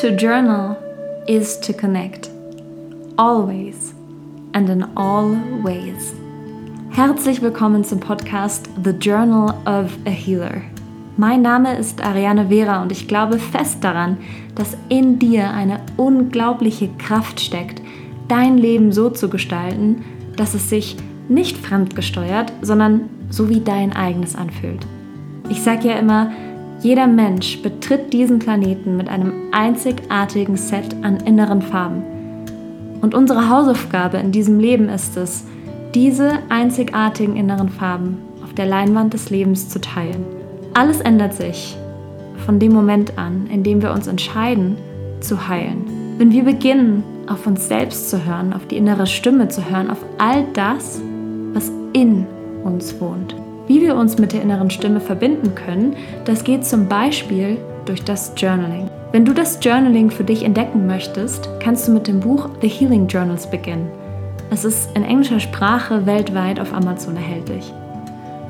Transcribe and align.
To 0.00 0.10
journal 0.16 0.78
is 1.28 1.60
to 1.60 1.74
connect. 1.74 2.30
Always 3.18 3.92
and 4.54 4.70
in 4.70 4.84
all 4.96 5.36
ways. 5.62 6.14
Herzlich 6.88 7.42
willkommen 7.42 7.84
zum 7.84 8.00
Podcast 8.00 8.70
The 8.82 8.92
Journal 8.92 9.50
of 9.66 9.94
a 10.06 10.10
Healer. 10.10 10.62
Mein 11.18 11.42
Name 11.42 11.76
ist 11.76 12.02
Ariane 12.02 12.48
Vera 12.48 12.80
und 12.80 12.92
ich 12.92 13.08
glaube 13.08 13.38
fest 13.38 13.84
daran, 13.84 14.16
dass 14.54 14.74
in 14.88 15.18
dir 15.18 15.50
eine 15.50 15.80
unglaubliche 15.98 16.88
Kraft 16.96 17.38
steckt, 17.38 17.82
dein 18.26 18.56
Leben 18.56 18.92
so 18.92 19.10
zu 19.10 19.28
gestalten, 19.28 20.02
dass 20.34 20.54
es 20.54 20.70
sich 20.70 20.96
nicht 21.28 21.58
fremdgesteuert, 21.58 22.54
sondern 22.62 23.10
so 23.28 23.50
wie 23.50 23.60
dein 23.60 23.92
eigenes 23.92 24.34
anfühlt. 24.34 24.86
Ich 25.50 25.62
sage 25.62 25.88
ja 25.88 25.98
immer, 25.98 26.30
jeder 26.82 27.06
Mensch 27.06 27.60
betritt 27.62 28.12
diesen 28.12 28.38
Planeten 28.38 28.96
mit 28.96 29.08
einem 29.08 29.32
einzigartigen 29.52 30.56
Set 30.56 30.96
an 31.02 31.18
inneren 31.18 31.60
Farben. 31.60 32.02
Und 33.02 33.14
unsere 33.14 33.50
Hausaufgabe 33.50 34.16
in 34.16 34.32
diesem 34.32 34.58
Leben 34.58 34.88
ist 34.88 35.16
es, 35.16 35.44
diese 35.94 36.38
einzigartigen 36.48 37.36
inneren 37.36 37.68
Farben 37.68 38.18
auf 38.42 38.54
der 38.54 38.66
Leinwand 38.66 39.12
des 39.12 39.30
Lebens 39.30 39.68
zu 39.68 39.80
teilen. 39.80 40.24
Alles 40.72 41.00
ändert 41.00 41.34
sich 41.34 41.76
von 42.46 42.58
dem 42.58 42.72
Moment 42.72 43.18
an, 43.18 43.46
in 43.48 43.62
dem 43.62 43.82
wir 43.82 43.92
uns 43.92 44.06
entscheiden, 44.06 44.76
zu 45.20 45.48
heilen. 45.48 45.84
Wenn 46.16 46.32
wir 46.32 46.44
beginnen, 46.44 47.02
auf 47.26 47.46
uns 47.46 47.68
selbst 47.68 48.10
zu 48.10 48.24
hören, 48.24 48.52
auf 48.52 48.66
die 48.66 48.76
innere 48.76 49.06
Stimme 49.06 49.48
zu 49.48 49.68
hören, 49.70 49.90
auf 49.90 50.04
all 50.18 50.44
das, 50.54 51.00
was 51.52 51.70
in 51.92 52.26
uns 52.64 53.00
wohnt. 53.00 53.39
Wie 53.70 53.80
wir 53.82 53.94
uns 53.94 54.18
mit 54.18 54.32
der 54.32 54.42
inneren 54.42 54.68
Stimme 54.68 54.98
verbinden 54.98 55.54
können, 55.54 55.94
das 56.24 56.42
geht 56.42 56.66
zum 56.66 56.88
Beispiel 56.88 57.56
durch 57.84 58.02
das 58.02 58.32
Journaling. 58.36 58.90
Wenn 59.12 59.24
du 59.24 59.32
das 59.32 59.60
Journaling 59.62 60.10
für 60.10 60.24
dich 60.24 60.42
entdecken 60.42 60.88
möchtest, 60.88 61.48
kannst 61.60 61.86
du 61.86 61.92
mit 61.92 62.08
dem 62.08 62.18
Buch 62.18 62.48
The 62.62 62.68
Healing 62.68 63.06
Journals 63.06 63.48
beginnen. 63.48 63.88
Es 64.50 64.64
ist 64.64 64.90
in 64.96 65.04
englischer 65.04 65.38
Sprache 65.38 66.04
weltweit 66.04 66.58
auf 66.58 66.74
Amazon 66.74 67.14
erhältlich. 67.14 67.72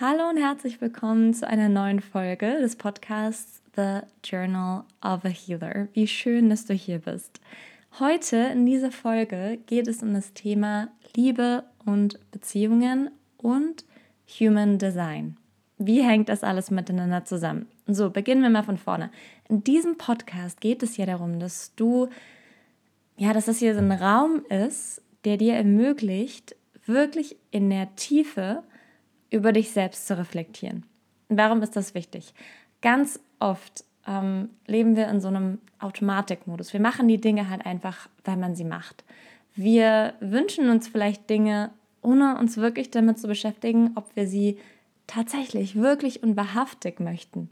Hallo 0.00 0.28
und 0.28 0.36
herzlich 0.36 0.80
willkommen 0.80 1.34
zu 1.34 1.48
einer 1.48 1.68
neuen 1.68 1.98
Folge 1.98 2.60
des 2.60 2.76
Podcasts 2.76 3.62
The 3.74 4.02
Journal 4.22 4.84
of 5.02 5.24
a 5.24 5.28
Healer. 5.28 5.88
Wie 5.92 6.06
schön, 6.06 6.50
dass 6.50 6.66
du 6.66 6.72
hier 6.72 7.00
bist. 7.00 7.40
Heute 7.98 8.36
in 8.36 8.64
dieser 8.64 8.92
Folge 8.92 9.58
geht 9.66 9.88
es 9.88 10.00
um 10.00 10.14
das 10.14 10.34
Thema 10.34 10.86
Liebe 11.16 11.64
und 11.84 12.20
Beziehungen 12.30 13.10
und 13.38 13.84
Human 14.38 14.78
Design. 14.78 15.36
Wie 15.78 16.04
hängt 16.04 16.28
das 16.28 16.44
alles 16.44 16.70
miteinander 16.70 17.24
zusammen? 17.24 17.66
So, 17.88 18.10
beginnen 18.10 18.42
wir 18.42 18.50
mal 18.50 18.62
von 18.62 18.78
vorne. 18.78 19.10
In 19.48 19.64
diesem 19.64 19.98
Podcast 19.98 20.60
geht 20.60 20.84
es 20.84 20.96
ja 20.96 21.06
darum, 21.06 21.40
dass 21.40 21.74
du, 21.74 22.08
ja, 23.16 23.32
dass 23.32 23.46
das 23.46 23.58
hier 23.58 23.74
so 23.74 23.80
ein 23.80 23.90
Raum 23.90 24.44
ist, 24.48 25.02
der 25.24 25.38
dir 25.38 25.54
ermöglicht, 25.54 26.54
wirklich 26.86 27.36
in 27.50 27.68
der 27.68 27.96
Tiefe 27.96 28.62
über 29.30 29.52
dich 29.52 29.70
selbst 29.70 30.06
zu 30.06 30.16
reflektieren. 30.18 30.84
warum 31.28 31.62
ist 31.62 31.76
das 31.76 31.94
wichtig? 31.94 32.32
Ganz 32.80 33.20
oft 33.38 33.84
ähm, 34.06 34.50
leben 34.66 34.96
wir 34.96 35.08
in 35.08 35.20
so 35.20 35.28
einem 35.28 35.58
Automatikmodus. 35.78 36.72
Wir 36.72 36.80
machen 36.80 37.08
die 37.08 37.20
Dinge 37.20 37.50
halt 37.50 37.66
einfach, 37.66 38.08
weil 38.24 38.36
man 38.36 38.54
sie 38.54 38.64
macht. 38.64 39.04
Wir 39.54 40.14
wünschen 40.20 40.70
uns 40.70 40.88
vielleicht 40.88 41.28
Dinge, 41.28 41.70
ohne 42.00 42.38
uns 42.38 42.56
wirklich 42.56 42.90
damit 42.90 43.18
zu 43.18 43.26
beschäftigen, 43.26 43.92
ob 43.96 44.14
wir 44.14 44.26
sie 44.26 44.58
tatsächlich, 45.06 45.76
wirklich 45.76 46.22
und 46.22 46.36
wahrhaftig 46.36 47.00
möchten. 47.00 47.50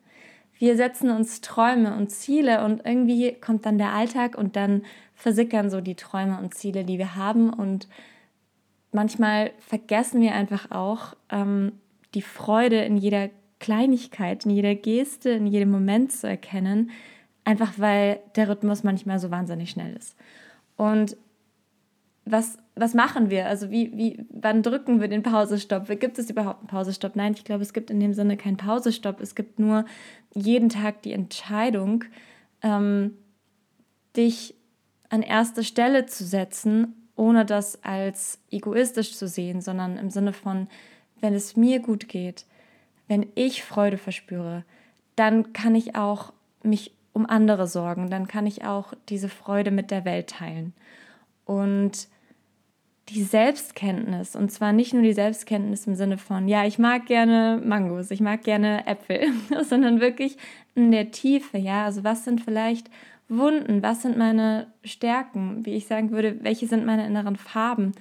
Wir 0.59 0.77
setzen 0.77 1.11
uns 1.11 1.43
Träume 1.43 1.97
und 1.97 2.11
Ziele 2.11 2.65
und 2.65 2.87
irgendwie 2.87 3.33
kommt 3.35 3.67
dann 3.67 3.77
der 3.77 3.93
Alltag 3.93 4.39
und 4.39 4.57
dann 4.57 4.83
versickern 5.15 5.71
so 5.71 5.81
die 5.81 5.97
Träume 5.97 6.39
und 6.39 6.55
Ziele, 6.55 6.85
die 6.85 6.99
wir 6.99 7.15
haben 7.17 7.53
und 7.53 7.89
manchmal 8.93 9.53
vergessen 9.59 10.21
wir 10.21 10.35
einfach 10.35 10.71
auch 10.71 11.15
ähm, 11.31 11.73
die 12.15 12.23
Freude 12.23 12.83
in 12.85 12.97
jeder 12.97 13.31
Kleinigkeit, 13.59 14.45
in 14.45 14.51
jeder 14.51 14.75
Geste, 14.75 15.31
in 15.31 15.47
jedem 15.47 15.71
Moment 15.71 16.13
zu 16.13 16.29
erkennen, 16.29 16.91
einfach 17.45 17.75
weil 17.79 18.21
der 18.37 18.49
Rhythmus 18.49 18.85
manchmal 18.85 19.19
so 19.19 19.31
wahnsinnig 19.31 19.71
schnell 19.71 19.97
ist. 19.97 20.17
Und 20.77 21.17
was, 22.25 22.59
was 22.75 22.93
machen 22.93 23.31
wir? 23.31 23.47
Also 23.47 23.71
wie, 23.71 23.97
wie, 23.97 24.27
wann 24.31 24.63
drücken 24.63 25.01
wir 25.01 25.09
den 25.09 25.23
Pausestopp? 25.23 25.89
Gibt 26.01 26.19
es 26.19 26.29
überhaupt 26.29 26.61
einen 26.61 26.69
Pausestopp? 26.69 27.15
Nein, 27.15 27.35
ich 27.35 27.45
glaube, 27.45 27.63
es 27.63 27.73
gibt 27.73 27.91
in 27.91 28.01
dem 28.01 28.15
Sinne 28.15 28.37
keinen 28.37 28.57
Pausestopp. 28.57 29.21
Es 29.21 29.35
gibt 29.35 29.59
nur 29.61 29.85
jeden 30.35 30.69
Tag 30.69 31.03
die 31.03 31.13
Entscheidung, 31.13 32.05
ähm, 32.63 33.17
dich 34.17 34.55
an 35.09 35.23
erste 35.23 35.63
Stelle 35.63 36.07
zu 36.07 36.25
setzen 36.25 37.06
ohne 37.17 37.45
das 37.45 37.83
als 37.83 38.39
egoistisch 38.51 39.17
zu 39.17 39.27
sehen, 39.27 39.61
sondern 39.61 39.97
im 39.97 40.11
Sinne 40.11 40.33
von, 40.33 40.69
wenn 41.21 41.35
es 41.35 41.57
mir 41.57 41.81
gut 41.81 42.09
geht, 42.09 42.45
wenn 43.09 43.27
ich 43.35 43.65
Freude 43.65 43.99
verspüre, 43.99 44.65
dann 45.17 45.53
kann 45.53 45.75
ich 45.75 45.97
auch 45.97 46.33
mich 46.63 46.93
um 47.13 47.27
andere 47.27 47.67
sorgen, 47.67 48.11
dann 48.11 48.29
kann 48.29 48.47
ich 48.47 48.65
auch 48.65 48.93
diese 49.09 49.31
Freude 49.31 49.71
mit 49.71 49.91
der 49.91 50.05
Welt 50.05 50.29
teilen. 50.29 50.75
Und 51.47 52.09
die 53.09 53.23
Selbstkenntnis, 53.23 54.35
und 54.35 54.51
zwar 54.51 54.73
nicht 54.73 54.93
nur 54.93 55.03
die 55.03 55.13
Selbstkenntnis 55.13 55.87
im 55.87 55.95
Sinne 55.95 56.19
von, 56.19 56.49
ja, 56.49 56.67
ich 56.67 56.79
mag 56.79 57.07
gerne 57.07 57.63
Mangos, 57.65 58.11
ich 58.11 58.21
mag 58.21 58.43
gerne 58.43 58.87
Äpfel, 58.87 59.29
sondern 59.63 60.01
wirklich 60.01 60.37
in 60.75 60.91
der 60.91 61.11
Tiefe, 61.11 61.57
ja, 61.57 61.85
also 61.85 62.05
was 62.05 62.25
sind 62.25 62.43
vielleicht 62.43 62.91
Wunden? 63.29 63.83
Was 63.83 64.03
sind 64.03 64.17
meine 64.17 64.69
Stärken? 64.85 65.65
Wie 65.67 65.75
ich 65.75 65.87
sagen 65.87 66.11
würde, 66.11 66.43
welche 66.43 66.67
sind 66.67 66.87
meine 66.87 67.07
inneren 67.07 67.37
Farben? 67.37 67.93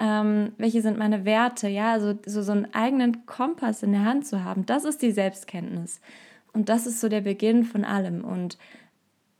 Ähm, 0.00 0.52
welche 0.58 0.82
sind 0.82 0.98
meine 0.98 1.24
Werte? 1.24 1.68
Ja, 1.68 1.92
also 1.92 2.18
so, 2.26 2.42
so 2.42 2.52
einen 2.52 2.72
eigenen 2.74 3.26
Kompass 3.26 3.82
in 3.82 3.92
der 3.92 4.04
Hand 4.04 4.26
zu 4.26 4.44
haben, 4.44 4.66
das 4.66 4.84
ist 4.84 5.02
die 5.02 5.12
Selbstkenntnis. 5.12 6.00
Und 6.52 6.68
das 6.68 6.86
ist 6.86 7.00
so 7.00 7.08
der 7.08 7.20
Beginn 7.20 7.64
von 7.64 7.84
allem. 7.84 8.24
Und 8.24 8.58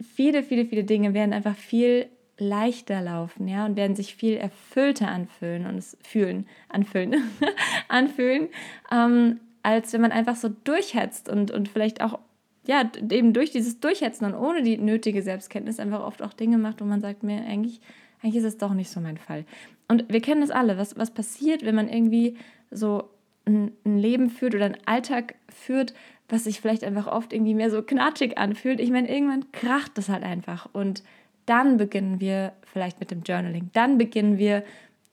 viele, 0.03 0.43
viele, 0.43 0.65
viele 0.65 0.85
Dinge 0.85 1.15
werden 1.15 1.33
einfach 1.33 1.57
viel 1.57 2.07
leichter 2.39 3.01
laufen, 3.01 3.47
ja, 3.47 3.67
und 3.67 3.77
werden 3.77 3.95
sich 3.95 4.15
viel 4.15 4.37
erfüllter 4.37 5.09
anfühlen 5.09 5.67
und 5.67 5.77
es 5.77 5.97
fühlen, 6.03 6.47
anfühlen, 6.69 7.23
anfühlen, 7.89 8.49
ähm, 8.91 9.41
als 9.63 9.93
wenn 9.93 10.01
man 10.01 10.13
einfach 10.13 10.37
so 10.37 10.49
durchhetzt 10.49 11.29
und, 11.29 11.51
und 11.51 11.69
vielleicht 11.69 12.03
auch 12.03 12.19
ja, 12.67 12.89
eben 13.11 13.33
durch 13.33 13.51
dieses 13.51 13.81
Durchhetzen 13.81 14.25
und 14.25 14.35
ohne 14.35 14.63
die 14.63 14.79
nötige 14.79 15.23
Selbstkenntnis 15.23 15.81
einfach 15.81 16.01
oft 16.01 16.23
auch 16.23 16.33
Dinge 16.33 16.59
macht, 16.59 16.81
wo 16.81 16.85
man 16.85 17.01
sagt, 17.01 17.23
mir 17.23 17.45
eigentlich, 17.45 17.81
eigentlich 18.23 18.37
ist 18.37 18.45
es 18.45 18.59
doch 18.59 18.73
nicht 18.73 18.91
so 18.91 19.01
mein 19.01 19.17
Fall. 19.17 19.45
Und 19.89 20.05
wir 20.09 20.21
kennen 20.21 20.41
das 20.41 20.51
alle, 20.51 20.79
was, 20.79 20.97
was 20.97 21.11
passiert, 21.11 21.65
wenn 21.65 21.75
man 21.75 21.89
irgendwie 21.89 22.37
so 22.71 23.11
ein, 23.45 23.73
ein 23.85 23.99
Leben 23.99 24.31
führt 24.31 24.55
oder 24.55 24.67
einen 24.67 24.87
Alltag 24.87 25.35
führt, 25.49 25.93
was 26.29 26.45
sich 26.45 26.61
vielleicht 26.61 26.85
einfach 26.85 27.09
oft 27.09 27.33
irgendwie 27.33 27.55
mehr 27.55 27.71
so 27.71 27.83
knatschig 27.83 28.39
anfühlt. 28.39 28.81
Ich 28.81 28.91
meine, 28.91 29.13
irgendwann 29.13 29.51
kracht 29.53 29.99
das 29.99 30.09
halt 30.09 30.23
einfach. 30.23 30.69
Und 30.73 31.03
dann 31.47 31.77
beginnen 31.77 32.21
wir 32.21 32.53
vielleicht 32.63 33.01
mit 33.01 33.11
dem 33.11 33.23
Journaling. 33.23 33.71
Dann 33.73 33.99
beginnen 33.99 34.39
wir 34.39 34.63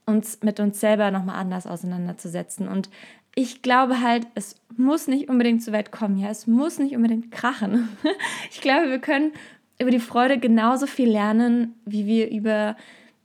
uns 0.06 0.42
mit 0.44 0.60
uns 0.60 0.80
selber 0.80 1.12
nochmal 1.12 1.36
anders 1.36 1.68
auseinanderzusetzen. 1.68 2.68
Und 2.68 2.90
ich 3.36 3.62
glaube 3.62 4.02
halt, 4.02 4.28
es 4.36 4.56
muss 4.76 5.08
nicht 5.08 5.30
unbedingt 5.30 5.64
so 5.64 5.72
weit 5.72 5.92
kommen, 5.92 6.18
ja, 6.18 6.30
es 6.30 6.48
muss 6.48 6.80
nicht 6.80 6.96
unbedingt 6.96 7.32
krachen. 7.32 7.90
Ich 8.52 8.62
glaube, 8.62 8.90
wir 8.90 9.00
können 9.00 9.32
über 9.80 9.92
die 9.92 10.00
Freude 10.00 10.40
genauso 10.40 10.88
viel 10.88 11.10
lernen, 11.10 11.76
wie 11.86 12.06
wir 12.06 12.30
über 12.30 12.76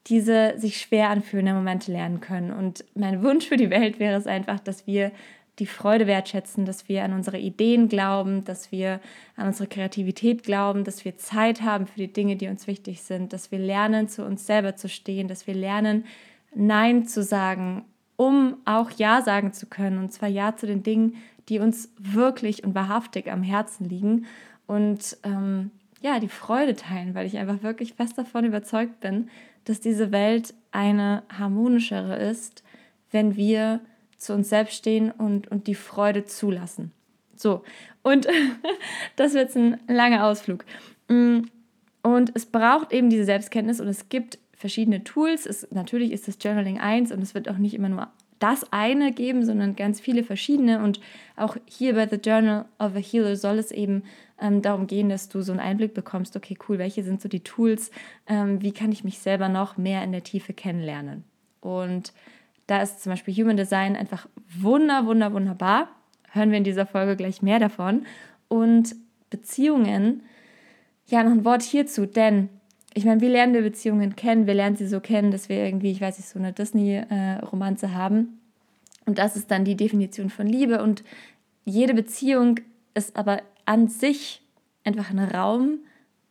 diese 0.06 0.54
sich 0.58 0.78
schwer 0.78 1.08
anfühlenden 1.10 1.56
Momente 1.56 1.90
lernen 1.90 2.20
können. 2.20 2.52
Und 2.52 2.84
mein 2.94 3.22
Wunsch 3.22 3.46
für 3.46 3.56
die 3.56 3.70
Welt 3.70 3.98
wäre 3.98 4.16
es 4.16 4.26
einfach, 4.26 4.60
dass 4.60 4.86
wir 4.86 5.12
die 5.58 5.66
Freude 5.66 6.06
wertschätzen, 6.06 6.66
dass 6.66 6.88
wir 6.88 7.04
an 7.04 7.12
unsere 7.12 7.38
Ideen 7.38 7.88
glauben, 7.88 8.44
dass 8.44 8.72
wir 8.72 9.00
an 9.36 9.46
unsere 9.46 9.68
Kreativität 9.68 10.42
glauben, 10.42 10.84
dass 10.84 11.04
wir 11.04 11.16
Zeit 11.16 11.62
haben 11.62 11.86
für 11.86 11.98
die 11.98 12.12
Dinge, 12.12 12.36
die 12.36 12.48
uns 12.48 12.66
wichtig 12.66 13.02
sind, 13.02 13.32
dass 13.32 13.50
wir 13.50 13.58
lernen, 13.58 14.08
zu 14.08 14.24
uns 14.24 14.46
selber 14.46 14.76
zu 14.76 14.88
stehen, 14.88 15.28
dass 15.28 15.46
wir 15.46 15.54
lernen, 15.54 16.04
Nein 16.54 17.06
zu 17.06 17.22
sagen 17.22 17.84
um 18.16 18.56
auch 18.64 18.90
Ja 18.90 19.22
sagen 19.22 19.52
zu 19.52 19.66
können. 19.66 19.99
Und 19.99 20.12
zwar 20.12 20.28
Ja 20.28 20.56
zu 20.56 20.66
den 20.66 20.82
Dingen, 20.82 21.16
die 21.49 21.58
uns 21.58 21.90
wirklich 21.99 22.64
und 22.64 22.75
wahrhaftig 22.75 23.31
am 23.31 23.43
Herzen 23.43 23.88
liegen. 23.88 24.26
Und 24.66 25.16
ähm, 25.25 25.70
ja, 26.00 26.20
die 26.20 26.28
Freude 26.28 26.75
teilen, 26.75 27.14
weil 27.14 27.26
ich 27.26 27.38
einfach 27.38 27.62
wirklich 27.62 27.94
fest 27.94 28.19
davon 28.19 28.44
überzeugt 28.44 29.00
bin, 29.00 29.28
dass 29.64 29.81
diese 29.81 30.12
Welt 30.12 30.55
eine 30.70 31.22
harmonischere 31.31 32.16
ist, 32.16 32.62
wenn 33.11 33.37
wir 33.37 33.81
zu 34.19 34.34
uns 34.34 34.49
selbst 34.49 34.75
stehen 34.75 35.10
und, 35.10 35.49
und 35.49 35.67
die 35.67 35.75
Freude 35.75 36.25
zulassen. 36.25 36.93
So, 37.37 37.62
und 38.02 38.26
das 39.17 39.34
wird 39.34 39.44
jetzt 39.44 39.56
ein 39.56 39.78
langer 39.88 40.26
Ausflug. 40.26 40.64
Mm, 41.08 41.40
und 42.02 42.32
es 42.34 42.46
braucht 42.46 42.93
eben 42.93 43.08
diese 43.08 43.25
Selbstkenntnis 43.25 43.81
und 43.81 43.88
es 43.88 44.08
gibt 44.08 44.38
verschiedene 44.64 45.05
Tools. 45.05 45.44
Es, 45.44 45.70
natürlich 45.72 46.11
ist 46.11 46.26
das 46.26 46.38
Journaling 46.40 46.81
eins 46.81 47.12
und 47.12 47.20
es 47.20 47.34
wird 47.34 47.50
auch 47.50 47.58
nicht 47.58 47.75
immer 47.75 47.90
nur 47.90 48.08
das 48.38 48.72
eine 48.72 49.12
geben, 49.12 49.44
sondern 49.44 49.76
ganz 49.76 50.00
viele 50.00 50.25
verschiedene. 50.25 50.82
Und 50.82 51.00
auch 51.37 51.58
hier 51.66 51.94
bei 51.94 52.08
The 52.08 52.16
Journal 52.16 52.64
of 52.78 52.96
a 52.96 52.99
Healer 52.99 53.37
soll 53.37 53.58
es 53.58 53.70
eben 53.72 54.05
ähm, 54.40 54.62
darum 54.62 54.87
gehen, 54.87 55.11
dass 55.11 55.28
du 55.28 55.43
so 55.43 55.52
einen 55.52 55.61
Einblick 55.61 55.93
bekommst, 55.93 56.34
okay, 56.34 56.56
cool, 56.66 56.78
welche 56.78 57.02
sind 57.02 57.20
so 57.20 57.28
die 57.28 57.44
Tools, 57.44 57.90
ähm, 58.26 58.62
wie 58.62 58.72
kann 58.72 58.90
ich 58.90 59.05
mich 59.05 59.19
selber 59.19 59.50
noch 59.50 59.76
mehr 59.76 60.02
in 60.02 60.12
der 60.12 60.22
Tiefe 60.22 60.55
kennenlernen. 60.55 61.25
Und 61.60 62.14
da 62.67 62.81
ist 62.81 63.02
zum 63.02 63.12
Beispiel 63.12 63.34
Human 63.34 63.58
Design 63.58 63.96
einfach 63.96 64.26
wunder, 64.49 65.05
wunder, 65.05 65.34
wunderbar. 65.34 65.88
Hören 66.32 66.52
wir 66.52 66.56
in 66.56 66.64
dieser 66.64 66.87
Folge 66.87 67.17
gleich 67.17 67.43
mehr 67.43 67.58
davon. 67.58 68.06
Und 68.49 68.96
Beziehungen, 69.28 70.22
ja, 71.05 71.22
noch 71.22 71.32
ein 71.32 71.44
Wort 71.44 71.62
hierzu, 71.62 72.06
denn 72.06 72.49
ich 72.94 73.05
meine, 73.05 73.20
wie 73.20 73.29
lernen 73.29 73.55
wir 73.55 73.62
Beziehungen 73.62 74.14
kennen? 74.14 74.46
Wir 74.46 74.55
lernen 74.55 74.76
sie 74.76 74.87
so 74.87 75.00
kennen, 75.00 75.32
dass 75.32 75.49
wir 75.49 75.64
irgendwie, 75.64 75.91
ich 75.91 76.00
weiß 76.00 76.17
nicht, 76.19 76.29
so 76.29 76.38
eine 76.38 76.52
Disney-Romanze 76.52 77.93
haben. 77.93 78.41
Und 79.05 79.19
das 79.19 79.37
ist 79.37 79.50
dann 79.50 79.64
die 79.64 79.76
Definition 79.76 80.31
von 80.31 80.46
Liebe. 80.46 80.82
Und 80.82 81.02
jede 81.64 81.93
Beziehung 81.93 82.61
ist 82.94 83.17
aber 83.17 83.43
an 83.67 83.88
sich 83.88 84.43
einfach 84.85 85.11
ein 85.11 85.19
Raum, 85.19 85.79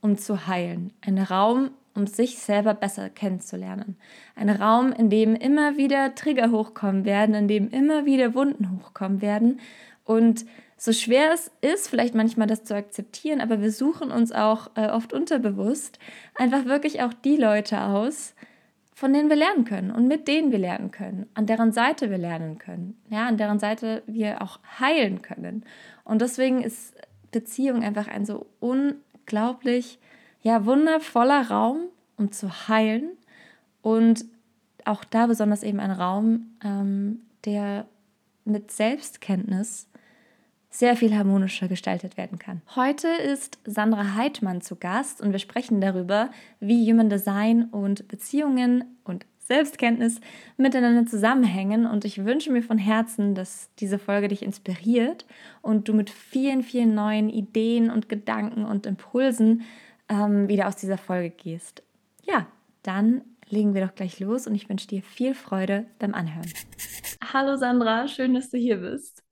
um 0.02 0.18
zu 0.18 0.48
heilen. 0.48 0.94
Ein 1.02 1.18
Raum, 1.18 1.72
um 1.96 2.08
sich 2.08 2.40
selber 2.40 2.74
besser 2.74 3.10
kennenzulernen. 3.10 3.98
Ein 4.36 4.50
Raum, 4.50 4.94
in 4.94 5.10
dem 5.10 5.36
immer 5.36 5.76
wieder 5.78 6.16
Trigger 6.16 6.52
hochkommen 6.52 7.04
werden, 7.04 7.36
in 7.36 7.48
dem 7.48 7.70
immer 7.70 8.06
wieder 8.06 8.34
Wunden 8.36 8.72
hochkommen 8.72 9.22
werden. 9.22 9.60
Und 10.06 10.46
so 10.84 10.92
schwer 10.92 11.32
es 11.34 11.50
ist, 11.62 11.88
vielleicht 11.88 12.14
manchmal 12.14 12.46
das 12.46 12.66
zu 12.66 12.76
akzeptieren, 12.76 13.40
aber 13.40 13.62
wir 13.62 13.72
suchen 13.72 14.12
uns 14.12 14.34
auch 14.34 14.70
äh, 14.76 14.90
oft 14.90 15.14
unterbewusst 15.14 15.98
einfach 16.36 16.66
wirklich 16.66 17.02
auch 17.02 17.14
die 17.14 17.38
Leute 17.38 17.84
aus, 17.84 18.36
von 18.94 19.14
denen 19.14 19.30
wir 19.30 19.38
lernen 19.38 19.64
können 19.64 19.92
und 19.92 20.10
mit 20.10 20.28
denen 20.28 20.52
wir 20.52 20.60
lernen 20.60 20.92
können, 20.92 21.30
an 21.36 21.46
deren 21.46 21.72
Seite 21.72 22.10
wir 22.10 22.18
lernen 22.18 22.58
können, 22.58 23.02
ja, 23.10 23.26
an 23.26 23.38
deren 23.38 23.60
Seite 23.60 24.04
wir 24.08 24.42
auch 24.42 24.60
heilen 24.78 25.22
können. 25.22 25.64
Und 26.04 26.22
deswegen 26.22 26.62
ist 26.62 26.94
Beziehung 27.32 27.82
einfach 27.82 28.10
ein 28.10 28.26
so 28.26 28.48
unglaublich, 28.60 30.00
ja, 30.42 30.66
wundervoller 30.66 31.50
Raum, 31.50 31.84
um 32.18 32.34
zu 32.34 32.68
heilen 32.68 33.12
und 33.82 34.26
auch 34.84 35.06
da 35.06 35.28
besonders 35.28 35.64
eben 35.64 35.80
ein 35.80 35.92
Raum, 35.92 36.58
ähm, 36.62 37.22
der 37.46 37.86
mit 38.44 38.70
Selbstkenntnis 38.70 39.88
sehr 40.74 40.96
viel 40.96 41.16
harmonischer 41.16 41.68
gestaltet 41.68 42.18
werden 42.18 42.40
kann. 42.40 42.62
Heute 42.76 43.08
ist 43.08 43.60
Sandra 43.64 44.16
Heidmann 44.16 44.62
zu 44.62 44.76
Gast 44.76 45.22
und 45.22 45.32
wir 45.32 45.40
sprechen 45.40 45.80
darüber, 45.82 46.32
wie 46.60 46.92
Human 46.92 47.10
Design 47.10 47.66
und 47.66 48.08
Beziehungen 48.08 48.98
und 49.04 49.26
Selbstkenntnis 49.38 50.20
miteinander 50.58 51.06
zusammenhängen 51.06 51.86
und 51.86 52.06
ich 52.06 52.26
wünsche 52.26 52.52
mir 52.52 52.64
von 52.64 52.78
Herzen, 52.78 53.36
dass 53.36 53.70
diese 53.80 54.00
Folge 54.00 54.30
dich 54.30 54.42
inspiriert 54.42 55.26
und 55.62 55.88
du 55.88 55.94
mit 55.94 56.10
vielen, 56.10 56.64
vielen 56.64 56.96
neuen 56.96 57.30
Ideen 57.30 57.92
und 57.92 58.10
Gedanken 58.10 58.66
und 58.66 58.86
Impulsen 58.86 59.64
ähm, 60.10 60.48
wieder 60.48 60.68
aus 60.68 60.76
dieser 60.76 60.98
Folge 60.98 61.30
gehst. 61.30 61.84
Ja, 62.24 62.48
dann 62.82 63.22
legen 63.50 63.76
wir 63.76 63.86
doch 63.86 63.94
gleich 63.94 64.20
los 64.20 64.48
und 64.48 64.56
ich 64.56 64.70
wünsche 64.70 64.88
dir 64.88 65.04
viel 65.04 65.36
Freude 65.36 65.86
beim 66.00 66.16
Anhören. 66.16 66.52
Hallo 67.32 67.58
Sandra, 67.58 68.08
schön, 68.08 68.34
dass 68.34 68.50
du 68.50 68.58
hier 68.58 68.78
bist. 68.78 69.23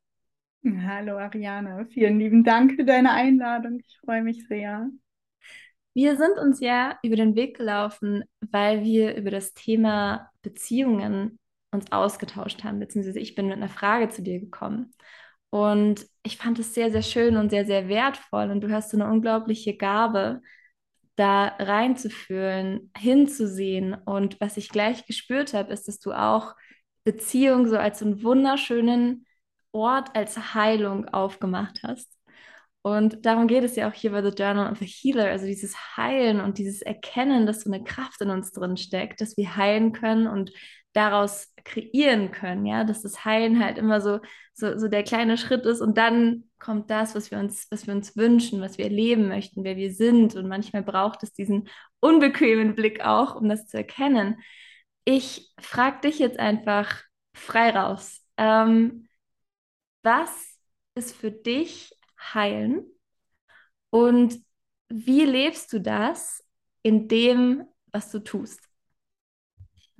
Hallo 0.63 1.17
Ariane, 1.17 1.87
vielen 1.87 2.19
lieben 2.19 2.43
Dank 2.43 2.75
für 2.75 2.85
deine 2.85 3.11
Einladung. 3.13 3.79
Ich 3.79 3.97
freue 3.97 4.21
mich 4.21 4.47
sehr. 4.47 4.91
Wir 5.95 6.17
sind 6.17 6.37
uns 6.37 6.59
ja 6.59 6.99
über 7.01 7.15
den 7.15 7.35
Weg 7.35 7.57
gelaufen, 7.57 8.23
weil 8.51 8.83
wir 8.83 9.15
über 9.15 9.31
das 9.31 9.55
Thema 9.55 10.29
Beziehungen 10.43 11.39
uns 11.71 11.91
ausgetauscht 11.91 12.63
haben, 12.63 12.79
beziehungsweise 12.79 13.19
ich 13.19 13.33
bin 13.33 13.47
mit 13.47 13.57
einer 13.57 13.69
Frage 13.69 14.09
zu 14.09 14.21
dir 14.21 14.39
gekommen. 14.39 14.93
Und 15.49 16.05
ich 16.21 16.37
fand 16.37 16.59
es 16.59 16.75
sehr, 16.75 16.91
sehr 16.91 17.01
schön 17.01 17.37
und 17.37 17.49
sehr, 17.49 17.65
sehr 17.65 17.87
wertvoll. 17.87 18.51
Und 18.51 18.61
du 18.61 18.69
hast 18.69 18.91
so 18.91 18.97
eine 18.97 19.09
unglaubliche 19.09 19.75
Gabe, 19.75 20.41
da 21.15 21.47
reinzufühlen, 21.57 22.91
hinzusehen. 22.95 23.95
Und 23.95 24.39
was 24.39 24.57
ich 24.57 24.69
gleich 24.69 25.07
gespürt 25.07 25.55
habe, 25.55 25.73
ist, 25.73 25.87
dass 25.87 25.99
du 25.99 26.13
auch 26.13 26.55
Beziehung 27.03 27.67
so 27.67 27.77
als 27.77 28.03
einen 28.03 28.21
wunderschönen 28.21 29.25
Ort 29.71 30.15
als 30.15 30.53
Heilung 30.53 31.07
aufgemacht 31.09 31.81
hast. 31.83 32.09
Und 32.83 33.25
darum 33.25 33.47
geht 33.47 33.63
es 33.63 33.75
ja 33.75 33.87
auch 33.89 33.93
hier 33.93 34.11
bei 34.11 34.23
The 34.23 34.35
Journal 34.35 34.71
of 34.71 34.81
a 34.81 34.85
Healer, 34.85 35.29
also 35.29 35.45
dieses 35.45 35.97
Heilen 35.97 36.41
und 36.41 36.57
dieses 36.57 36.81
Erkennen, 36.81 37.45
dass 37.45 37.61
so 37.61 37.71
eine 37.71 37.83
Kraft 37.83 38.21
in 38.21 38.31
uns 38.31 38.51
drin 38.51 38.75
steckt, 38.75 39.21
dass 39.21 39.37
wir 39.37 39.55
heilen 39.55 39.91
können 39.93 40.27
und 40.27 40.51
daraus 40.93 41.53
kreieren 41.63 42.31
können, 42.31 42.65
ja, 42.65 42.83
dass 42.83 43.03
das 43.03 43.23
Heilen 43.23 43.63
halt 43.63 43.77
immer 43.77 44.01
so, 44.01 44.19
so, 44.53 44.77
so 44.77 44.87
der 44.87 45.03
kleine 45.03 45.37
Schritt 45.37 45.65
ist 45.65 45.79
und 45.79 45.97
dann 45.97 46.45
kommt 46.59 46.89
das, 46.89 47.15
was 47.15 47.31
wir 47.31 47.39
uns, 47.39 47.67
was 47.71 47.87
wir 47.87 47.93
uns 47.93 48.15
wünschen, 48.17 48.61
was 48.61 48.77
wir 48.77 48.85
erleben 48.85 49.27
möchten, 49.27 49.63
wer 49.63 49.77
wir 49.77 49.93
sind. 49.93 50.35
Und 50.35 50.47
manchmal 50.47 50.83
braucht 50.83 51.23
es 51.23 51.33
diesen 51.33 51.69
unbequemen 51.99 52.75
Blick 52.75 53.01
auch, 53.03 53.35
um 53.35 53.49
das 53.49 53.67
zu 53.67 53.77
erkennen. 53.77 54.41
Ich 55.05 55.51
frage 55.59 56.01
dich 56.01 56.19
jetzt 56.19 56.39
einfach 56.39 57.01
frei 57.33 57.71
raus. 57.71 58.21
Ähm, 58.37 59.07
was 60.03 60.57
ist 60.95 61.15
für 61.15 61.31
dich 61.31 61.91
heilen 62.33 62.85
und 63.89 64.39
wie 64.89 65.23
lebst 65.25 65.71
du 65.73 65.79
das 65.79 66.43
in 66.83 67.07
dem, 67.07 67.65
was 67.91 68.11
du 68.11 68.19
tust? 68.19 68.61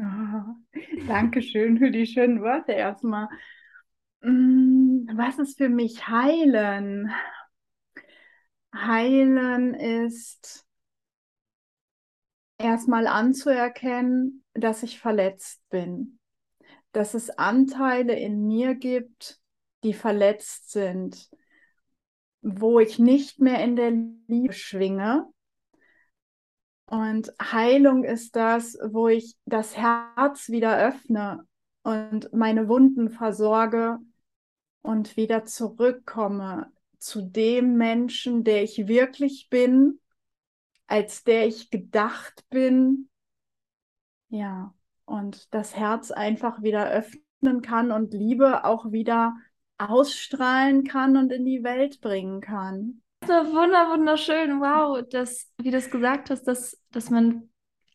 Oh, 0.03 0.55
Dankeschön 1.07 1.77
für 1.77 1.91
die 1.91 2.07
schönen 2.07 2.41
Worte 2.41 2.71
erstmal. 2.71 3.27
Mm, 4.21 5.07
was 5.15 5.37
ist 5.37 5.57
für 5.57 5.69
mich 5.69 6.07
heilen? 6.07 7.11
Heilen 8.73 9.75
ist 9.75 10.65
erstmal 12.57 13.07
anzuerkennen, 13.07 14.43
dass 14.53 14.83
ich 14.83 14.99
verletzt 14.99 15.61
bin, 15.69 16.19
dass 16.91 17.13
es 17.13 17.29
Anteile 17.31 18.17
in 18.17 18.47
mir 18.47 18.75
gibt, 18.75 19.40
die 19.83 19.93
verletzt 19.93 20.71
sind, 20.71 21.29
wo 22.41 22.79
ich 22.79 22.99
nicht 22.99 23.39
mehr 23.39 23.63
in 23.63 23.75
der 23.75 23.91
Liebe 24.27 24.53
schwinge. 24.53 25.27
Und 26.85 27.31
Heilung 27.41 28.03
ist 28.03 28.35
das, 28.35 28.77
wo 28.83 29.07
ich 29.07 29.35
das 29.45 29.77
Herz 29.77 30.49
wieder 30.49 30.77
öffne 30.77 31.47
und 31.83 32.33
meine 32.33 32.67
Wunden 32.67 33.09
versorge 33.09 33.99
und 34.81 35.15
wieder 35.15 35.45
zurückkomme 35.45 36.71
zu 36.97 37.21
dem 37.21 37.77
Menschen, 37.77 38.43
der 38.43 38.63
ich 38.63 38.87
wirklich 38.87 39.47
bin, 39.49 39.99
als 40.87 41.23
der 41.23 41.47
ich 41.47 41.69
gedacht 41.69 42.45
bin. 42.49 43.09
Ja, 44.29 44.73
und 45.05 45.53
das 45.53 45.75
Herz 45.75 46.11
einfach 46.11 46.61
wieder 46.61 46.89
öffnen 46.89 47.61
kann 47.61 47.91
und 47.91 48.13
Liebe 48.13 48.65
auch 48.65 48.91
wieder 48.91 49.35
ausstrahlen 49.89 50.83
kann 50.83 51.17
und 51.17 51.31
in 51.31 51.45
die 51.45 51.63
Welt 51.63 52.01
bringen 52.01 52.41
kann. 52.41 53.01
So 53.25 53.33
wunder, 53.33 53.91
wunderschön. 53.91 54.59
Wow, 54.61 55.07
dass, 55.09 55.51
wie 55.61 55.71
du 55.71 55.77
es 55.77 55.91
gesagt 55.91 56.29
hast, 56.29 56.43
dass, 56.43 56.81
dass 56.91 57.09
man 57.09 57.49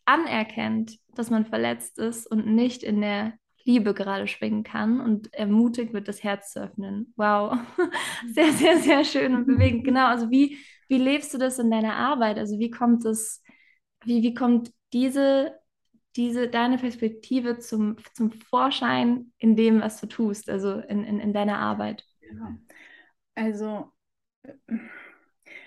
anerkennt, 0.05 0.99
dass 1.15 1.31
man 1.31 1.47
verletzt 1.47 1.99
ist 1.99 2.27
und 2.31 2.47
nicht 2.47 2.83
in 2.83 3.01
der 3.01 3.35
Liebe 3.65 3.95
gerade 3.95 4.29
schwingen 4.29 4.63
kann 4.63 5.01
und 5.01 5.35
ermutigt 5.35 5.93
wird, 5.93 6.07
das 6.07 6.23
Herz 6.23 6.53
zu 6.53 6.63
öffnen. 6.63 7.13
Wow, 7.17 7.59
sehr, 8.33 8.53
sehr, 8.53 8.79
sehr 8.79 9.05
schön 9.05 9.35
und 9.35 9.47
bewegend. 9.47 9.85
Genau, 9.85 10.07
also 10.07 10.31
wie, 10.31 10.59
wie 10.89 10.99
lebst 10.99 11.35
du 11.35 11.39
das 11.39 11.59
in 11.59 11.71
deiner 11.71 11.95
Arbeit? 11.95 12.39
Also 12.39 12.61
wie 12.61 12.71
kommt 12.71 13.05
es, 13.05 13.43
wie, 14.05 14.23
wie 14.23 14.35
kommt 14.35 14.73
diese 14.93 15.53
diese, 16.17 16.49
deine 16.49 16.79
Perspektive 16.79 17.59
zum, 17.59 17.97
zum 18.15 18.33
Vorschein 18.33 19.33
in 19.39 19.57
dem, 19.57 19.81
was 19.81 20.01
du 20.01 20.07
tust, 20.07 20.49
also 20.49 20.79
in, 20.79 21.05
in, 21.05 21.21
in 21.21 21.33
deiner 21.33 21.59
Arbeit? 21.59 22.05
Also 23.35 23.93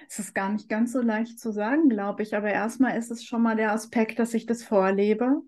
es 0.07 0.19
ist 0.19 0.33
gar 0.33 0.49
nicht 0.49 0.69
ganz 0.69 0.91
so 0.91 1.01
leicht 1.01 1.39
zu 1.39 1.51
sagen, 1.51 1.89
glaube 1.89 2.23
ich, 2.23 2.35
aber 2.35 2.49
erstmal 2.49 2.97
ist 2.97 3.11
es 3.11 3.23
schon 3.23 3.43
mal 3.43 3.55
der 3.55 3.71
Aspekt, 3.71 4.17
dass 4.19 4.33
ich 4.33 4.45
das 4.45 4.63
vorlebe. 4.63 5.41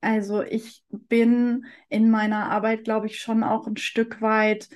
Also 0.00 0.42
ich 0.42 0.84
bin 0.90 1.66
in 1.88 2.10
meiner 2.10 2.50
Arbeit, 2.50 2.84
glaube 2.84 3.06
ich, 3.06 3.18
schon 3.18 3.42
auch 3.42 3.66
ein 3.66 3.76
Stück 3.76 4.22
weit 4.22 4.68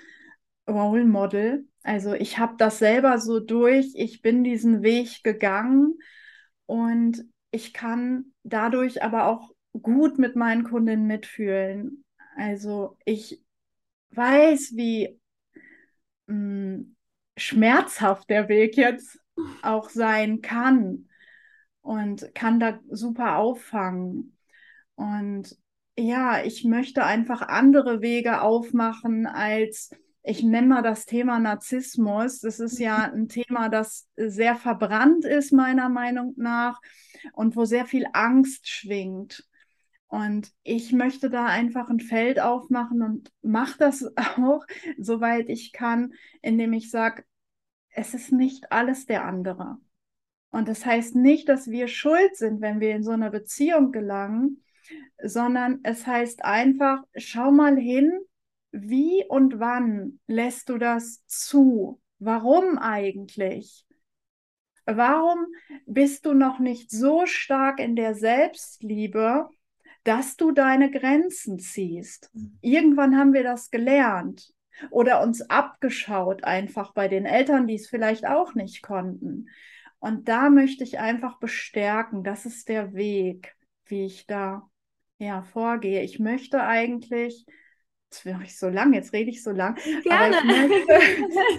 Role 0.68 1.04
Model. 1.06 1.66
Also 1.82 2.12
ich 2.12 2.38
habe 2.38 2.54
das 2.58 2.78
selber 2.78 3.18
so 3.18 3.40
durch, 3.40 3.92
ich 3.94 4.20
bin 4.20 4.44
diesen 4.44 4.82
Weg 4.82 5.22
gegangen 5.22 5.99
und 6.66 7.25
ich 7.50 7.72
kann 7.72 8.32
dadurch 8.42 9.02
aber 9.02 9.26
auch 9.26 9.50
gut 9.72 10.18
mit 10.18 10.36
meinen 10.36 10.64
Kundinnen 10.64 11.06
mitfühlen. 11.06 12.04
Also 12.36 12.96
ich 13.04 13.42
weiß, 14.10 14.72
wie 14.74 15.18
mh, 16.26 16.34
mm, 16.34 16.96
schmerzhaft 17.36 18.28
der 18.28 18.48
Weg 18.48 18.76
jetzt 18.76 19.18
auch 19.62 19.88
sein 19.88 20.42
kann 20.42 21.08
und 21.80 22.34
kann 22.34 22.60
da 22.60 22.80
super 22.90 23.36
auffangen. 23.36 24.36
Und 24.94 25.56
ja, 25.98 26.42
ich 26.42 26.64
möchte 26.64 27.04
einfach 27.04 27.42
andere 27.42 28.00
Wege 28.02 28.42
aufmachen 28.42 29.26
als 29.26 29.90
ich 30.22 30.42
nenne 30.42 30.66
mal 30.66 30.82
das 30.82 31.06
Thema 31.06 31.38
Narzissmus. 31.38 32.40
Das 32.40 32.60
ist 32.60 32.78
ja 32.78 32.96
ein 33.12 33.28
Thema, 33.28 33.68
das 33.68 34.08
sehr 34.16 34.56
verbrannt 34.56 35.24
ist, 35.24 35.52
meiner 35.52 35.88
Meinung 35.88 36.34
nach, 36.36 36.80
und 37.32 37.56
wo 37.56 37.64
sehr 37.64 37.86
viel 37.86 38.06
Angst 38.12 38.68
schwingt. 38.68 39.48
Und 40.11 40.52
ich 40.64 40.90
möchte 40.90 41.31
da 41.31 41.47
einfach 41.47 41.88
ein 41.88 42.00
Feld 42.00 42.40
aufmachen 42.40 43.00
und 43.00 43.33
mache 43.43 43.79
das 43.79 44.05
auch, 44.17 44.67
soweit 44.99 45.49
ich 45.49 45.73
kann, 45.73 46.14
indem 46.43 46.73
ich 46.73 46.90
sage, 46.90 47.25
es 47.90 48.12
ist 48.12 48.33
nicht 48.33 48.73
alles 48.73 49.07
der 49.07 49.25
andere. 49.25 49.79
Und 50.50 50.67
das 50.67 50.85
heißt 50.85 51.14
nicht, 51.14 51.49
dass 51.49 51.71
wir 51.71 51.87
schuld 51.87 52.37
sind, 52.37 52.61
wenn 52.61 52.81
wir 52.81 52.97
in 52.97 53.05
so 53.05 53.12
eine 53.12 53.31
Beziehung 53.31 53.93
gelangen, 53.93 54.64
sondern 55.23 55.79
es 55.85 56.09
heißt 56.09 56.45
einfach, 56.45 57.05
schau 57.14 57.52
mal 57.52 57.76
hin, 57.76 58.12
wie 58.73 59.25
und 59.29 59.61
wann 59.61 60.19
lässt 60.26 60.71
du 60.71 60.79
das 60.79 61.25
zu? 61.26 62.00
Warum 62.19 62.79
eigentlich? 62.79 63.87
Warum 64.87 65.47
bist 65.87 66.26
du 66.26 66.35
noch 66.35 66.59
nicht 66.59 66.90
so 66.90 67.26
stark 67.26 67.79
in 67.79 67.95
der 67.95 68.17
Selbstliebe, 68.17 69.49
dass 70.04 70.37
du 70.37 70.52
deine 70.52 70.90
Grenzen 70.90 71.59
ziehst? 71.59 72.30
Mhm. 72.33 72.59
Irgendwann 72.61 73.16
haben 73.16 73.33
wir 73.33 73.42
das 73.42 73.71
gelernt 73.71 74.52
oder 74.90 75.23
uns 75.23 75.42
abgeschaut, 75.42 76.45
einfach 76.45 76.92
bei 76.92 77.09
den 77.09 77.26
Eltern, 77.26 77.66
die 77.66 77.75
es 77.75 77.88
vielleicht 77.88 78.26
auch 78.26 78.54
nicht 78.54 78.83
konnten. 78.83 79.49
Und 79.99 80.28
da 80.28 80.49
möchte 80.49 80.83
ich 80.85 80.99
einfach 80.99 81.38
bestärken, 81.38 82.25
das 82.25 82.47
ist 82.47 82.69
der 82.69 82.95
Weg, 82.95 83.54
wie 83.85 84.07
ich 84.07 84.26
da 84.26 84.69
ja 85.19 85.42
vorgehe. 85.42 86.02
Ich 86.02 86.19
möchte 86.19 86.62
eigentlich, 86.62 87.45
jetzt 88.11 88.25
mache 88.25 88.45
ich 88.45 88.59
so 88.59 88.69
lang, 88.71 88.95
jetzt 88.95 89.12
rede 89.12 89.30
ich 89.30 89.42
so 89.42 89.50
lang, 89.50 89.78
gerne. 90.02 90.37
ich 90.38 90.45
möchte, 90.45 90.99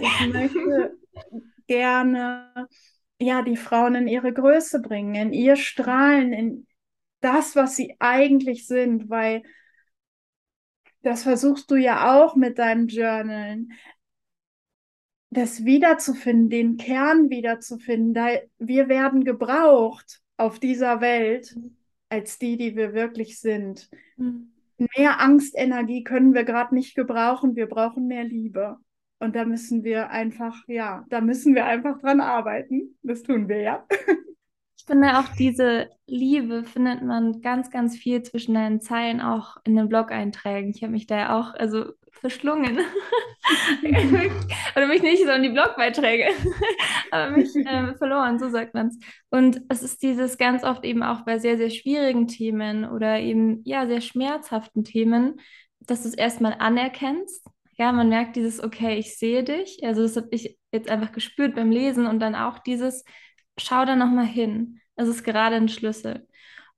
ich 0.00 0.32
möchte 0.32 0.98
gerne 1.68 2.68
ja 3.20 3.42
die 3.42 3.56
Frauen 3.56 3.94
in 3.94 4.08
ihre 4.08 4.32
Größe 4.32 4.80
bringen, 4.80 5.14
in 5.14 5.32
ihr 5.32 5.54
Strahlen, 5.54 6.32
in 6.32 6.66
das, 7.22 7.56
was 7.56 7.76
sie 7.76 7.96
eigentlich 7.98 8.66
sind, 8.66 9.08
weil 9.08 9.42
das 11.02 11.24
versuchst 11.24 11.70
du 11.70 11.76
ja 11.76 12.22
auch 12.22 12.36
mit 12.36 12.58
deinem 12.58 12.86
Journalen, 12.86 13.72
das 15.30 15.64
wiederzufinden, 15.64 16.50
den 16.50 16.76
Kern 16.76 17.30
wiederzufinden. 17.30 18.14
Da 18.14 18.28
wir 18.58 18.88
werden 18.88 19.24
gebraucht 19.24 20.20
auf 20.36 20.58
dieser 20.58 21.00
Welt 21.00 21.56
als 22.08 22.38
die, 22.38 22.56
die 22.56 22.76
wir 22.76 22.92
wirklich 22.92 23.40
sind. 23.40 23.88
Mhm. 24.16 24.52
Mehr 24.96 25.20
Angstenergie 25.20 26.04
können 26.04 26.34
wir 26.34 26.44
gerade 26.44 26.74
nicht 26.74 26.94
gebrauchen. 26.94 27.56
Wir 27.56 27.66
brauchen 27.66 28.06
mehr 28.06 28.24
Liebe. 28.24 28.76
Und 29.20 29.36
da 29.36 29.44
müssen 29.44 29.84
wir 29.84 30.10
einfach, 30.10 30.66
ja, 30.66 31.06
da 31.08 31.20
müssen 31.20 31.54
wir 31.54 31.64
einfach 31.64 32.00
dran 32.00 32.20
arbeiten. 32.20 32.98
Das 33.02 33.22
tun 33.22 33.48
wir 33.48 33.60
ja. 33.60 33.86
Ich 34.82 34.86
finde 34.86 35.16
auch 35.16 35.28
diese 35.38 35.90
Liebe 36.08 36.64
findet 36.64 37.02
man 37.02 37.40
ganz, 37.40 37.70
ganz 37.70 37.96
viel 37.96 38.20
zwischen 38.24 38.54
deinen 38.54 38.80
Zeilen 38.80 39.20
auch 39.20 39.56
in 39.62 39.76
den 39.76 39.88
Blog-Einträgen. 39.88 40.72
Ich 40.74 40.82
habe 40.82 40.90
mich 40.90 41.06
da 41.06 41.16
ja 41.16 41.38
auch 41.38 41.54
also 41.54 41.92
verschlungen. 42.10 42.78
Oder 44.76 44.86
mich 44.88 45.02
nicht 45.02 45.22
so 45.22 45.30
in 45.30 45.44
die 45.44 45.50
Blogbeiträge, 45.50 46.30
aber 47.12 47.30
mich 47.30 47.54
äh, 47.54 47.94
verloren, 47.94 48.40
so 48.40 48.48
sagt 48.48 48.74
man 48.74 48.88
es. 48.88 48.98
Und 49.30 49.62
es 49.68 49.84
ist 49.84 50.02
dieses 50.02 50.36
ganz 50.36 50.64
oft 50.64 50.84
eben 50.84 51.04
auch 51.04 51.20
bei 51.20 51.38
sehr, 51.38 51.58
sehr 51.58 51.70
schwierigen 51.70 52.26
Themen 52.26 52.84
oder 52.84 53.20
eben 53.20 53.62
ja 53.64 53.86
sehr 53.86 54.00
schmerzhaften 54.00 54.82
Themen, 54.82 55.40
dass 55.78 56.02
du 56.02 56.08
es 56.08 56.14
erstmal 56.14 56.56
anerkennst. 56.58 57.46
Ja, 57.78 57.92
man 57.92 58.08
merkt 58.08 58.34
dieses, 58.34 58.60
okay, 58.60 58.98
ich 58.98 59.16
sehe 59.16 59.44
dich. 59.44 59.78
Also 59.84 60.02
das 60.02 60.16
habe 60.16 60.28
ich 60.32 60.58
jetzt 60.72 60.90
einfach 60.90 61.12
gespürt 61.12 61.54
beim 61.54 61.70
Lesen 61.70 62.08
und 62.08 62.18
dann 62.18 62.34
auch 62.34 62.58
dieses, 62.58 63.04
schau 63.58 63.84
da 63.84 63.96
nochmal 63.96 64.26
hin. 64.26 64.80
Es 64.96 65.08
ist 65.08 65.24
gerade 65.24 65.56
ein 65.56 65.68
Schlüssel. 65.68 66.26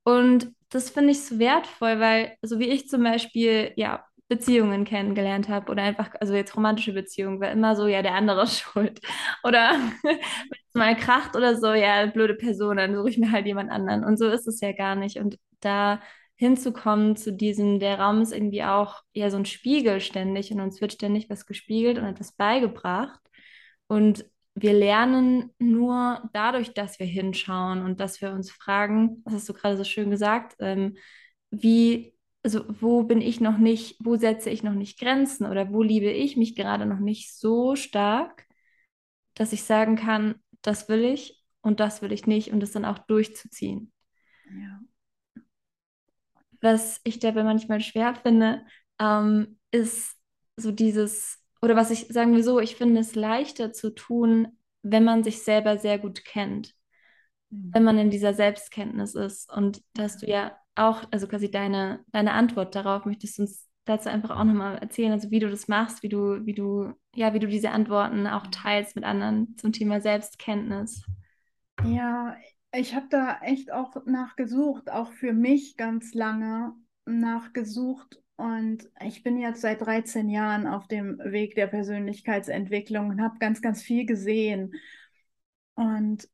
Und 0.04 0.52
das 0.70 0.90
finde 0.90 1.12
ich 1.12 1.24
so 1.24 1.38
wertvoll, 1.38 2.00
weil, 2.00 2.36
so 2.42 2.58
wie 2.58 2.68
ich 2.68 2.88
zum 2.88 3.02
Beispiel, 3.04 3.72
ja, 3.76 4.04
Beziehungen 4.28 4.84
kennengelernt 4.84 5.48
habe 5.48 5.70
oder 5.70 5.82
einfach, 5.82 6.10
also 6.20 6.34
jetzt 6.34 6.56
romantische 6.56 6.92
Beziehungen, 6.92 7.40
war 7.40 7.50
immer 7.52 7.76
so, 7.76 7.86
ja, 7.86 8.02
der 8.02 8.14
andere 8.14 8.42
ist 8.44 8.58
schuld. 8.60 9.00
Oder 9.44 9.72
wenn 10.02 10.18
es 10.18 10.74
mal 10.74 10.96
kracht 10.96 11.36
oder 11.36 11.56
so, 11.56 11.72
ja, 11.74 12.06
blöde 12.06 12.34
Person, 12.34 12.76
dann 12.78 12.94
suche 12.96 13.10
ich 13.10 13.18
mir 13.18 13.30
halt 13.32 13.46
jemand 13.46 13.70
anderen. 13.70 14.04
Und 14.04 14.18
so 14.18 14.28
ist 14.28 14.46
es 14.48 14.60
ja 14.60 14.72
gar 14.72 14.94
nicht. 14.96 15.18
Und 15.18 15.38
da 15.60 16.00
hinzukommen 16.36 17.16
zu 17.16 17.32
diesem, 17.32 17.78
der 17.78 18.00
Raum 18.00 18.20
ist 18.20 18.32
irgendwie 18.32 18.64
auch 18.64 19.02
ja 19.12 19.30
so 19.30 19.36
ein 19.36 19.44
Spiegel 19.46 20.00
ständig 20.00 20.52
und 20.52 20.60
uns 20.60 20.80
wird 20.80 20.92
ständig 20.92 21.30
was 21.30 21.46
gespiegelt 21.46 21.98
und 21.98 22.04
etwas 22.04 22.32
beigebracht. 22.32 23.20
Und 23.86 24.24
wir 24.54 24.72
lernen 24.72 25.52
nur 25.58 26.28
dadurch, 26.32 26.74
dass 26.74 27.00
wir 27.00 27.06
hinschauen 27.06 27.82
und 27.82 28.00
dass 28.00 28.20
wir 28.22 28.32
uns 28.32 28.50
fragen, 28.50 29.22
das 29.24 29.34
hast 29.34 29.48
du 29.48 29.52
gerade 29.52 29.76
so 29.76 29.84
schön 29.84 30.10
gesagt, 30.10 30.54
ähm, 30.60 30.96
wie, 31.50 32.14
also 32.42 32.64
wo 32.80 33.02
bin 33.02 33.20
ich 33.20 33.40
noch 33.40 33.58
nicht, 33.58 33.96
wo 34.00 34.16
setze 34.16 34.50
ich 34.50 34.62
noch 34.62 34.74
nicht 34.74 34.98
Grenzen 34.98 35.46
oder 35.46 35.72
wo 35.72 35.82
liebe 35.82 36.10
ich 36.10 36.36
mich 36.36 36.54
gerade 36.54 36.86
noch 36.86 37.00
nicht 37.00 37.34
so 37.36 37.74
stark, 37.74 38.46
dass 39.34 39.52
ich 39.52 39.64
sagen 39.64 39.96
kann, 39.96 40.36
das 40.62 40.88
will 40.88 41.04
ich 41.04 41.42
und 41.60 41.80
das 41.80 42.00
will 42.00 42.12
ich 42.12 42.26
nicht 42.26 42.52
und 42.52 42.60
das 42.60 42.70
dann 42.70 42.84
auch 42.84 42.98
durchzuziehen. 42.98 43.92
Ja. 44.48 44.80
Was 46.60 47.00
ich 47.02 47.18
dabei 47.18 47.42
manchmal 47.42 47.80
schwer 47.80 48.14
finde, 48.14 48.64
ähm, 49.00 49.58
ist 49.72 50.16
so 50.56 50.70
dieses 50.70 51.43
oder 51.64 51.76
was 51.76 51.90
ich, 51.90 52.06
sagen 52.08 52.36
wir 52.36 52.44
so, 52.44 52.60
ich 52.60 52.76
finde 52.76 53.00
es 53.00 53.14
leichter 53.14 53.72
zu 53.72 53.94
tun, 53.94 54.48
wenn 54.82 55.04
man 55.04 55.24
sich 55.24 55.42
selber 55.42 55.78
sehr 55.78 55.98
gut 55.98 56.24
kennt. 56.24 56.74
Mhm. 57.50 57.70
Wenn 57.72 57.84
man 57.84 57.98
in 57.98 58.10
dieser 58.10 58.34
Selbstkenntnis 58.34 59.14
ist. 59.14 59.50
Und 59.52 59.82
dass 59.94 60.18
du 60.18 60.26
ja 60.26 60.56
auch, 60.74 61.04
also 61.10 61.26
quasi 61.26 61.50
deine, 61.50 62.04
deine 62.12 62.32
Antwort 62.32 62.74
darauf, 62.74 63.06
möchtest 63.06 63.38
du 63.38 63.42
uns 63.42 63.68
dazu 63.86 64.08
einfach 64.08 64.30
auch 64.30 64.44
nochmal 64.44 64.78
erzählen, 64.78 65.12
also 65.12 65.30
wie 65.30 65.38
du 65.38 65.50
das 65.50 65.68
machst, 65.68 66.02
wie 66.02 66.08
du, 66.08 66.44
wie 66.46 66.54
du, 66.54 66.92
ja, 67.14 67.34
wie 67.34 67.38
du 67.38 67.46
diese 67.46 67.70
Antworten 67.70 68.26
auch 68.26 68.46
teilst 68.48 68.96
mit 68.96 69.04
anderen 69.04 69.56
zum 69.56 69.72
Thema 69.72 70.00
Selbstkenntnis. 70.00 71.04
Ja, 71.84 72.36
ich 72.72 72.94
habe 72.94 73.06
da 73.10 73.40
echt 73.42 73.72
auch 73.72 73.94
nachgesucht, 74.06 74.90
auch 74.90 75.12
für 75.12 75.32
mich 75.32 75.76
ganz 75.76 76.14
lange 76.14 76.74
nachgesucht, 77.04 78.22
und 78.36 78.88
ich 79.00 79.22
bin 79.22 79.38
jetzt 79.38 79.60
seit 79.60 79.80
13 79.80 80.28
Jahren 80.28 80.66
auf 80.66 80.88
dem 80.88 81.18
Weg 81.18 81.54
der 81.54 81.68
Persönlichkeitsentwicklung 81.68 83.10
und 83.10 83.20
habe 83.20 83.38
ganz, 83.38 83.62
ganz 83.62 83.82
viel 83.82 84.06
gesehen. 84.06 84.74
Und 85.74 86.28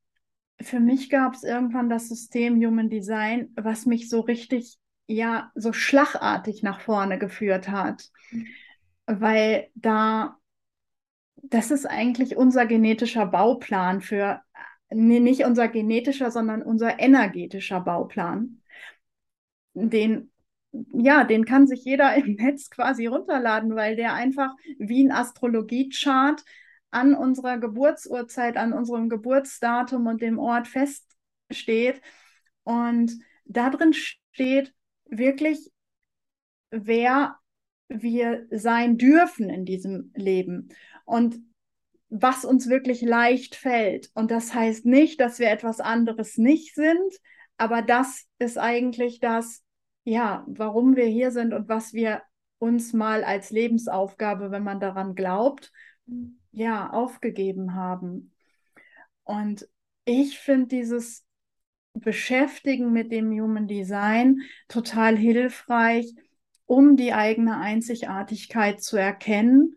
für 0.60 0.80
mich 0.80 1.10
gab 1.10 1.34
es 1.34 1.42
irgendwann 1.42 1.90
das 1.90 2.08
System 2.08 2.56
Human 2.64 2.88
Design, 2.88 3.52
was 3.54 3.84
mich 3.84 4.08
so 4.08 4.20
richtig, 4.20 4.78
ja, 5.06 5.50
so 5.54 5.72
schlagartig 5.72 6.62
nach 6.62 6.80
vorne 6.80 7.18
geführt 7.18 7.68
hat. 7.68 8.10
Weil 9.06 9.68
da, 9.74 10.38
das 11.36 11.70
ist 11.70 11.84
eigentlich 11.84 12.36
unser 12.36 12.64
genetischer 12.64 13.26
Bauplan 13.26 14.00
für, 14.00 14.40
nee, 14.88 15.20
nicht 15.20 15.44
unser 15.44 15.68
genetischer, 15.68 16.30
sondern 16.30 16.62
unser 16.62 16.98
energetischer 16.98 17.80
Bauplan, 17.80 18.62
den 19.74 20.29
ja, 20.72 21.24
den 21.24 21.44
kann 21.44 21.66
sich 21.66 21.84
jeder 21.84 22.14
im 22.16 22.34
Netz 22.34 22.70
quasi 22.70 23.06
runterladen, 23.06 23.74
weil 23.74 23.96
der 23.96 24.14
einfach 24.14 24.54
wie 24.78 25.04
ein 25.04 25.12
Astrologiechart 25.12 26.44
an 26.90 27.14
unserer 27.14 27.58
Geburtsurzeit, 27.58 28.56
an 28.56 28.72
unserem 28.72 29.08
Geburtsdatum 29.08 30.06
und 30.06 30.22
dem 30.22 30.38
Ort 30.38 30.66
feststeht. 30.68 32.00
Und 32.64 33.12
da 33.44 33.70
drin 33.70 33.92
steht 33.92 34.74
wirklich, 35.06 35.70
wer 36.70 37.36
wir 37.88 38.46
sein 38.50 38.98
dürfen 38.98 39.50
in 39.50 39.64
diesem 39.64 40.12
Leben 40.14 40.68
und 41.04 41.40
was 42.08 42.44
uns 42.44 42.68
wirklich 42.68 43.02
leicht 43.02 43.54
fällt. 43.54 44.10
Und 44.14 44.30
das 44.30 44.52
heißt 44.52 44.84
nicht, 44.84 45.20
dass 45.20 45.38
wir 45.38 45.50
etwas 45.50 45.80
anderes 45.80 46.38
nicht 46.38 46.74
sind, 46.74 47.14
aber 47.56 47.82
das 47.82 48.26
ist 48.38 48.58
eigentlich 48.58 49.20
das, 49.20 49.62
ja, 50.04 50.44
warum 50.48 50.96
wir 50.96 51.06
hier 51.06 51.30
sind 51.30 51.52
und 51.54 51.68
was 51.68 51.92
wir 51.92 52.22
uns 52.58 52.92
mal 52.92 53.24
als 53.24 53.50
Lebensaufgabe, 53.50 54.50
wenn 54.50 54.62
man 54.64 54.80
daran 54.80 55.14
glaubt, 55.14 55.72
ja, 56.52 56.90
aufgegeben 56.90 57.74
haben. 57.74 58.32
Und 59.24 59.68
ich 60.04 60.38
finde 60.38 60.68
dieses 60.68 61.24
Beschäftigen 61.94 62.92
mit 62.92 63.12
dem 63.12 63.30
Human 63.32 63.66
Design 63.68 64.40
total 64.68 65.16
hilfreich, 65.16 66.14
um 66.66 66.96
die 66.96 67.12
eigene 67.12 67.58
Einzigartigkeit 67.58 68.82
zu 68.82 68.96
erkennen 68.96 69.76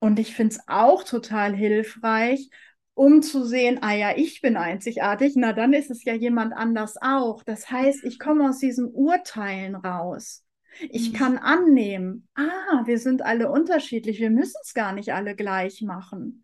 Und 0.00 0.18
ich 0.18 0.34
finde 0.34 0.56
es 0.56 0.68
auch 0.68 1.04
total 1.04 1.54
hilfreich, 1.54 2.50
um 2.94 3.22
zu 3.22 3.44
sehen, 3.44 3.78
ah 3.82 3.94
ja, 3.94 4.16
ich 4.16 4.40
bin 4.40 4.56
einzigartig, 4.56 5.34
na 5.36 5.52
dann 5.52 5.72
ist 5.72 5.90
es 5.90 6.04
ja 6.04 6.14
jemand 6.14 6.52
anders 6.52 6.96
auch. 7.00 7.42
Das 7.42 7.70
heißt, 7.70 8.04
ich 8.04 8.18
komme 8.18 8.48
aus 8.48 8.58
diesen 8.58 8.90
Urteilen 8.92 9.74
raus. 9.74 10.44
Ich 10.90 11.12
mhm. 11.12 11.16
kann 11.16 11.38
annehmen, 11.38 12.28
ah, 12.34 12.82
wir 12.84 12.98
sind 12.98 13.22
alle 13.22 13.50
unterschiedlich, 13.50 14.20
wir 14.20 14.30
müssen 14.30 14.58
es 14.62 14.74
gar 14.74 14.92
nicht 14.92 15.12
alle 15.12 15.34
gleich 15.34 15.82
machen, 15.82 16.42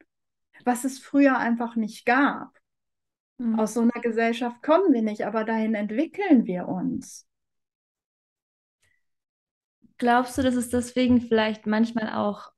was 0.65 0.85
es 0.85 0.99
früher 0.99 1.39
einfach 1.39 1.77
nicht 1.77 2.05
gab. 2.05 2.59
Mhm. 3.39 3.59
Aus 3.59 3.75
so 3.75 3.81
einer 3.81 4.01
Gesellschaft 4.03 4.63
kommen 4.63 4.93
wir 4.93 5.03
nicht, 5.03 5.25
aber 5.27 5.45
dahin 5.45 5.75
entwickeln 5.75 6.47
wir 6.47 6.69
uns. 6.69 7.27
Glaubst 9.97 10.39
du, 10.39 10.43
dass 10.43 10.55
es 10.55 10.69
deswegen 10.71 11.21
vielleicht 11.21 11.67
manchmal 11.67 12.15
auch 12.15 12.53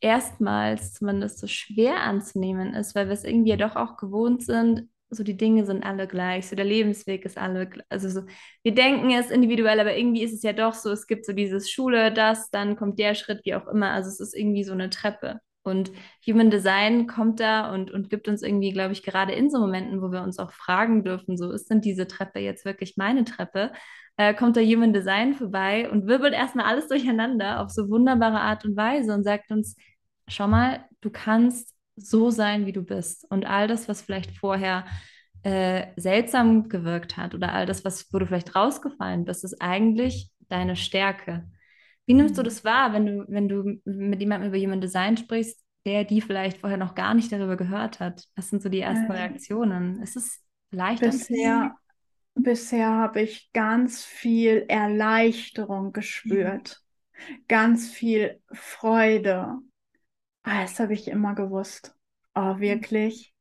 erstmals 0.00 0.94
zumindest 0.94 1.38
so 1.38 1.46
schwer 1.46 2.00
anzunehmen 2.02 2.74
ist, 2.74 2.94
weil 2.94 3.06
wir 3.06 3.14
es 3.14 3.24
irgendwie 3.24 3.50
ja 3.50 3.56
doch 3.56 3.76
auch 3.76 3.96
gewohnt 3.96 4.42
sind, 4.42 4.88
so 5.10 5.22
die 5.22 5.36
Dinge 5.36 5.64
sind 5.64 5.84
alle 5.84 6.08
gleich, 6.08 6.48
so 6.48 6.56
der 6.56 6.64
Lebensweg 6.64 7.24
ist 7.24 7.38
alle, 7.38 7.70
also 7.88 8.08
so, 8.08 8.22
wir 8.62 8.74
denken 8.74 9.10
es 9.10 9.30
individuell, 9.30 9.78
aber 9.80 9.96
irgendwie 9.96 10.22
ist 10.22 10.32
es 10.32 10.42
ja 10.42 10.52
doch 10.52 10.74
so, 10.74 10.90
es 10.90 11.06
gibt 11.06 11.26
so 11.26 11.32
dieses 11.32 11.70
Schule, 11.70 12.12
das, 12.12 12.50
dann 12.50 12.76
kommt 12.76 12.98
der 12.98 13.14
Schritt, 13.14 13.40
wie 13.44 13.54
auch 13.54 13.68
immer, 13.68 13.90
also 13.92 14.08
es 14.08 14.20
ist 14.20 14.34
irgendwie 14.36 14.64
so 14.64 14.72
eine 14.72 14.90
Treppe. 14.90 15.40
Und 15.62 15.90
Human 16.24 16.50
Design 16.50 17.08
kommt 17.08 17.40
da 17.40 17.72
und, 17.74 17.90
und 17.90 18.08
gibt 18.08 18.28
uns 18.28 18.42
irgendwie, 18.42 18.72
glaube 18.72 18.92
ich, 18.92 19.02
gerade 19.02 19.32
in 19.32 19.50
so 19.50 19.58
Momenten, 19.58 20.00
wo 20.00 20.12
wir 20.12 20.22
uns 20.22 20.38
auch 20.38 20.52
fragen 20.52 21.02
dürfen, 21.02 21.36
so 21.36 21.50
ist 21.50 21.68
denn 21.70 21.80
diese 21.80 22.06
Treppe 22.06 22.38
jetzt 22.38 22.64
wirklich 22.64 22.96
meine 22.96 23.24
Treppe? 23.24 23.72
Äh, 24.16 24.34
kommt 24.34 24.56
da 24.56 24.60
Human 24.60 24.92
Design 24.92 25.34
vorbei 25.34 25.90
und 25.90 26.06
wirbelt 26.06 26.32
erstmal 26.32 26.66
alles 26.66 26.88
durcheinander 26.88 27.60
auf 27.60 27.70
so 27.70 27.88
wunderbare 27.88 28.40
Art 28.40 28.64
und 28.64 28.76
Weise 28.76 29.12
und 29.12 29.24
sagt 29.24 29.50
uns, 29.50 29.76
schau 30.28 30.48
mal, 30.48 30.84
du 31.00 31.10
kannst 31.10 31.74
so 31.96 32.30
sein, 32.30 32.66
wie 32.66 32.72
du 32.72 32.82
bist. 32.82 33.26
Und 33.30 33.46
all 33.46 33.68
das, 33.68 33.88
was 33.88 34.02
vielleicht 34.02 34.36
vorher 34.36 34.84
äh, 35.42 35.88
seltsam 35.96 36.68
gewirkt 36.68 37.16
hat 37.16 37.34
oder 37.34 37.52
all 37.52 37.66
das, 37.66 37.84
was, 37.84 38.12
wo 38.12 38.18
du 38.18 38.26
vielleicht 38.26 38.54
rausgefallen 38.56 39.24
bist, 39.24 39.44
ist 39.44 39.60
eigentlich 39.60 40.30
deine 40.48 40.76
Stärke. 40.76 41.48
Wie 42.06 42.14
nimmst 42.14 42.36
du 42.36 42.42
mhm. 42.42 42.46
das 42.46 42.64
wahr, 42.64 42.92
wenn 42.92 43.06
du, 43.06 43.24
wenn 43.28 43.48
du 43.48 43.80
mit 43.84 44.20
jemandem 44.20 44.50
über 44.52 44.58
Human 44.58 44.80
Design 44.80 45.16
sprichst, 45.16 45.62
der 45.84 46.04
die 46.04 46.20
vielleicht 46.20 46.58
vorher 46.58 46.78
noch 46.78 46.94
gar 46.94 47.14
nicht 47.14 47.32
darüber 47.32 47.56
gehört 47.56 48.00
hat? 48.00 48.24
Was 48.34 48.50
sind 48.50 48.62
so 48.62 48.68
die 48.68 48.80
ersten 48.80 49.10
äh, 49.10 49.14
Reaktionen? 49.14 50.02
Ist 50.02 50.16
es 50.16 50.40
leicht? 50.70 51.00
Bisher, 51.00 51.74
bisher 52.36 52.88
habe 52.88 53.22
ich 53.22 53.50
ganz 53.52 54.04
viel 54.04 54.66
Erleichterung 54.68 55.92
gespürt, 55.92 56.82
mhm. 57.16 57.44
ganz 57.48 57.90
viel 57.90 58.40
Freude. 58.52 59.58
Ah, 60.42 60.62
das 60.62 60.78
habe 60.78 60.94
ich 60.94 61.08
immer 61.08 61.34
gewusst. 61.34 61.96
Oh, 62.34 62.60
wirklich. 62.60 63.34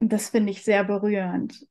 Das 0.00 0.30
finde 0.30 0.50
ich 0.50 0.62
sehr 0.62 0.84
berührend. 0.84 1.66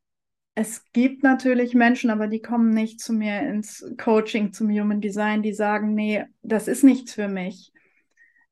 Es 0.56 0.92
gibt 0.94 1.22
natürlich 1.22 1.74
Menschen, 1.74 2.10
aber 2.10 2.28
die 2.28 2.42
kommen 2.42 2.70
nicht 2.70 3.02
zu 3.02 3.12
mir 3.14 3.42
ins 3.42 3.86
Coaching 4.02 4.54
zum 4.54 4.70
Human 4.70 5.02
Design, 5.02 5.44
die 5.44 5.54
sagen, 5.54 5.94
nee, 5.94 6.24
das 6.42 6.68
ist 6.68 6.84
nichts 6.84 7.14
für 7.14 7.28
mich. 7.28 7.74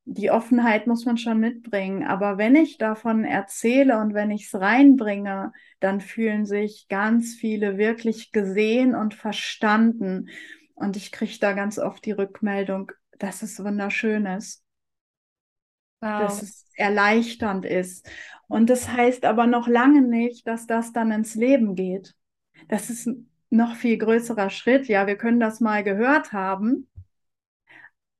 Die 0.05 0.31
Offenheit 0.31 0.85
muss 0.85 1.05
man 1.05 1.17
schon 1.17 1.39
mitbringen. 1.39 2.03
Aber 2.03 2.37
wenn 2.37 2.55
ich 2.55 2.77
davon 2.77 3.23
erzähle 3.23 3.99
und 3.99 4.13
wenn 4.13 4.31
ich 4.31 4.45
es 4.45 4.55
reinbringe, 4.59 5.53
dann 5.79 6.01
fühlen 6.01 6.45
sich 6.45 6.87
ganz 6.89 7.35
viele 7.35 7.77
wirklich 7.77 8.31
gesehen 8.31 8.95
und 8.95 9.13
verstanden. 9.13 10.29
Und 10.75 10.97
ich 10.97 11.11
kriege 11.11 11.37
da 11.39 11.53
ganz 11.53 11.79
oft 11.79 12.05
die 12.05 12.11
Rückmeldung, 12.11 12.91
dass 13.17 13.41
es 13.43 13.63
wunderschön 13.63 14.25
ist 14.25 14.63
wow. 16.03 16.21
dass 16.21 16.41
es 16.41 16.65
erleichternd 16.75 17.65
ist. 17.65 18.09
Und 18.47 18.69
das 18.69 18.89
heißt 18.89 19.25
aber 19.25 19.47
noch 19.47 19.67
lange 19.67 20.01
nicht, 20.01 20.47
dass 20.47 20.67
das 20.67 20.91
dann 20.91 21.11
ins 21.11 21.35
Leben 21.35 21.75
geht. 21.75 22.13
Das 22.67 22.89
ist 22.89 23.07
ein 23.07 23.29
noch 23.49 23.75
viel 23.75 23.97
größerer 23.97 24.49
Schritt. 24.49 24.87
Ja, 24.87 25.07
wir 25.07 25.15
können 25.15 25.39
das 25.39 25.59
mal 25.59 25.83
gehört 25.83 26.33
haben. 26.33 26.87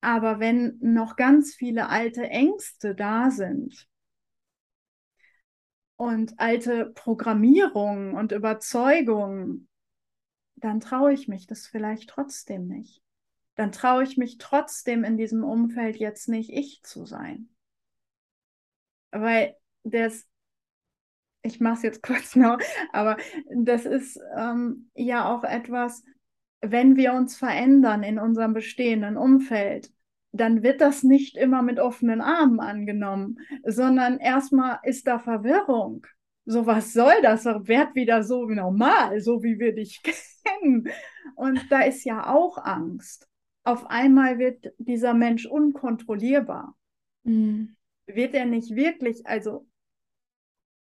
Aber 0.04 0.39
wenn 0.39 0.78
noch 0.82 1.16
ganz 1.16 1.56
viele 1.56 1.89
alte 1.89 2.24
Ängste 2.30 2.94
da 2.94 3.32
sind 3.32 3.88
und 5.96 6.39
alte 6.39 6.92
Programmierungen 6.94 8.13
und 8.13 8.32
Überzeugungen, 8.32 9.70
dann 10.56 10.80
traue 10.80 11.13
ich 11.13 11.28
mich 11.28 11.48
das 11.48 11.68
vielleicht 11.68 12.10
trotzdem 12.10 12.68
nicht. 12.68 13.02
Dann 13.56 13.72
traue 13.72 14.04
ich 14.04 14.18
mich 14.18 14.38
trotzdem 14.38 15.04
in 15.04 15.18
diesem 15.18 15.44
Umfeld 15.44 15.98
jetzt 15.98 16.28
nicht 16.28 16.52
ich 16.52 16.82
zu 16.84 17.06
sein 17.06 17.50
weil 19.13 19.56
das, 19.84 20.28
ich 21.44 21.60
mache 21.60 21.76
es 21.76 21.84
jetzt 21.84 22.04
kurz 22.04 22.36
noch, 22.36 22.58
aber 22.92 23.18
das 23.56 23.86
ist 23.86 24.20
ähm, 24.36 24.89
ja 24.96 25.34
auch 25.34 25.44
etwas, 25.44 26.04
wenn 26.62 26.96
wir 26.96 27.13
uns 27.13 27.36
verändern 27.36 28.04
in 28.04 28.20
unserem 28.20 28.54
bestehenden 28.54 29.18
Umfeld, 29.18 29.93
dann 30.34 30.63
wird 30.63 30.82
das 30.82 31.04
nicht 31.04 31.38
immer 31.38 31.62
mit 31.62 31.80
offenen 31.80 32.19
Armen 32.19 32.60
angenommen, 32.60 33.39
sondern 33.65 34.19
erstmal 34.19 34.80
ist 34.84 35.08
da 35.08 35.19
Verwirrung. 35.19 36.06
So, 36.46 36.65
was 36.65 36.91
soll 36.91 37.13
das? 37.22 37.46
Werd 37.46 37.96
wieder 37.96 38.24
so 38.24 38.46
normal, 38.46 39.22
so 39.22 39.43
wie 39.43 39.60
wir 39.60 39.74
dich 39.74 40.02
kennen. 40.43 40.89
Und 41.36 41.72
da 41.72 41.82
ist 41.82 42.04
ja 42.04 42.28
auch 42.28 42.58
Angst. 42.58 43.30
Auf 43.63 43.86
einmal 43.89 44.39
wird 44.39 44.74
dieser 44.78 45.13
Mensch 45.13 45.46
unkontrollierbar. 45.46 46.76
Mhm 47.24 47.78
wird 48.06 48.34
er 48.34 48.46
nicht 48.46 48.76
wirklich, 48.76 49.26
also 49.26 49.67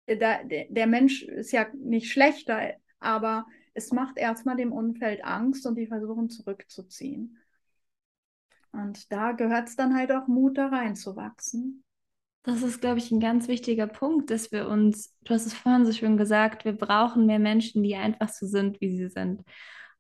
da, 0.07 0.43
der, 0.43 0.67
der 0.69 0.87
Mensch 0.87 1.23
ist 1.23 1.53
ja 1.53 1.67
nicht 1.75 2.11
schlechter, 2.11 2.75
aber 2.99 3.47
es 3.75 3.93
macht 3.93 4.19
erstmal 4.19 4.57
dem 4.57 4.73
Umfeld 4.73 5.25
Angst 5.25 5.67
und 5.67 5.77
die 5.77 5.87
versuchen 5.87 6.29
zurückzuziehen. 6.29 7.39
Und 8.73 9.13
da 9.13 9.33
gehört 9.33 9.69
es 9.69 9.77
dann 9.77 9.95
halt 9.95 10.13
auch 10.13 10.27
Mut, 10.27 10.59
da 10.59 10.69
reinzuwachsen. 10.69 11.85
Das 12.45 12.63
ist, 12.63 12.81
glaube 12.81 12.99
ich, 12.99 13.11
ein 13.13 13.21
ganz 13.21 13.47
wichtiger 13.47 13.87
Punkt, 13.87 14.31
dass 14.31 14.51
wir 14.51 14.69
uns, 14.69 15.17
du 15.23 15.35
hast 15.35 15.47
es 15.47 15.55
vorhin 15.55 15.87
so 15.87 15.93
schön 15.93 16.17
gesagt, 16.17 16.65
wir 16.65 16.73
brauchen 16.73 17.27
mehr 17.27 17.39
Menschen, 17.39 17.83
die 17.83 17.95
einfach 17.95 18.29
so 18.31 18.47
sind, 18.47 18.81
wie 18.81 18.97
sie 18.97 19.09
sind. 19.09 19.43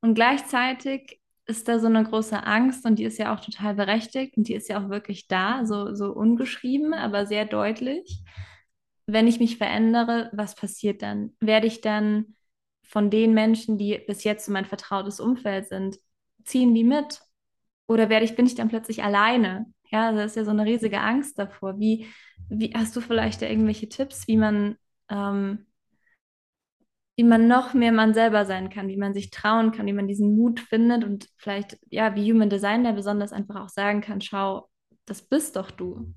Und 0.01 0.15
gleichzeitig 0.15 1.21
ist 1.47 1.69
da 1.69 1.79
so 1.79 1.87
eine 1.87 2.03
große 2.03 2.45
Angst 2.45 2.85
und 2.85 2.99
die 2.99 3.05
ist 3.05 3.19
ja 3.19 3.35
auch 3.35 3.41
total 3.41 3.75
berechtigt 3.75 4.37
und 4.37 4.49
die 4.49 4.55
ist 4.55 4.69
ja 4.69 4.83
auch 4.83 4.89
wirklich 4.89 5.29
da, 5.29 5.65
so, 5.65 5.95
so 5.95 6.13
ungeschrieben, 6.13 6.95
aber 6.95 7.27
sehr 7.27 7.45
deutlich. 7.45 8.23
Wenn 9.07 9.29
ich 9.29 9.39
mich 9.39 9.59
verändere, 9.59 10.31
was 10.33 10.55
passiert 10.55 11.03
dann? 11.03 11.37
Werde 11.41 11.67
ich 11.67 11.81
dann 11.81 12.35
von 12.83 13.11
den 13.11 13.35
Menschen, 13.35 13.79
die 13.79 13.99
bis 14.07 14.25
jetzt 14.25 14.47
so 14.47 14.53
mein 14.53 14.65
vertrautes 14.65 15.21
Umfeld 15.21 15.69
sind, 15.69 15.99
ziehen 16.45 16.75
die 16.75 16.85
mit? 16.85 17.21
Oder 17.87 18.09
werde 18.09 18.25
ich, 18.25 18.37
bin 18.37 18.47
ich 18.47 18.55
dann 18.55 18.69
plötzlich 18.69 19.03
alleine? 19.03 19.67
Ja, 19.91 20.09
also 20.09 20.19
das 20.21 20.33
ist 20.33 20.37
ja 20.37 20.45
so 20.45 20.51
eine 20.51 20.65
riesige 20.65 21.01
Angst 21.01 21.39
davor. 21.39 21.79
Wie, 21.79 22.07
wie 22.49 22.73
hast 22.75 22.97
du 22.97 23.01
vielleicht 23.01 23.43
da 23.43 23.47
irgendwelche 23.47 23.89
Tipps, 23.89 24.27
wie 24.29 24.37
man 24.37 24.77
ähm, 25.11 25.67
wie 27.17 27.25
man 27.25 27.47
noch 27.47 27.75
mehr 27.75 27.93
man 27.93 28.15
selber 28.15 28.47
sein 28.47 28.71
kann, 28.71 28.89
wie 28.89 28.97
man 28.97 29.13
sich 29.15 29.31
trauen 29.31 29.73
kann, 29.73 29.87
wie 29.87 29.93
man 29.93 30.09
diesen 30.09 30.35
Mut 30.37 30.61
findet 30.61 31.05
und 31.05 31.29
vielleicht, 31.37 31.79
ja, 31.91 32.15
wie 32.15 32.31
Human 32.33 32.49
Design 32.51 32.85
der 32.85 32.93
besonders 32.93 33.33
einfach 33.33 33.57
auch 33.57 33.69
sagen 33.69 34.01
kann, 34.01 34.21
schau, 34.21 34.69
das 35.05 35.23
bist 35.23 35.57
doch 35.57 35.71
du. 35.71 36.15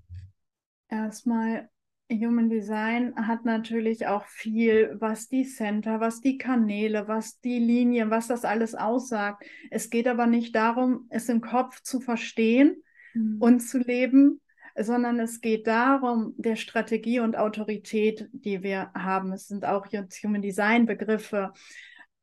Erstmal, 0.89 1.69
Human 2.12 2.50
Design 2.50 3.15
hat 3.15 3.46
natürlich 3.46 4.06
auch 4.06 4.26
viel, 4.26 4.96
was 5.00 5.28
die 5.28 5.44
Center, 5.44 6.00
was 6.00 6.22
die 6.22 6.38
Kanäle, 6.38 7.08
was 7.08 7.39
die 7.39 7.58
Linien, 7.58 8.12
was 8.12 8.28
das 8.28 8.46
alles 8.46 8.76
aussagt. 8.76 9.44
Es 9.72 9.89
geht 9.89 10.08
aber 10.08 10.28
nicht 10.28 10.56
darum, 10.56 11.08
es 11.10 11.30
im 11.30 11.41
Kopf 11.41 11.82
zu 11.82 12.00
verstehen 12.00 12.84
mhm. 13.13 13.38
und 13.39 13.60
zu 13.62 13.80
leben, 13.80 14.39
sondern 14.78 15.20
es 15.20 15.41
geht 15.41 15.65
darum, 15.68 16.36
der 16.38 16.58
Strategie 16.58 17.22
und 17.22 17.38
Autorität, 17.38 18.30
die 18.34 18.62
wir 18.62 18.91
haben. 18.94 19.34
Es 19.34 19.48
sind 19.48 19.65
auch 19.65 19.88
Human 20.24 20.41
Design 20.41 20.86
Begriffe. 20.86 21.54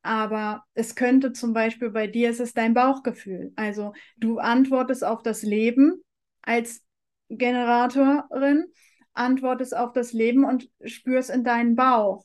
Aber 0.02 0.64
es 0.74 0.94
könnte 0.94 1.32
zum 1.32 1.54
Beispiel 1.54 1.90
bei 1.90 2.06
dir, 2.06 2.30
es 2.30 2.40
ist 2.40 2.56
dein 2.56 2.74
Bauchgefühl. 2.74 3.52
Also 3.56 3.94
du 4.16 4.38
antwortest 4.38 5.04
auf 5.04 5.22
das 5.22 5.42
Leben 5.42 6.02
als 6.42 6.84
Generatorin, 7.28 8.66
antwortest 9.14 9.76
auf 9.76 9.92
das 9.92 10.12
Leben 10.12 10.44
und 10.44 10.68
spürst 10.84 11.30
in 11.30 11.44
deinen 11.44 11.76
Bauch. 11.76 12.24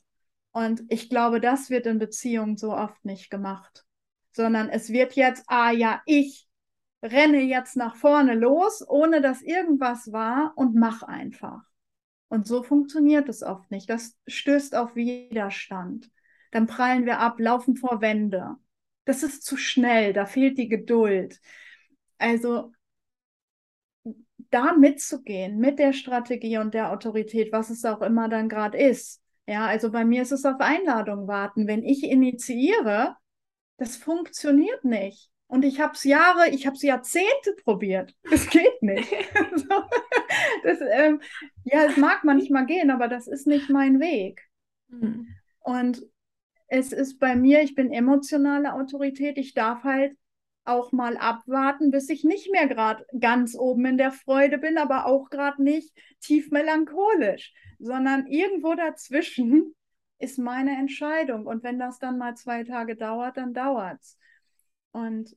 Und 0.52 0.84
ich 0.90 1.10
glaube, 1.10 1.40
das 1.40 1.70
wird 1.70 1.86
in 1.86 2.00
Beziehungen 2.00 2.58
so 2.58 2.74
oft 2.74 3.04
nicht 3.06 3.30
gemacht, 3.30 3.86
sondern 4.32 4.70
es 4.70 4.90
wird 4.90 5.14
jetzt, 5.14 5.44
ah 5.48 5.72
ja, 5.72 6.02
ich 6.06 6.48
renne 7.04 7.42
jetzt 7.42 7.76
nach 7.78 7.96
vorne 7.96 8.34
los, 8.34 8.84
ohne 8.88 9.22
dass 9.22 9.42
irgendwas 9.42 10.12
war 10.12 10.54
und 10.56 10.76
mach 10.76 11.04
einfach. 11.04 11.62
Und 12.30 12.48
so 12.48 12.64
funktioniert 12.64 13.30
es 13.30 13.44
oft 13.44 13.70
nicht. 13.72 13.90
Das 13.90 14.18
stößt 14.28 14.76
auf 14.76 14.96
Widerstand. 14.96 16.10
Dann 16.52 16.68
prallen 16.68 17.06
wir 17.06 17.20
ab, 17.20 17.40
laufen 17.40 17.76
vor 17.76 18.02
Wände. 18.02 18.56
Das 19.06 19.24
ist 19.24 19.46
zu 19.46 19.58
schnell, 19.58 20.12
da 20.12 20.26
fehlt 20.26 20.58
die 20.58 20.68
Geduld. 20.68 21.40
Also 22.18 22.74
da 24.58 24.74
mitzugehen 24.74 25.60
mit 25.60 25.78
der 25.78 25.94
Strategie 25.94 26.58
und 26.58 26.74
der 26.74 26.92
Autorität, 26.92 27.52
was 27.52 27.70
es 27.70 27.86
auch 27.86 28.02
immer 28.02 28.28
dann 28.28 28.50
gerade 28.50 28.78
ist. 28.78 29.22
Ja, 29.46 29.68
also 29.68 29.92
bei 29.92 30.04
mir 30.04 30.24
ist 30.24 30.32
es 30.32 30.46
auf 30.46 30.60
Einladung 30.60 31.28
warten. 31.28 31.68
Wenn 31.68 31.84
ich 31.84 32.04
initiiere, 32.04 33.16
das 33.78 33.96
funktioniert 33.96 34.84
nicht. 34.84 35.30
Und 35.46 35.64
ich 35.64 35.80
habe 35.80 35.94
es 35.94 36.04
Jahre, 36.04 36.50
ich 36.50 36.66
habe 36.66 36.76
es 36.76 36.82
Jahrzehnte 36.82 37.56
probiert. 37.64 38.14
Das 38.30 38.50
geht 38.50 38.82
nicht. 38.82 39.10
das, 40.64 40.80
ähm, 40.92 41.22
ja, 41.64 41.86
es 41.86 41.98
mag 41.98 42.24
manchmal 42.24 42.66
gehen, 42.66 42.90
aber 42.90 43.08
das 43.08 43.28
ist 43.28 43.48
nicht 43.48 43.70
mein 43.70 44.00
Weg. 44.00 44.42
Mhm. 44.88 45.28
Und 45.60 46.04
es 46.68 46.92
ist 46.92 47.20
bei 47.20 47.36
mir, 47.36 47.62
ich 47.62 47.76
bin 47.76 47.92
emotionale 47.92 48.74
Autorität. 48.74 49.38
Ich 49.38 49.54
darf 49.54 49.84
halt 49.84 50.18
auch 50.68 50.92
mal 50.92 51.18
abwarten, 51.18 51.92
bis 51.92 52.10
ich 52.10 52.24
nicht 52.24 52.52
mehr 52.52 52.68
gerade 52.68 53.06
ganz 53.20 53.56
oben 53.56 53.86
in 53.86 53.98
der 53.98 54.12
Freude 54.12 54.58
bin, 54.58 54.78
aber 54.78 55.06
auch 55.06 55.30
gerade 55.30 55.64
nicht 55.64 55.96
tief 56.20 56.52
melancholisch, 56.52 57.54
sondern 57.80 58.28
irgendwo 58.28 58.76
dazwischen 58.76 59.74
ist 60.20 60.40
meine 60.40 60.78
Entscheidung. 60.78 61.46
Und 61.46 61.64
wenn 61.64 61.80
das 61.80 62.00
dann 62.00 62.18
mal 62.18 62.36
zwei 62.36 62.64
Tage 62.64 62.96
dauert, 62.96 63.38
dann 63.38 63.54
dauert 63.54 64.02
es. 64.02 64.18
Und 64.92 65.36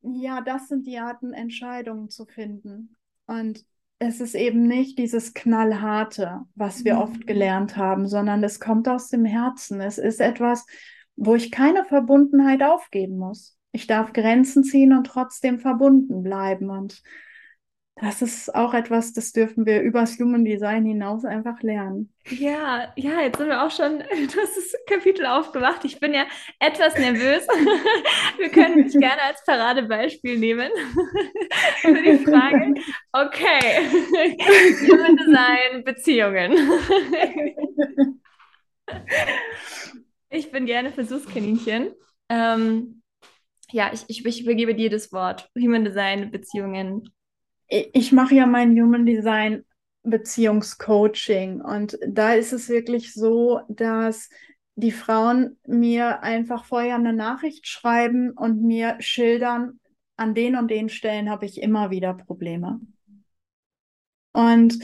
ja, 0.00 0.40
das 0.40 0.68
sind 0.68 0.86
die 0.86 0.98
Arten, 0.98 1.32
Entscheidungen 1.32 2.08
zu 2.08 2.24
finden. 2.24 2.96
Und 3.26 3.64
es 3.98 4.20
ist 4.20 4.34
eben 4.34 4.66
nicht 4.66 4.98
dieses 4.98 5.34
Knallharte, 5.34 6.42
was 6.54 6.84
wir 6.84 6.94
mhm. 6.94 7.00
oft 7.00 7.26
gelernt 7.26 7.76
haben, 7.76 8.06
sondern 8.06 8.42
es 8.44 8.60
kommt 8.60 8.88
aus 8.88 9.08
dem 9.08 9.24
Herzen. 9.24 9.80
Es 9.80 9.98
ist 9.98 10.20
etwas, 10.20 10.64
wo 11.16 11.34
ich 11.34 11.50
keine 11.50 11.84
Verbundenheit 11.84 12.62
aufgeben 12.62 13.18
muss. 13.18 13.57
Ich 13.72 13.86
darf 13.86 14.12
Grenzen 14.12 14.64
ziehen 14.64 14.92
und 14.92 15.06
trotzdem 15.06 15.58
verbunden 15.58 16.22
bleiben. 16.22 16.70
Und 16.70 17.02
das 18.00 18.22
ist 18.22 18.54
auch 18.54 18.74
etwas, 18.74 19.12
das 19.12 19.32
dürfen 19.32 19.66
wir 19.66 19.82
übers 19.82 20.18
Human 20.18 20.44
Design 20.44 20.84
hinaus 20.84 21.24
einfach 21.24 21.62
lernen. 21.62 22.12
Ja, 22.28 22.92
ja, 22.96 23.22
jetzt 23.22 23.38
sind 23.38 23.48
wir 23.48 23.62
auch 23.62 23.70
schon, 23.70 23.98
das 24.34 24.72
Kapitel 24.88 25.26
aufgemacht. 25.26 25.84
Ich 25.84 25.98
bin 25.98 26.14
ja 26.14 26.24
etwas 26.60 26.96
nervös. 26.96 27.46
Wir 28.38 28.50
können 28.50 28.84
dich 28.84 28.92
gerne 29.00 29.22
als 29.22 29.44
Paradebeispiel 29.44 30.38
nehmen 30.38 30.70
für 31.80 32.02
die 32.02 32.18
Frage. 32.18 32.74
Okay, 33.12 33.88
Human 34.88 35.16
Design, 35.16 35.84
Beziehungen. 35.84 36.56
Ich 40.30 40.52
bin 40.52 40.66
gerne 40.66 40.92
Versuchskaninchen. 40.92 41.92
Ähm, 42.28 42.97
ja, 43.70 43.90
ich, 43.92 44.04
ich, 44.08 44.24
ich 44.24 44.42
übergebe 44.42 44.74
dir 44.74 44.90
das 44.90 45.12
Wort. 45.12 45.50
Human 45.56 45.84
Design, 45.84 46.30
Beziehungen 46.30 47.08
ich 47.68 48.12
mache 48.12 48.34
ja 48.34 48.46
mein 48.46 48.70
Human 48.80 49.04
Design 49.04 49.64
Beziehungscoaching 50.02 51.60
und 51.60 51.98
da 52.06 52.32
ist 52.32 52.52
es 52.52 52.68
wirklich 52.68 53.12
so, 53.12 53.60
dass 53.68 54.30
die 54.76 54.92
Frauen 54.92 55.58
mir 55.66 56.22
einfach 56.22 56.64
vorher 56.64 56.94
eine 56.94 57.12
Nachricht 57.12 57.66
schreiben 57.66 58.30
und 58.30 58.62
mir 58.62 58.96
schildern, 59.00 59.80
an 60.16 60.34
den 60.34 60.56
und 60.56 60.68
den 60.70 60.88
Stellen 60.88 61.30
habe 61.30 61.46
ich 61.46 61.60
immer 61.60 61.90
wieder 61.90 62.14
Probleme. 62.14 62.80
Und 64.32 64.78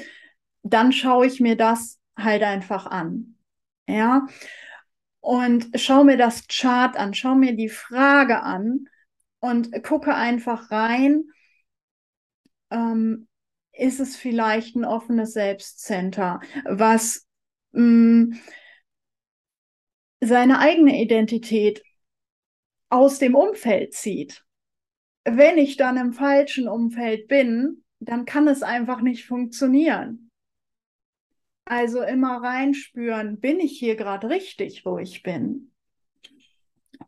dann 0.63 0.93
schaue 0.93 1.27
ich 1.27 1.41
mir 1.41 1.57
das 1.57 1.99
halt 2.17 2.43
einfach 2.43 2.87
an. 2.87 3.37
Ja. 3.89 4.27
Und 5.25 5.81
schaue 5.81 6.05
mir 6.05 6.19
das 6.19 6.49
Chart 6.49 6.99
an, 6.99 7.15
schaue 7.15 7.37
mir 7.37 7.57
die 7.57 7.71
Frage 7.71 8.43
an 8.43 8.91
und 9.39 9.83
gucke 9.83 10.15
einfach 10.15 10.71
rein, 10.71 11.25
ähm, 12.71 13.27
ist 13.73 14.01
es 14.01 14.17
vielleicht 14.17 14.77
ein 14.77 14.85
offenes 14.85 15.33
Selbstcenter, 15.33 16.41
was 16.67 17.27
mm, 17.73 18.35
seine 20.21 20.59
eigene 20.59 21.01
Identität 21.01 21.83
aus 22.91 23.19
dem 23.19 23.35
Umfeld 23.35 23.95
zieht. 23.95 24.45
Wenn 25.25 25.57
ich 25.57 25.79
dann 25.79 25.97
im 25.97 26.13
falschen 26.13 26.69
Umfeld 26.69 27.29
bin, 27.29 27.83
dann 27.99 28.27
kann 28.27 28.47
es 28.47 28.63
einfach 28.63 29.01
nicht 29.01 29.25
funktionieren. 29.25 30.24
Also 31.67 32.03
immer 32.03 32.43
reinspüren, 32.43 33.41
bin 33.41 33.61
ich 33.61 33.79
hier 33.79 33.97
gerade 33.97 34.29
richtig, 34.29 34.85
wo 34.85 34.99
ich 34.99 35.23
bin? 35.23 35.71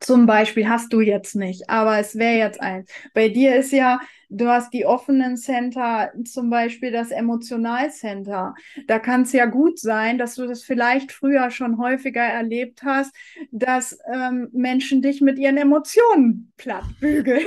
Zum 0.00 0.26
Beispiel 0.26 0.68
hast 0.68 0.92
du 0.92 1.00
jetzt 1.00 1.36
nicht, 1.36 1.70
aber 1.70 1.98
es 1.98 2.18
wäre 2.18 2.36
jetzt 2.36 2.60
eins. 2.60 2.90
Bei 3.14 3.28
dir 3.28 3.56
ist 3.56 3.72
ja, 3.72 4.00
du 4.28 4.48
hast 4.48 4.72
die 4.74 4.84
offenen 4.84 5.36
Center, 5.36 6.12
zum 6.24 6.50
Beispiel 6.50 6.90
das 6.90 7.10
Emotionalcenter. 7.10 8.54
Da 8.86 8.98
kann 8.98 9.22
es 9.22 9.32
ja 9.32 9.46
gut 9.46 9.78
sein, 9.78 10.18
dass 10.18 10.34
du 10.34 10.46
das 10.46 10.64
vielleicht 10.64 11.12
früher 11.12 11.50
schon 11.50 11.78
häufiger 11.78 12.22
erlebt 12.22 12.82
hast, 12.82 13.14
dass 13.52 13.98
ähm, 14.12 14.48
Menschen 14.52 15.00
dich 15.02 15.20
mit 15.20 15.38
ihren 15.38 15.56
Emotionen 15.56 16.52
plattbügeln. 16.56 17.46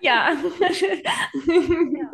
Ja. 0.00 0.32
ja. 1.46 2.10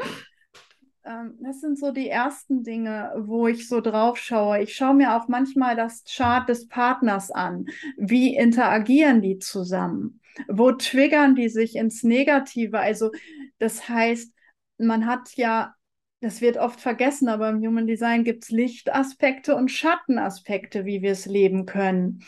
Ähm, 1.05 1.35
das 1.41 1.61
sind 1.61 1.79
so 1.79 1.93
die 1.93 2.09
ersten 2.09 2.63
Dinge, 2.63 3.13
wo 3.17 3.49
ich 3.49 3.69
so 3.69 3.81
drauf 3.81 4.19
schaue. 4.19 4.63
Ich 4.63 4.75
schaue 4.75 4.95
mir 4.95 5.17
auch 5.17 5.29
manchmal 5.29 5.77
das 5.77 6.05
Chart 6.05 6.49
des 6.49 6.69
Partners 6.69 7.31
an. 7.31 7.67
Wie 7.97 8.37
interagieren 8.37 9.23
die 9.23 9.39
zusammen? 9.39 10.21
Wo 10.49 10.73
triggern 10.73 11.35
die 11.35 11.49
sich 11.49 11.77
ins 11.77 12.03
Negative? 12.03 12.79
Also, 12.79 13.11
das 13.59 13.89
heißt, 13.89 14.33
man 14.79 15.07
hat 15.07 15.35
ja, 15.37 15.75
das 16.21 16.41
wird 16.41 16.57
oft 16.57 16.81
vergessen, 16.81 17.29
aber 17.29 17.49
im 17.51 17.61
Human 17.65 17.87
Design 17.87 18.25
gibt 18.25 18.45
es 18.45 18.51
Lichtaspekte 18.51 19.57
und 19.57 19.71
Schattenaspekte, 19.71 20.85
wie 20.85 21.03
wir 21.03 21.13
es 21.13 21.27
leben 21.27 21.67
können. 21.67 22.25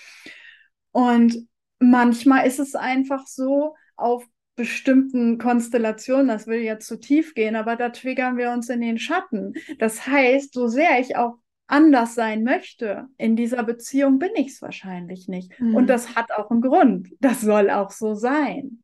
Und 0.90 1.48
manchmal 1.78 2.46
ist 2.46 2.58
es 2.58 2.74
einfach 2.74 3.26
so, 3.26 3.74
auf 3.96 4.26
bestimmten 4.56 5.38
Konstellationen, 5.38 6.28
das 6.28 6.46
will 6.46 6.60
jetzt 6.60 6.86
zu 6.86 6.98
tief 6.98 7.34
gehen, 7.34 7.56
aber 7.56 7.76
da 7.76 7.90
triggern 7.90 8.36
wir 8.36 8.50
uns 8.52 8.68
in 8.68 8.80
den 8.80 8.98
Schatten. 8.98 9.54
Das 9.78 10.06
heißt, 10.06 10.52
so 10.52 10.68
sehr 10.68 11.00
ich 11.00 11.16
auch 11.16 11.38
anders 11.66 12.14
sein 12.14 12.44
möchte, 12.44 13.08
in 13.16 13.36
dieser 13.36 13.64
Beziehung 13.64 14.18
bin 14.18 14.30
ich 14.36 14.48
es 14.48 14.62
wahrscheinlich 14.62 15.28
nicht. 15.28 15.58
Mhm. 15.58 15.74
Und 15.74 15.86
das 15.88 16.14
hat 16.14 16.30
auch 16.32 16.50
einen 16.50 16.60
Grund. 16.60 17.08
Das 17.20 17.40
soll 17.40 17.70
auch 17.70 17.90
so 17.90 18.14
sein. 18.14 18.82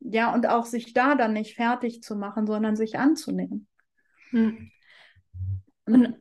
Ja, 0.00 0.32
und 0.32 0.46
auch 0.46 0.64
sich 0.64 0.92
da 0.92 1.14
dann 1.14 1.32
nicht 1.32 1.56
fertig 1.56 2.02
zu 2.02 2.14
machen, 2.14 2.46
sondern 2.46 2.76
sich 2.76 2.98
anzunehmen. 2.98 3.66
Mhm. 4.30 4.70
Und 5.86 6.16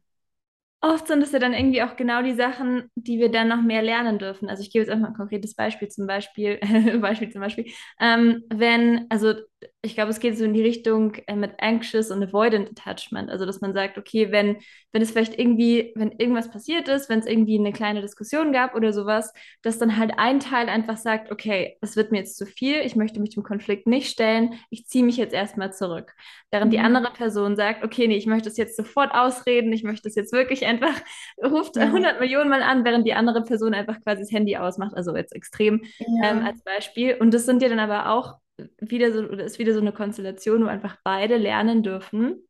oft 0.83 1.07
sind 1.07 1.23
es 1.23 1.31
ja 1.31 1.39
dann 1.39 1.53
irgendwie 1.53 1.81
auch 1.81 1.95
genau 1.95 2.21
die 2.21 2.33
Sachen, 2.33 2.89
die 2.95 3.17
wir 3.19 3.31
dann 3.31 3.47
noch 3.47 3.61
mehr 3.61 3.81
lernen 3.81 4.19
dürfen. 4.19 4.49
Also 4.49 4.61
ich 4.61 4.71
gebe 4.71 4.83
jetzt 4.83 4.91
einfach 4.91 5.07
ein 5.07 5.13
konkretes 5.15 5.55
Beispiel, 5.55 5.87
zum 5.87 6.05
Beispiel, 6.07 6.59
Beispiel 7.01 7.29
zum 7.31 7.41
Beispiel, 7.41 7.65
ähm, 7.99 8.43
wenn, 8.53 9.05
also 9.09 9.33
ich 9.81 9.95
glaube, 9.95 10.11
es 10.11 10.19
geht 10.19 10.37
so 10.37 10.45
in 10.45 10.53
die 10.53 10.61
Richtung 10.61 11.15
äh, 11.27 11.35
mit 11.35 11.53
anxious 11.59 12.11
und 12.11 12.23
avoidant 12.23 12.69
attachment. 12.69 13.29
Also, 13.29 13.45
dass 13.45 13.61
man 13.61 13.73
sagt, 13.73 13.97
okay, 13.97 14.31
wenn, 14.31 14.57
wenn 14.91 15.01
es 15.01 15.11
vielleicht 15.11 15.37
irgendwie, 15.37 15.91
wenn 15.95 16.11
irgendwas 16.11 16.49
passiert 16.49 16.87
ist, 16.87 17.09
wenn 17.09 17.19
es 17.19 17.25
irgendwie 17.25 17.57
eine 17.59 17.73
kleine 17.73 18.01
Diskussion 18.01 18.51
gab 18.51 18.75
oder 18.75 18.93
sowas, 18.93 19.33
dass 19.61 19.79
dann 19.79 19.97
halt 19.97 20.13
ein 20.17 20.39
Teil 20.39 20.69
einfach 20.69 20.97
sagt, 20.97 21.31
okay, 21.31 21.77
es 21.81 21.95
wird 21.95 22.11
mir 22.11 22.19
jetzt 22.19 22.37
zu 22.37 22.45
viel, 22.45 22.81
ich 22.81 22.95
möchte 22.95 23.19
mich 23.19 23.31
dem 23.31 23.43
Konflikt 23.43 23.87
nicht 23.87 24.09
stellen, 24.09 24.53
ich 24.69 24.87
ziehe 24.87 25.03
mich 25.03 25.17
jetzt 25.17 25.33
erstmal 25.33 25.73
zurück. 25.73 26.13
Während 26.51 26.67
mhm. 26.67 26.75
die 26.75 26.79
andere 26.79 27.11
Person 27.11 27.55
sagt, 27.55 27.83
okay, 27.83 28.07
nee, 28.07 28.17
ich 28.17 28.27
möchte 28.27 28.49
es 28.49 28.57
jetzt 28.57 28.77
sofort 28.77 29.13
ausreden, 29.13 29.73
ich 29.73 29.83
möchte 29.83 30.07
es 30.07 30.15
jetzt 30.15 30.33
wirklich 30.33 30.65
einfach, 30.65 30.93
ruft 31.43 31.75
ja. 31.75 31.83
100 31.83 32.19
Millionen 32.19 32.49
Mal 32.49 32.63
an, 32.63 32.85
während 32.85 33.07
die 33.07 33.13
andere 33.13 33.43
Person 33.43 33.73
einfach 33.73 33.99
quasi 34.01 34.21
das 34.21 34.31
Handy 34.31 34.57
ausmacht, 34.57 34.95
also 34.95 35.15
jetzt 35.15 35.35
extrem 35.35 35.81
ja. 35.97 36.31
ähm, 36.31 36.45
als 36.45 36.63
Beispiel. 36.63 37.15
Und 37.19 37.33
das 37.33 37.45
sind 37.45 37.61
ja 37.61 37.69
dann 37.69 37.79
aber 37.79 38.09
auch 38.09 38.42
wieder 38.79 39.11
so, 39.11 39.19
oder 39.23 39.43
ist 39.43 39.59
wieder 39.59 39.73
so 39.73 39.79
eine 39.79 39.91
Konstellation, 39.91 40.63
wo 40.63 40.67
einfach 40.67 40.97
beide 41.03 41.37
lernen 41.37 41.83
dürfen, 41.83 42.47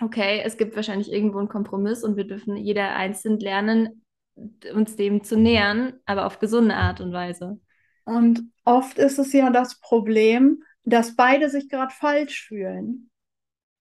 okay, 0.00 0.42
es 0.44 0.56
gibt 0.56 0.76
wahrscheinlich 0.76 1.12
irgendwo 1.12 1.38
einen 1.38 1.48
Kompromiss 1.48 2.04
und 2.04 2.16
wir 2.16 2.26
dürfen 2.26 2.56
jeder 2.56 2.94
einzeln 2.94 3.38
lernen, 3.38 4.02
uns 4.74 4.96
dem 4.96 5.24
zu 5.24 5.38
nähern, 5.38 5.94
aber 6.04 6.26
auf 6.26 6.38
gesunde 6.38 6.74
Art 6.74 7.00
und 7.00 7.12
Weise. 7.12 7.58
Und 8.04 8.52
oft 8.64 8.98
ist 8.98 9.18
es 9.18 9.32
ja 9.32 9.50
das 9.50 9.80
Problem, 9.80 10.62
dass 10.84 11.16
beide 11.16 11.50
sich 11.50 11.68
gerade 11.68 11.92
falsch 11.92 12.46
fühlen. 12.46 13.10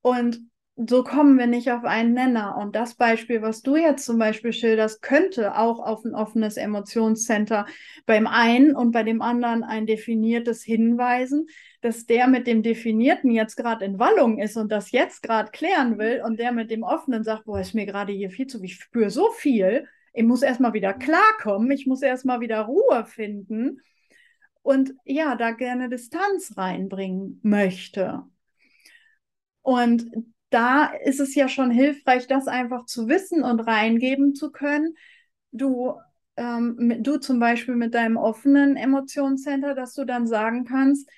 Und 0.01 0.39
so 0.77 1.03
kommen 1.03 1.37
wir 1.37 1.47
nicht 1.47 1.71
auf 1.71 1.85
einen 1.85 2.13
Nenner. 2.13 2.57
Und 2.57 2.75
das 2.75 2.95
Beispiel, 2.95 3.41
was 3.41 3.61
du 3.61 3.77
jetzt 3.77 4.05
zum 4.05 4.17
Beispiel 4.19 4.51
schilderst, 4.51 5.01
könnte 5.01 5.57
auch 5.57 5.79
auf 5.79 6.03
ein 6.03 6.13
offenes 6.13 6.57
Emotionscenter 6.57 7.65
beim 8.05 8.27
einen 8.27 8.75
und 8.75 8.91
bei 8.91 9.03
dem 9.03 9.21
anderen 9.21 9.63
ein 9.63 9.85
definiertes 9.85 10.63
hinweisen, 10.63 11.47
dass 11.79 12.05
der 12.05 12.27
mit 12.27 12.45
dem 12.45 12.61
Definierten 12.61 13.31
jetzt 13.31 13.55
gerade 13.55 13.85
in 13.85 13.99
Wallung 13.99 14.37
ist 14.37 14.57
und 14.57 14.69
das 14.71 14.91
jetzt 14.91 15.23
gerade 15.23 15.51
klären 15.51 15.97
will 15.97 16.21
und 16.25 16.39
der 16.39 16.51
mit 16.51 16.69
dem 16.69 16.83
Offenen 16.83 17.23
sagt, 17.23 17.45
boah, 17.45 17.59
ist 17.59 17.73
mir 17.73 17.85
gerade 17.85 18.11
hier 18.11 18.29
viel 18.29 18.47
zu, 18.47 18.61
ich 18.61 18.75
spüre 18.75 19.09
so 19.09 19.31
viel, 19.31 19.87
ich 20.13 20.23
muss 20.23 20.41
erstmal 20.41 20.73
wieder 20.73 20.93
klarkommen, 20.93 21.71
ich 21.71 21.87
muss 21.87 22.01
erstmal 22.01 22.41
wieder 22.41 22.61
Ruhe 22.61 23.05
finden 23.05 23.79
und 24.61 24.93
ja, 25.05 25.35
da 25.35 25.51
gerne 25.51 25.87
Distanz 25.87 26.57
reinbringen 26.57 27.39
möchte. 27.43 28.23
Und 29.61 30.11
da 30.55 30.85
ist 30.87 31.19
es 31.19 31.35
ja 31.35 31.49
schon 31.49 31.71
hilfreich, 31.71 32.27
das 32.27 32.47
einfach 32.47 32.85
zu 32.85 33.07
wissen 33.09 33.43
und 33.43 33.59
reingeben 33.61 34.35
zu 34.35 34.51
können. 34.51 34.95
Du, 35.51 35.95
ähm, 36.37 37.03
du 37.03 37.17
zum 37.17 37.39
Beispiel 37.39 37.75
mit 37.75 37.93
deinem 37.93 38.17
offenen 38.17 38.77
Emotionscenter, 38.77 39.75
dass 39.75 39.93
du 39.95 40.05
dann 40.05 40.27
sagen 40.27 40.65
kannst, 40.65 41.09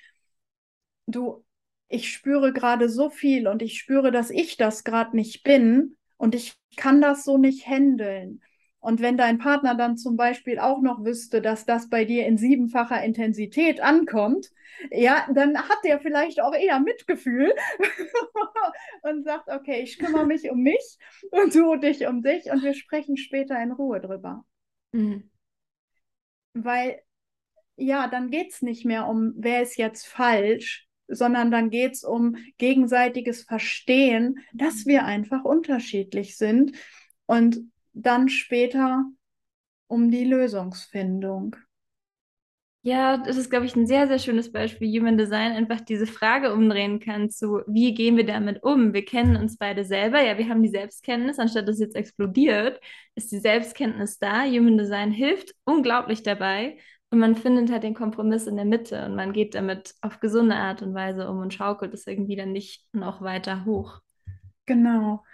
du, 1.06 1.44
ich 1.88 2.12
spüre 2.12 2.52
gerade 2.52 2.88
so 2.88 3.10
viel 3.10 3.48
und 3.48 3.62
ich 3.62 3.78
spüre, 3.78 4.10
dass 4.12 4.30
ich 4.30 4.56
das 4.56 4.84
gerade 4.84 5.16
nicht 5.16 5.42
bin 5.42 5.96
und 6.16 6.34
ich 6.34 6.56
kann 6.76 7.00
das 7.00 7.24
so 7.24 7.38
nicht 7.38 7.66
handeln. 7.66 8.42
Und 8.88 9.02
wenn 9.02 9.18
dein 9.18 9.36
Partner 9.36 9.74
dann 9.74 9.98
zum 9.98 10.16
Beispiel 10.16 10.58
auch 10.58 10.80
noch 10.80 11.04
wüsste, 11.04 11.42
dass 11.42 11.66
das 11.66 11.90
bei 11.90 12.06
dir 12.06 12.26
in 12.26 12.38
siebenfacher 12.38 13.04
Intensität 13.04 13.82
ankommt, 13.82 14.50
ja, 14.90 15.28
dann 15.34 15.58
hat 15.58 15.76
der 15.84 16.00
vielleicht 16.00 16.40
auch 16.40 16.54
eher 16.54 16.80
Mitgefühl 16.80 17.52
und 19.02 19.24
sagt, 19.24 19.50
okay, 19.50 19.82
ich 19.82 19.98
kümmere 19.98 20.24
mich 20.24 20.50
um 20.50 20.62
mich 20.62 20.96
und 21.30 21.54
du 21.54 21.76
dich 21.76 22.06
um 22.06 22.22
dich 22.22 22.50
und 22.50 22.62
wir 22.62 22.72
sprechen 22.72 23.18
später 23.18 23.62
in 23.62 23.72
Ruhe 23.72 24.00
drüber. 24.00 24.46
Mhm. 24.92 25.30
Weil, 26.54 27.02
ja, 27.76 28.08
dann 28.08 28.30
geht 28.30 28.52
es 28.52 28.62
nicht 28.62 28.86
mehr 28.86 29.06
um, 29.06 29.34
wer 29.36 29.60
ist 29.60 29.76
jetzt 29.76 30.06
falsch, 30.06 30.88
sondern 31.08 31.50
dann 31.50 31.68
geht 31.68 31.92
es 31.92 32.04
um 32.04 32.36
gegenseitiges 32.56 33.42
Verstehen, 33.42 34.38
dass 34.54 34.86
wir 34.86 35.04
einfach 35.04 35.44
unterschiedlich 35.44 36.38
sind 36.38 36.72
und 37.26 37.68
dann 38.02 38.28
später 38.28 39.04
um 39.88 40.10
die 40.10 40.24
Lösungsfindung. 40.24 41.56
Ja, 42.82 43.18
das 43.18 43.36
ist, 43.36 43.50
glaube 43.50 43.66
ich, 43.66 43.74
ein 43.76 43.86
sehr, 43.86 44.06
sehr 44.06 44.18
schönes 44.20 44.52
Beispiel, 44.52 44.88
wie 44.88 44.98
Human 44.98 45.18
Design 45.18 45.52
einfach 45.52 45.80
diese 45.80 46.06
Frage 46.06 46.54
umdrehen 46.54 47.00
kann 47.00 47.28
zu, 47.28 47.60
wie 47.66 47.92
gehen 47.92 48.16
wir 48.16 48.24
damit 48.24 48.62
um? 48.62 48.94
Wir 48.94 49.04
kennen 49.04 49.36
uns 49.36 49.58
beide 49.58 49.84
selber, 49.84 50.22
ja, 50.22 50.38
wir 50.38 50.48
haben 50.48 50.62
die 50.62 50.68
Selbstkenntnis, 50.68 51.38
anstatt 51.38 51.66
dass 51.66 51.74
es 51.74 51.80
jetzt 51.80 51.96
explodiert, 51.96 52.80
ist 53.16 53.32
die 53.32 53.40
Selbstkenntnis 53.40 54.18
da. 54.18 54.44
Human 54.44 54.78
Design 54.78 55.10
hilft 55.10 55.54
unglaublich 55.64 56.22
dabei 56.22 56.78
und 57.10 57.18
man 57.18 57.34
findet 57.34 57.70
halt 57.72 57.82
den 57.82 57.94
Kompromiss 57.94 58.46
in 58.46 58.56
der 58.56 58.64
Mitte 58.64 59.04
und 59.06 59.16
man 59.16 59.32
geht 59.32 59.54
damit 59.54 59.94
auf 60.00 60.20
gesunde 60.20 60.54
Art 60.54 60.80
und 60.80 60.94
Weise 60.94 61.28
um 61.28 61.38
und 61.38 61.52
schaukelt 61.52 61.92
es 61.94 62.06
irgendwie 62.06 62.36
dann 62.36 62.52
nicht 62.52 62.86
noch 62.94 63.20
weiter 63.20 63.64
hoch. 63.64 64.00
Genau. 64.66 65.24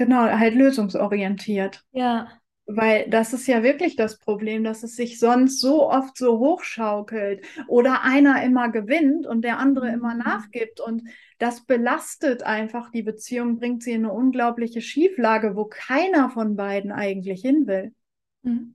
Genau, 0.00 0.22
halt 0.22 0.54
lösungsorientiert. 0.54 1.84
Ja. 1.92 2.28
Weil 2.64 3.10
das 3.10 3.34
ist 3.34 3.46
ja 3.46 3.62
wirklich 3.62 3.96
das 3.96 4.18
Problem, 4.18 4.64
dass 4.64 4.82
es 4.82 4.96
sich 4.96 5.18
sonst 5.18 5.60
so 5.60 5.90
oft 5.90 6.16
so 6.16 6.38
hochschaukelt 6.38 7.44
oder 7.68 8.02
einer 8.02 8.42
immer 8.42 8.70
gewinnt 8.70 9.26
und 9.26 9.42
der 9.42 9.58
andere 9.58 9.88
mhm. 9.88 9.94
immer 9.94 10.14
nachgibt. 10.14 10.80
Und 10.80 11.02
das 11.36 11.66
belastet 11.66 12.42
einfach 12.44 12.90
die 12.90 13.02
Beziehung, 13.02 13.58
bringt 13.58 13.82
sie 13.82 13.92
in 13.92 14.06
eine 14.06 14.14
unglaubliche 14.14 14.80
Schieflage, 14.80 15.54
wo 15.54 15.66
keiner 15.66 16.30
von 16.30 16.56
beiden 16.56 16.92
eigentlich 16.92 17.42
hin 17.42 17.66
will. 17.66 17.92
Mhm. 18.40 18.74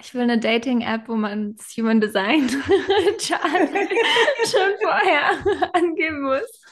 Ich 0.00 0.14
will 0.14 0.22
eine 0.22 0.38
Dating-App, 0.38 1.08
wo 1.08 1.16
man 1.16 1.56
das 1.56 1.74
Human 1.76 2.00
Design 2.00 2.48
schon 2.48 2.60
vorher 4.82 5.70
angeben 5.72 6.22
muss. 6.22 6.62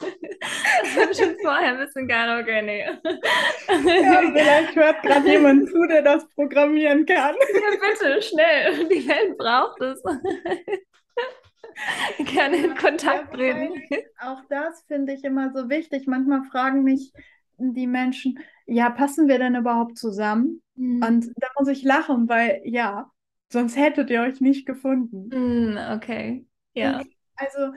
Schon 1.12 1.36
vorher 1.42 1.78
wissen 1.78 2.08
kann, 2.08 2.40
okay, 2.40 2.62
nee. 2.62 2.84
Ja, 2.84 4.22
vielleicht 4.32 4.76
hört 4.76 5.02
gerade 5.02 5.28
jemand 5.28 5.68
zu, 5.68 5.86
der 5.86 6.02
das 6.02 6.28
programmieren 6.30 7.04
kann. 7.06 7.34
Ja, 7.34 7.70
bitte, 7.80 8.22
schnell. 8.22 8.88
Die 8.88 9.06
Welt 9.08 9.36
braucht 9.36 9.80
es. 9.80 10.02
Gerne 12.18 12.56
in 12.56 12.74
Kontakt 12.76 13.34
treten. 13.34 13.82
Auch 14.20 14.40
das 14.48 14.84
finde 14.86 15.12
ich 15.12 15.24
immer 15.24 15.52
so 15.52 15.68
wichtig. 15.68 16.06
Manchmal 16.06 16.44
fragen 16.44 16.84
mich 16.84 17.12
die 17.58 17.86
Menschen, 17.86 18.38
ja, 18.66 18.90
passen 18.90 19.28
wir 19.28 19.38
denn 19.38 19.56
überhaupt 19.56 19.98
zusammen? 19.98 20.62
Mhm. 20.76 21.04
Und 21.04 21.32
da 21.36 21.48
muss 21.58 21.68
ich 21.68 21.82
lachen, 21.82 22.28
weil 22.28 22.62
ja, 22.64 23.10
Sonst 23.54 23.76
hättet 23.76 24.10
ihr 24.10 24.22
euch 24.22 24.40
nicht 24.40 24.66
gefunden. 24.66 25.28
Mm, 25.28 25.78
okay. 25.94 26.44
Ja. 26.72 27.02
Also 27.36 27.72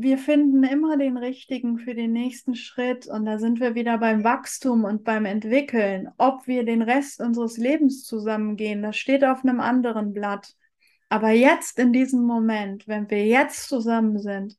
wir 0.00 0.16
finden 0.16 0.62
immer 0.62 0.96
den 0.96 1.16
richtigen 1.16 1.78
für 1.78 1.92
den 1.92 2.12
nächsten 2.12 2.54
Schritt 2.54 3.08
und 3.08 3.24
da 3.24 3.38
sind 3.38 3.58
wir 3.58 3.74
wieder 3.74 3.98
beim 3.98 4.22
Wachstum 4.22 4.84
und 4.84 5.02
beim 5.02 5.24
Entwickeln. 5.24 6.08
Ob 6.18 6.46
wir 6.46 6.64
den 6.64 6.82
Rest 6.82 7.20
unseres 7.20 7.56
Lebens 7.56 8.04
zusammengehen, 8.04 8.80
das 8.80 8.96
steht 8.96 9.24
auf 9.24 9.42
einem 9.42 9.58
anderen 9.58 10.12
Blatt. 10.12 10.54
Aber 11.08 11.30
jetzt 11.30 11.80
in 11.80 11.92
diesem 11.92 12.22
Moment, 12.22 12.86
wenn 12.86 13.10
wir 13.10 13.26
jetzt 13.26 13.68
zusammen 13.68 14.20
sind, 14.20 14.56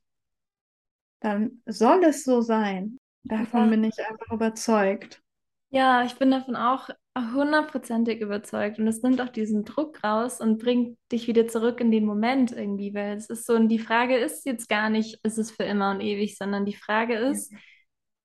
dann 1.20 1.62
soll 1.64 2.04
es 2.04 2.22
so 2.22 2.42
sein. 2.42 2.98
Davon 3.24 3.64
ja. 3.64 3.70
bin 3.70 3.84
ich 3.84 3.98
einfach 3.98 4.32
überzeugt. 4.32 5.22
Ja, 5.70 6.04
ich 6.04 6.16
bin 6.16 6.30
davon 6.30 6.56
auch 6.56 6.90
hundertprozentig 7.16 8.20
überzeugt. 8.20 8.78
Und 8.78 8.86
es 8.86 9.02
nimmt 9.02 9.20
auch 9.20 9.28
diesen 9.28 9.64
Druck 9.64 10.02
raus 10.04 10.40
und 10.40 10.62
bringt 10.62 10.96
dich 11.10 11.26
wieder 11.26 11.48
zurück 11.48 11.80
in 11.80 11.90
den 11.90 12.04
Moment 12.04 12.52
irgendwie, 12.52 12.94
weil 12.94 13.16
es 13.16 13.28
ist 13.28 13.46
so, 13.46 13.54
und 13.54 13.68
die 13.68 13.78
Frage 13.78 14.16
ist 14.16 14.46
jetzt 14.46 14.68
gar 14.68 14.90
nicht, 14.90 15.18
ist 15.22 15.38
es 15.38 15.50
für 15.50 15.64
immer 15.64 15.90
und 15.90 16.00
ewig, 16.00 16.36
sondern 16.36 16.64
die 16.64 16.76
Frage 16.76 17.14
ist, 17.14 17.52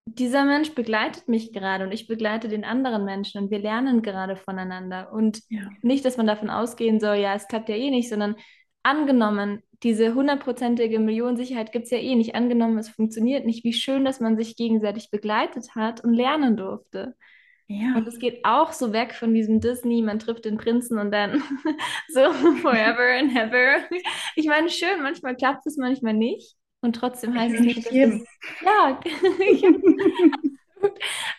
dieser 0.08 0.46
Mensch 0.46 0.76
begleitet 0.76 1.28
mich 1.28 1.52
gerade 1.52 1.86
und 1.86 1.92
ich 1.92 2.08
begleite 2.08 2.48
den 2.48 2.64
anderen 2.64 3.06
Menschen 3.06 3.42
und 3.42 3.52
wir 3.52 3.60
lernen 3.60 4.04
gerade 4.04 4.36
voneinander. 4.36 5.12
Und 5.12 5.42
ja. 5.50 5.68
nicht, 5.82 6.06
dass 6.06 6.18
man 6.18 6.28
davon 6.28 6.52
ausgehen 6.52 7.00
soll, 7.00 7.16
ja, 7.16 7.34
es 7.34 7.48
klappt 7.48 7.70
ja 7.70 7.76
eh 7.76 7.90
nicht, 7.90 8.10
sondern 8.10 8.36
angenommen, 8.84 9.64
diese 9.82 10.14
hundertprozentige 10.14 11.00
Millionensicherheit 11.00 11.72
gibt 11.72 11.86
es 11.86 11.92
ja 11.92 11.98
eh 11.98 12.16
nicht, 12.16 12.36
angenommen, 12.36 12.78
es 12.78 12.90
funktioniert 12.90 13.46
nicht, 13.46 13.64
wie 13.64 13.74
schön, 13.74 14.06
dass 14.06 14.20
man 14.20 14.38
sich 14.38 14.56
gegenseitig 14.56 15.10
begleitet 15.10 15.76
hat 15.76 16.04
und 16.04 16.14
lernen 16.14 16.56
durfte. 16.56 17.16
Ja. 17.68 17.96
Und 17.96 18.08
es 18.08 18.20
geht 18.20 18.46
auch 18.46 18.74
so 18.74 18.94
weg 18.94 19.14
von 19.16 19.34
diesem 19.34 19.60
Disney, 19.60 20.04
man 20.04 20.20
trifft 20.20 20.46
den 20.46 20.58
Prinzen 20.58 21.00
und 21.00 21.12
dann 21.12 21.42
so 22.10 22.32
forever 22.62 23.20
and 23.20 23.36
ever. 23.36 23.84
Ich 24.36 24.46
meine, 24.46 24.70
schön, 24.70 25.02
manchmal 25.02 25.36
klappt 25.36 25.66
es, 25.66 25.78
manchmal 25.78 26.14
nicht. 26.14 26.56
Und 26.82 26.96
trotzdem 26.96 27.34
heißt 27.34 27.56
es 27.56 27.62
nicht, 27.62 27.86
dass 27.86 27.92
es, 27.92 28.26
ja, 28.64 29.00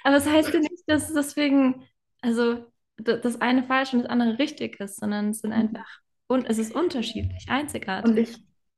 aber 0.03 0.17
es 0.17 0.29
heißt 0.29 0.53
ja 0.53 0.59
nicht, 0.59 0.83
dass 0.89 1.12
deswegen, 1.12 1.87
also 2.21 2.67
das 2.97 3.41
eine 3.41 3.62
falsch 3.62 3.93
und 3.93 4.01
das 4.01 4.11
andere 4.11 4.41
richtig 4.41 4.81
ist, 4.81 4.99
sondern 4.99 5.31
es 5.31 5.41
sind 5.41 5.51
mhm. 5.51 5.61
einfach, 5.61 6.01
und 6.27 6.51
es 6.51 6.59
ist 6.59 6.75
unterschiedlich, 6.75 7.47
einzigartig. 7.49 8.11
Und 8.11 8.19
ich, 8.19 8.37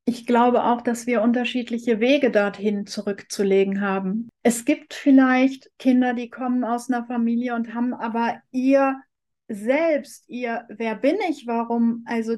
ich 0.09 0.27
glaube 0.27 0.65
auch, 0.65 0.81
dass 0.81 1.07
wir 1.07 1.21
unterschiedliche 1.21 2.01
Wege 2.01 2.31
dorthin 2.31 2.87
zurückzulegen 2.87 3.83
haben. 3.83 4.31
Es 4.43 4.65
gibt 4.65 4.95
vielleicht 4.95 5.71
Kinder, 5.79 6.15
die 6.15 6.31
kommen 6.31 6.65
aus 6.65 6.89
einer 6.89 7.05
Familie 7.05 7.55
und 7.55 7.75
haben 7.75 7.93
aber 7.93 8.41
ihr 8.51 9.03
selbst, 9.49 10.27
ihr 10.29 10.65
Wer 10.71 10.95
bin 10.95 11.17
ich, 11.29 11.47
warum, 11.47 12.05
also 12.07 12.37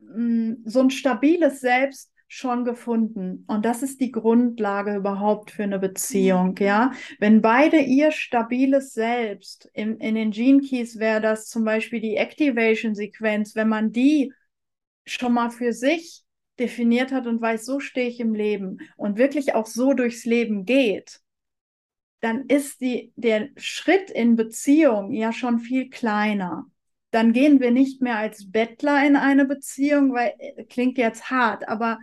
mh, 0.00 0.18
mm, 0.18 0.62
so 0.64 0.80
ein 0.80 0.90
stabiles 0.90 1.60
Selbst 1.60 2.12
schon 2.26 2.64
gefunden. 2.64 3.44
Und 3.46 3.64
das 3.64 3.84
ist 3.84 4.00
die 4.00 4.10
Grundlage 4.10 4.96
überhaupt 4.96 5.52
für 5.52 5.62
eine 5.62 5.78
Beziehung, 5.78 6.56
mhm. 6.58 6.66
ja. 6.66 6.92
Wenn 7.20 7.40
beide 7.40 7.78
ihr 7.78 8.10
stabiles 8.10 8.94
Selbst, 8.94 9.70
in, 9.74 9.98
in 9.98 10.16
den 10.16 10.32
Gene 10.32 10.60
Keys 10.60 10.98
wäre 10.98 11.20
das 11.20 11.46
zum 11.46 11.64
Beispiel 11.64 12.00
die 12.00 12.16
Activation-Sequenz, 12.16 13.54
wenn 13.54 13.68
man 13.68 13.92
die 13.92 14.32
schon 15.06 15.34
mal 15.34 15.50
für 15.50 15.72
sich 15.72 16.24
definiert 16.60 17.10
hat 17.10 17.26
und 17.26 17.40
weiß, 17.40 17.64
so 17.64 17.80
stehe 17.80 18.08
ich 18.08 18.20
im 18.20 18.34
Leben 18.34 18.78
und 18.96 19.16
wirklich 19.18 19.54
auch 19.54 19.66
so 19.66 19.94
durchs 19.94 20.24
Leben 20.24 20.64
geht, 20.64 21.20
dann 22.20 22.46
ist 22.46 22.80
die, 22.80 23.12
der 23.16 23.48
Schritt 23.56 24.10
in 24.10 24.36
Beziehung 24.36 25.12
ja 25.12 25.32
schon 25.32 25.58
viel 25.58 25.88
kleiner. 25.88 26.66
Dann 27.10 27.32
gehen 27.32 27.60
wir 27.60 27.70
nicht 27.70 28.02
mehr 28.02 28.18
als 28.18 28.52
Bettler 28.52 29.04
in 29.04 29.16
eine 29.16 29.46
Beziehung, 29.46 30.12
weil 30.12 30.34
äh, 30.38 30.64
klingt 30.64 30.98
jetzt 30.98 31.30
hart, 31.30 31.66
aber 31.68 31.98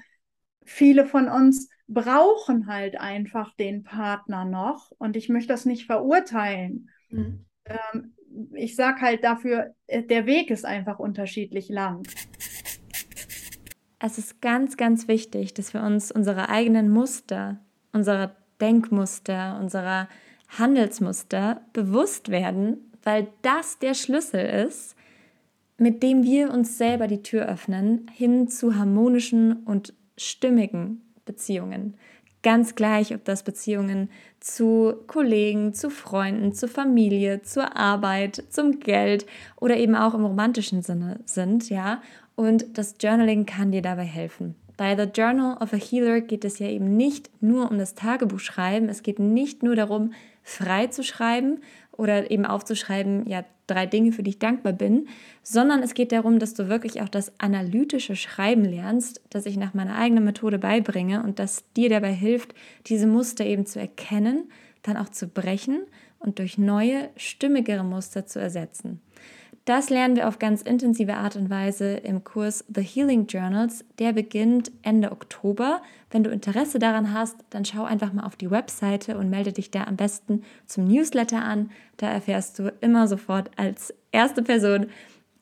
viele 0.66 1.06
von 1.06 1.30
uns 1.30 1.70
brauchen 1.88 2.68
halt 2.68 3.00
einfach 3.00 3.56
den 3.56 3.84
Partner 3.84 4.44
noch 4.44 4.92
und 4.98 5.16
ich 5.16 5.30
möchte 5.30 5.54
das 5.54 5.66
nicht 5.66 5.86
verurteilen. 5.86 6.90
Mhm. 7.10 7.46
Ähm, 7.66 8.16
ich 8.54 8.76
sage 8.76 9.02
halt 9.02 9.24
dafür, 9.24 9.76
äh, 9.86 10.04
der 10.04 10.26
Weg 10.26 10.50
ist 10.50 10.66
einfach 10.66 11.00
unterschiedlich 11.00 11.70
lang 11.70 12.04
es 14.00 14.18
ist 14.18 14.42
ganz, 14.42 14.78
ganz 14.78 15.08
wichtig, 15.08 15.54
dass 15.54 15.74
wir 15.74 15.82
uns 15.82 16.12
unsere 16.12 16.50
eigenen 16.50 16.90
Muster, 16.90 17.58
unserer 17.94 18.36
Denkmuster, 18.62 19.58
unserer 19.60 20.08
Handelsmuster 20.58 21.62
bewusst 21.74 22.30
werden, 22.30 22.78
weil 23.04 23.28
das 23.42 23.80
der 23.80 23.94
Schlüssel 23.94 24.46
ist, 24.68 24.96
mit 25.78 26.02
dem 26.04 26.24
wir 26.24 26.52
uns 26.52 26.78
selber 26.78 27.08
die 27.08 27.22
Tür 27.24 27.48
öffnen 27.48 28.08
hin 28.14 28.48
zu 28.48 28.76
harmonischen 28.76 29.64
und 29.64 29.94
stimmigen 30.18 31.02
Beziehungen. 31.26 31.96
Ganz 32.44 32.76
gleich, 32.76 33.14
ob 33.14 33.26
das 33.26 33.44
Beziehungen 33.44 34.10
zu 34.40 34.96
Kollegen, 35.08 35.74
zu 35.74 35.90
Freunden, 35.90 36.54
zur 36.54 36.70
Familie, 36.70 37.42
zur 37.42 37.76
Arbeit, 37.76 38.44
zum 38.50 38.80
Geld 38.80 39.26
oder 39.58 39.76
eben 39.78 39.96
auch 39.96 40.14
im 40.14 40.26
romantischen 40.26 40.82
Sinne 40.82 41.20
sind, 41.26 41.70
ja. 41.70 42.02
Und 42.38 42.78
das 42.78 42.96
Journaling 43.02 43.48
kann 43.48 43.72
dir 43.72 43.82
dabei 43.82 44.04
helfen. 44.04 44.54
Bei 44.78 44.96
The 44.96 45.12
Journal 45.12 45.58
of 45.58 45.74
a 45.74 45.78
Healer 45.78 46.22
geht 46.22 46.46
es 46.46 46.60
ja 46.60 46.68
eben 46.68 46.96
nicht 46.96 47.32
nur 47.42 47.72
um 47.72 47.80
das 47.80 47.96
Tagebuchschreiben, 47.96 48.90
es 48.90 49.02
geht 49.02 49.18
nicht 49.18 49.64
nur 49.64 49.76
darum, 49.76 50.14
frei 50.44 50.86
zu 50.86 51.04
schreiben 51.04 51.62
oder 51.94 52.30
eben 52.30 52.46
aufzuschreiben, 52.46 53.28
ja, 53.28 53.44
drei 53.66 53.88
Dinge, 53.88 54.12
für 54.12 54.22
die 54.22 54.30
ich 54.30 54.40
dankbar 54.40 54.72
bin, 54.74 55.08
sondern 55.42 55.82
es 55.82 55.96
geht 55.96 56.12
darum, 56.12 56.38
dass 56.38 56.54
du 56.54 56.70
wirklich 56.70 57.02
auch 57.02 57.10
das 57.10 57.34
analytische 57.40 58.16
Schreiben 58.16 58.64
lernst, 58.64 59.20
das 59.32 59.48
ich 59.48 59.58
nach 59.58 59.74
meiner 59.74 59.98
eigenen 59.98 60.24
Methode 60.24 60.60
beibringe 60.60 61.24
und 61.24 61.40
das 61.40 61.66
dir 61.76 61.90
dabei 61.90 62.14
hilft, 62.14 62.54
diese 62.86 63.08
Muster 63.08 63.46
eben 63.46 63.66
zu 63.66 63.80
erkennen, 63.80 64.44
dann 64.84 64.96
auch 64.96 65.10
zu 65.10 65.28
brechen 65.28 65.80
und 66.20 66.38
durch 66.38 66.60
neue, 66.60 67.10
stimmigere 67.18 67.84
Muster 67.84 68.28
zu 68.28 68.40
ersetzen. 68.40 69.02
Das 69.68 69.90
lernen 69.90 70.16
wir 70.16 70.30
auf 70.30 70.40
ganz 70.40 70.62
intensive 70.62 71.16
Art 71.16 71.36
und 71.36 71.50
Weise 71.50 71.96
im 71.96 72.24
Kurs 72.24 72.64
The 72.74 72.82
Healing 72.82 73.28
Journals. 73.28 73.84
Der 74.00 74.14
beginnt 74.14 74.72
Ende 74.82 75.12
Oktober. 75.12 75.82
Wenn 76.10 76.24
du 76.24 76.30
Interesse 76.30 76.80
daran 76.80 77.12
hast, 77.12 77.36
dann 77.50 77.66
schau 77.66 77.84
einfach 77.84 78.14
mal 78.14 78.24
auf 78.24 78.38
die 78.38 78.50
Webseite 78.50 79.18
und 79.18 79.30
melde 79.30 79.52
dich 79.52 79.70
da 79.70 79.84
am 79.84 79.98
besten 79.98 80.44
zum 80.68 80.86
Newsletter 80.86 81.44
an. 81.44 81.70
Da 81.98 82.10
erfährst 82.10 82.60
du 82.60 82.72
immer 82.80 83.10
sofort 83.10 83.52
als 83.58 83.94
erste 84.14 84.42
Person 84.42 84.86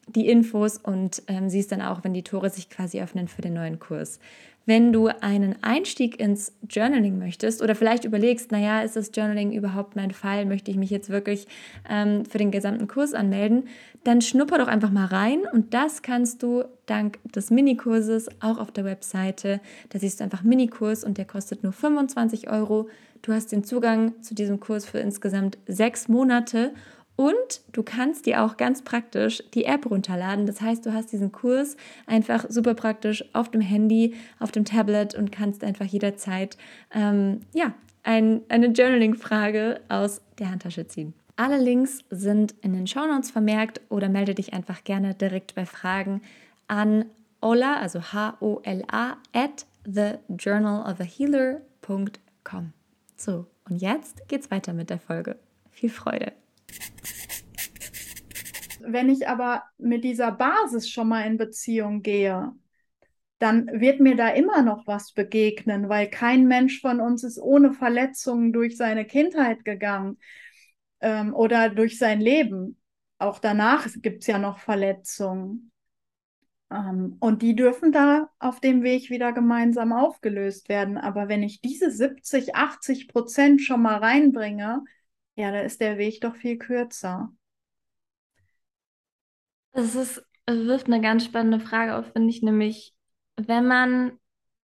die 0.07 0.27
Infos 0.27 0.79
und 0.79 1.21
ähm, 1.27 1.47
siehst 1.47 1.71
dann 1.71 1.83
auch, 1.83 2.03
wenn 2.03 2.15
die 2.15 2.23
Tore 2.23 2.49
sich 2.49 2.71
quasi 2.71 2.99
öffnen 2.99 3.27
für 3.27 3.43
den 3.43 3.53
neuen 3.53 3.77
Kurs. 3.77 4.19
Wenn 4.65 4.91
du 4.91 5.07
einen 5.07 5.55
Einstieg 5.61 6.19
ins 6.19 6.51
Journaling 6.67 7.19
möchtest 7.19 7.61
oder 7.61 7.75
vielleicht 7.75 8.03
überlegst, 8.03 8.51
naja, 8.51 8.81
ist 8.81 8.95
das 8.95 9.11
Journaling 9.13 9.51
überhaupt 9.51 9.95
mein 9.95 10.11
Fall? 10.11 10.45
Möchte 10.45 10.71
ich 10.71 10.77
mich 10.77 10.89
jetzt 10.89 11.09
wirklich 11.09 11.47
ähm, 11.87 12.25
für 12.25 12.39
den 12.39 12.49
gesamten 12.49 12.87
Kurs 12.87 13.13
anmelden? 13.13 13.67
Dann 14.03 14.21
schnupper 14.21 14.57
doch 14.57 14.67
einfach 14.67 14.91
mal 14.91 15.05
rein 15.05 15.41
und 15.53 15.73
das 15.75 16.01
kannst 16.01 16.41
du 16.41 16.63
dank 16.87 17.19
des 17.31 17.51
Minikurses 17.51 18.27
auch 18.39 18.57
auf 18.57 18.71
der 18.71 18.85
Webseite. 18.85 19.61
Da 19.89 19.99
siehst 19.99 20.19
du 20.19 20.23
einfach 20.23 20.43
Minikurs 20.43 21.03
und 21.03 21.19
der 21.19 21.25
kostet 21.25 21.63
nur 21.63 21.71
25 21.71 22.49
Euro. 22.49 22.89
Du 23.21 23.33
hast 23.33 23.51
den 23.51 23.63
Zugang 23.63 24.21
zu 24.21 24.33
diesem 24.33 24.59
Kurs 24.59 24.85
für 24.85 24.99
insgesamt 24.99 25.57
sechs 25.67 26.07
Monate 26.07 26.73
und 27.15 27.61
du 27.71 27.83
kannst 27.83 28.25
dir 28.25 28.43
auch 28.43 28.57
ganz 28.57 28.81
praktisch 28.81 29.43
die 29.53 29.65
App 29.65 29.89
runterladen. 29.89 30.45
Das 30.45 30.61
heißt, 30.61 30.85
du 30.85 30.93
hast 30.93 31.11
diesen 31.11 31.31
Kurs 31.31 31.77
einfach 32.07 32.45
super 32.49 32.73
praktisch 32.73 33.23
auf 33.33 33.49
dem 33.49 33.61
Handy, 33.61 34.15
auf 34.39 34.51
dem 34.51 34.65
Tablet 34.65 35.15
und 35.15 35.31
kannst 35.31 35.63
einfach 35.63 35.85
jederzeit 35.85 36.57
ähm, 36.93 37.41
ja, 37.53 37.73
ein, 38.03 38.41
eine 38.49 38.67
Journaling-Frage 38.67 39.79
aus 39.87 40.21
der 40.39 40.51
Handtasche 40.51 40.87
ziehen. 40.87 41.13
Alle 41.37 41.57
Links 41.57 41.99
sind 42.09 42.53
in 42.61 42.73
den 42.73 42.87
Shownotes 42.87 43.31
vermerkt 43.31 43.79
oder 43.89 44.09
melde 44.09 44.35
dich 44.35 44.53
einfach 44.53 44.83
gerne 44.83 45.15
direkt 45.15 45.55
bei 45.55 45.65
Fragen 45.65 46.21
an 46.67 47.05
Ola, 47.41 47.77
also 47.77 48.13
H-O-L-A, 48.13 49.17
at 49.33 49.65
thejournalofahealer.com. 49.85 52.73
So, 53.17 53.45
und 53.69 53.81
jetzt 53.81 54.27
geht's 54.27 54.51
weiter 54.51 54.73
mit 54.73 54.89
der 54.89 54.99
Folge. 54.99 55.37
Viel 55.71 55.89
Freude! 55.89 56.33
Wenn 58.87 59.09
ich 59.09 59.27
aber 59.27 59.63
mit 59.77 60.03
dieser 60.03 60.31
Basis 60.31 60.89
schon 60.89 61.09
mal 61.09 61.25
in 61.25 61.37
Beziehung 61.37 62.01
gehe, 62.01 62.53
dann 63.39 63.67
wird 63.81 63.99
mir 63.99 64.15
da 64.15 64.29
immer 64.29 64.61
noch 64.61 64.87
was 64.87 65.11
begegnen, 65.11 65.89
weil 65.89 66.09
kein 66.09 66.47
Mensch 66.47 66.81
von 66.81 66.99
uns 66.99 67.23
ist 67.23 67.39
ohne 67.39 67.73
Verletzungen 67.73 68.53
durch 68.53 68.77
seine 68.77 69.05
Kindheit 69.05 69.65
gegangen 69.65 70.17
ähm, 71.01 71.33
oder 71.33 71.69
durch 71.69 71.97
sein 71.97 72.21
Leben. 72.21 72.77
Auch 73.17 73.39
danach 73.39 73.87
gibt 74.01 74.21
es 74.21 74.27
ja 74.27 74.39
noch 74.39 74.59
Verletzungen. 74.59 75.71
Ähm, 76.71 77.17
und 77.19 77.41
die 77.41 77.55
dürfen 77.55 77.91
da 77.91 78.29
auf 78.39 78.59
dem 78.59 78.83
Weg 78.83 79.09
wieder 79.09 79.33
gemeinsam 79.33 79.93
aufgelöst 79.93 80.69
werden. 80.69 80.97
Aber 80.97 81.27
wenn 81.27 81.43
ich 81.43 81.61
diese 81.61 81.91
70, 81.91 82.55
80 82.55 83.07
Prozent 83.07 83.61
schon 83.61 83.81
mal 83.81 83.97
reinbringe, 83.97 84.83
ja, 85.35 85.51
da 85.51 85.61
ist 85.61 85.81
der 85.81 85.97
Weg 85.97 86.21
doch 86.21 86.35
viel 86.35 86.57
kürzer. 86.57 87.29
Das 89.73 89.95
ist, 89.95 90.25
es 90.45 90.67
wirft 90.67 90.87
eine 90.87 91.01
ganz 91.01 91.25
spannende 91.25 91.59
Frage 91.59 91.97
auf, 91.97 92.11
finde 92.13 92.29
ich, 92.29 92.41
nämlich, 92.41 92.93
wenn 93.35 93.67
man, 93.67 94.17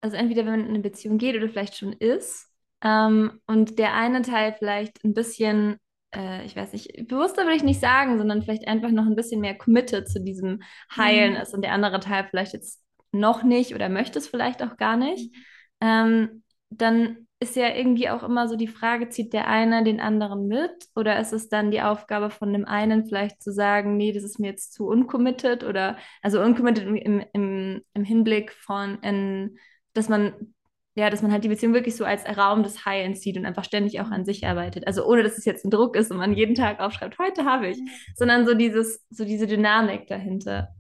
also 0.01 0.15
entweder 0.15 0.45
wenn 0.45 0.51
man 0.51 0.65
in 0.65 0.69
eine 0.69 0.79
Beziehung 0.79 1.17
geht 1.17 1.35
oder 1.35 1.49
vielleicht 1.49 1.75
schon 1.75 1.93
ist, 1.93 2.47
ähm, 2.81 3.41
und 3.47 3.79
der 3.79 3.95
eine 3.95 4.21
Teil 4.21 4.53
vielleicht 4.57 5.03
ein 5.03 5.13
bisschen, 5.13 5.77
äh, 6.15 6.45
ich 6.45 6.55
weiß 6.55 6.73
nicht, 6.73 7.07
bewusster 7.07 7.43
würde 7.43 7.57
ich 7.57 7.63
nicht 7.63 7.81
sagen, 7.81 8.17
sondern 8.17 8.43
vielleicht 8.43 8.67
einfach 8.67 8.91
noch 8.91 9.05
ein 9.05 9.15
bisschen 9.15 9.41
mehr 9.41 9.57
committed 9.57 10.07
zu 10.07 10.21
diesem 10.21 10.61
Heilen 10.95 11.33
mhm. 11.33 11.41
ist 11.41 11.53
und 11.53 11.63
der 11.63 11.73
andere 11.73 11.99
Teil 11.99 12.27
vielleicht 12.29 12.53
jetzt 12.53 12.81
noch 13.11 13.43
nicht 13.43 13.73
oder 13.73 13.89
möchte 13.89 14.19
es 14.19 14.27
vielleicht 14.27 14.61
auch 14.61 14.77
gar 14.77 14.95
nicht, 14.95 15.33
mhm. 15.81 15.87
ähm, 15.87 16.43
dann 16.69 17.27
ist 17.41 17.55
ja 17.55 17.73
irgendwie 17.73 18.09
auch 18.09 18.23
immer 18.23 18.49
so 18.49 18.57
die 18.57 18.67
Frage, 18.67 19.09
zieht 19.09 19.31
der 19.31 19.47
eine 19.47 19.83
den 19.83 20.01
anderen 20.01 20.47
mit 20.47 20.89
oder 20.95 21.19
ist 21.19 21.31
es 21.31 21.47
dann 21.47 21.71
die 21.71 21.81
Aufgabe 21.81 22.29
von 22.29 22.51
dem 22.51 22.65
einen 22.65 23.05
vielleicht 23.05 23.41
zu 23.41 23.53
sagen, 23.53 23.95
nee, 23.95 24.11
das 24.11 24.23
ist 24.23 24.39
mir 24.39 24.47
jetzt 24.47 24.73
zu 24.73 24.87
uncommitted 24.87 25.63
oder 25.63 25.97
also 26.21 26.41
uncommitted 26.41 26.85
im, 26.85 27.23
im, 27.31 27.81
im 27.93 28.03
Hinblick 28.03 28.51
von, 28.51 28.99
in, 29.01 29.57
dass 29.93 30.09
man 30.09 30.53
ja, 30.95 31.09
dass 31.09 31.21
man 31.21 31.31
halt 31.31 31.45
die 31.45 31.49
Beziehung 31.49 31.73
wirklich 31.73 31.95
so 31.95 32.03
als 32.03 32.25
Raum 32.25 32.61
des 32.61 32.83
Heilens 32.83 33.21
sieht 33.21 33.37
und 33.37 33.45
einfach 33.45 33.63
ständig 33.63 34.01
auch 34.01 34.11
an 34.11 34.25
sich 34.25 34.45
arbeitet. 34.45 34.85
Also 34.85 35.05
ohne, 35.05 35.23
dass 35.23 35.37
es 35.37 35.45
jetzt 35.45 35.63
ein 35.63 35.71
Druck 35.71 35.95
ist 35.95 36.11
und 36.11 36.17
man 36.17 36.33
jeden 36.33 36.55
Tag 36.55 36.81
aufschreibt, 36.81 37.17
heute 37.19 37.45
habe 37.45 37.69
ich, 37.69 37.77
sondern 38.15 38.45
so 38.45 38.53
dieses, 38.53 39.05
so 39.09 39.23
diese 39.23 39.47
Dynamik 39.47 40.07
dahinter. 40.07 40.75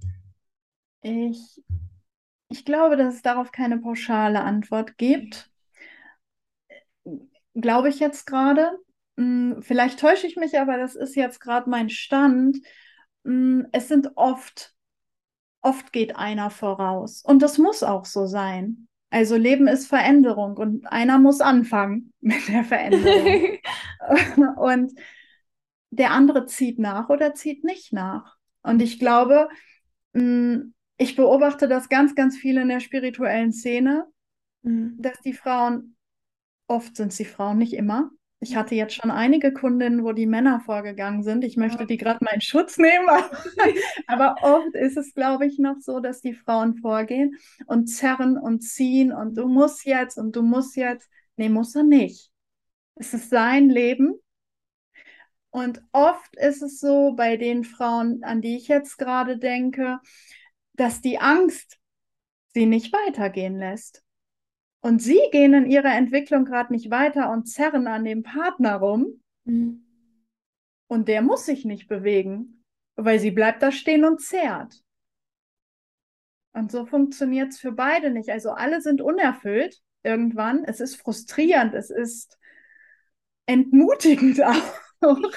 Ich, 1.03 1.63
ich 2.49 2.65
glaube, 2.65 2.97
dass 2.97 3.13
es 3.13 3.21
darauf 3.21 3.53
keine 3.53 3.77
pauschale 3.77 4.41
Antwort 4.41 4.97
gibt 4.97 5.49
glaube 7.61 7.89
ich 7.89 7.99
jetzt 7.99 8.25
gerade. 8.25 8.71
Hm, 9.17 9.61
vielleicht 9.61 9.99
täusche 9.99 10.27
ich 10.27 10.35
mich, 10.35 10.59
aber 10.59 10.77
das 10.77 10.95
ist 10.95 11.15
jetzt 11.15 11.39
gerade 11.39 11.69
mein 11.69 11.89
Stand. 11.89 12.57
Hm, 13.25 13.67
es 13.71 13.87
sind 13.87 14.11
oft, 14.15 14.73
oft 15.61 15.91
geht 15.91 16.15
einer 16.15 16.49
voraus. 16.49 17.23
Und 17.23 17.41
das 17.41 17.57
muss 17.57 17.83
auch 17.83 18.05
so 18.05 18.25
sein. 18.25 18.87
Also 19.11 19.35
Leben 19.35 19.67
ist 19.67 19.87
Veränderung 19.87 20.57
und 20.57 20.85
einer 20.85 21.17
muss 21.17 21.41
anfangen 21.41 22.13
mit 22.21 22.47
der 22.47 22.63
Veränderung. 22.63 23.57
und 24.57 24.93
der 25.91 26.11
andere 26.11 26.45
zieht 26.45 26.79
nach 26.79 27.09
oder 27.09 27.33
zieht 27.33 27.63
nicht 27.63 27.91
nach. 27.91 28.37
Und 28.61 28.81
ich 28.81 28.99
glaube, 28.99 29.49
hm, 30.13 30.73
ich 30.97 31.15
beobachte 31.15 31.67
das 31.67 31.89
ganz, 31.89 32.13
ganz 32.13 32.37
viel 32.37 32.57
in 32.57 32.67
der 32.67 32.81
spirituellen 32.81 33.53
Szene, 33.53 34.05
mhm. 34.61 34.95
dass 34.99 35.19
die 35.21 35.33
Frauen 35.33 35.95
Oft 36.69 36.95
sind 36.95 37.07
es 37.11 37.17
die 37.17 37.25
Frauen, 37.25 37.57
nicht 37.57 37.73
immer. 37.73 38.11
Ich 38.41 38.55
hatte 38.55 38.75
jetzt 38.75 38.93
schon 38.93 39.09
einige 39.09 39.51
Kundinnen, 39.51 40.03
wo 40.03 40.13
die 40.13 40.27
Männer 40.27 40.61
vorgegangen 40.61 41.23
sind. 41.23 41.43
Ich 41.43 41.57
möchte 41.57 41.87
die 41.87 41.97
gerade 41.97 42.23
mal 42.23 42.35
in 42.35 42.41
Schutz 42.41 42.77
nehmen, 42.77 43.09
aber 44.07 44.35
oft 44.43 44.75
ist 44.75 44.95
es, 44.95 45.13
glaube 45.15 45.47
ich, 45.47 45.57
noch 45.57 45.77
so, 45.81 45.99
dass 45.99 46.21
die 46.21 46.35
Frauen 46.35 46.75
vorgehen 46.75 47.35
und 47.65 47.87
zerren 47.87 48.37
und 48.37 48.61
ziehen 48.61 49.11
und 49.11 49.35
du 49.35 49.47
musst 49.47 49.83
jetzt 49.85 50.17
und 50.17 50.35
du 50.35 50.43
musst 50.43 50.75
jetzt. 50.77 51.09
Nee, 51.37 51.49
muss 51.49 51.75
er 51.75 51.83
nicht. 51.83 52.31
Es 52.95 53.15
ist 53.15 53.31
sein 53.31 53.69
Leben. 53.69 54.13
Und 55.49 55.81
oft 55.91 56.35
ist 56.35 56.61
es 56.61 56.79
so 56.79 57.13
bei 57.15 57.35
den 57.35 57.63
Frauen, 57.63 58.23
an 58.23 58.41
die 58.41 58.57
ich 58.57 58.67
jetzt 58.67 58.97
gerade 58.97 59.39
denke, 59.39 59.99
dass 60.73 61.01
die 61.01 61.17
Angst 61.17 61.79
sie 62.53 62.67
nicht 62.67 62.93
weitergehen 62.93 63.57
lässt. 63.57 64.03
Und 64.81 65.01
sie 65.01 65.19
gehen 65.31 65.53
in 65.53 65.69
ihrer 65.69 65.93
Entwicklung 65.93 66.45
gerade 66.45 66.71
nicht 66.71 66.89
weiter 66.89 67.31
und 67.31 67.47
zerren 67.47 67.87
an 67.87 68.05
dem 68.05 68.23
Partner 68.23 68.77
rum. 68.77 69.21
Mhm. 69.43 69.85
Und 70.87 71.07
der 71.07 71.21
muss 71.21 71.45
sich 71.45 71.65
nicht 71.65 71.87
bewegen, 71.87 72.63
weil 72.95 73.19
sie 73.19 73.31
bleibt 73.31 73.61
da 73.61 73.71
stehen 73.71 74.05
und 74.05 74.21
zerrt. 74.21 74.81
Und 76.53 76.71
so 76.71 76.85
funktioniert 76.85 77.49
es 77.49 77.59
für 77.59 77.71
beide 77.71 78.09
nicht. 78.09 78.29
Also 78.29 78.51
alle 78.51 78.81
sind 78.81 79.01
unerfüllt 79.01 79.81
irgendwann. 80.03 80.63
Es 80.63 80.79
ist 80.79 80.95
frustrierend, 80.95 81.73
es 81.73 81.89
ist 81.89 82.39
entmutigend 83.45 84.41
auch. 85.01 85.31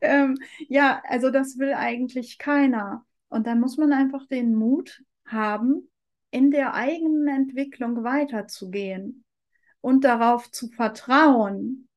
ähm, 0.00 0.38
ja, 0.68 1.02
also 1.06 1.30
das 1.30 1.58
will 1.58 1.74
eigentlich 1.74 2.38
keiner. 2.38 3.06
Und 3.28 3.46
dann 3.46 3.60
muss 3.60 3.76
man 3.76 3.92
einfach 3.92 4.26
den 4.26 4.54
Mut 4.54 5.02
haben, 5.26 5.88
in 6.32 6.50
der 6.50 6.74
eigenen 6.74 7.28
Entwicklung 7.28 8.02
weiterzugehen 8.02 9.24
und 9.80 10.02
darauf 10.02 10.50
zu 10.50 10.68
vertrauen, 10.68 11.88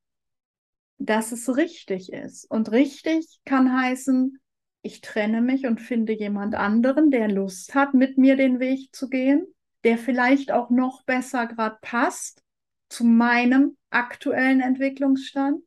dass 0.98 1.32
es 1.32 1.56
richtig 1.56 2.12
ist. 2.12 2.46
Und 2.52 2.72
richtig 2.72 3.40
kann 3.46 3.80
heißen, 3.80 4.40
ich 4.82 5.02
trenne 5.02 5.42
mich 5.42 5.66
und 5.66 5.82
finde 5.82 6.14
jemand 6.14 6.54
anderen, 6.54 7.10
der 7.12 7.30
Lust 7.30 7.74
hat, 7.74 7.94
mit 7.94 8.18
mir 8.18 8.36
den 8.36 8.60
Weg 8.60 8.94
zu 8.94 9.10
gehen, 9.10 9.48
der 9.84 9.98
vielleicht 9.98 10.52
auch 10.52 10.70
noch 10.70 11.04
besser 11.06 11.48
gerade 11.48 11.78
passt 11.82 12.44
zu 12.90 13.06
meinem 13.06 13.78
aktuellen 13.90 14.60
Entwicklungsstand. 14.60 15.64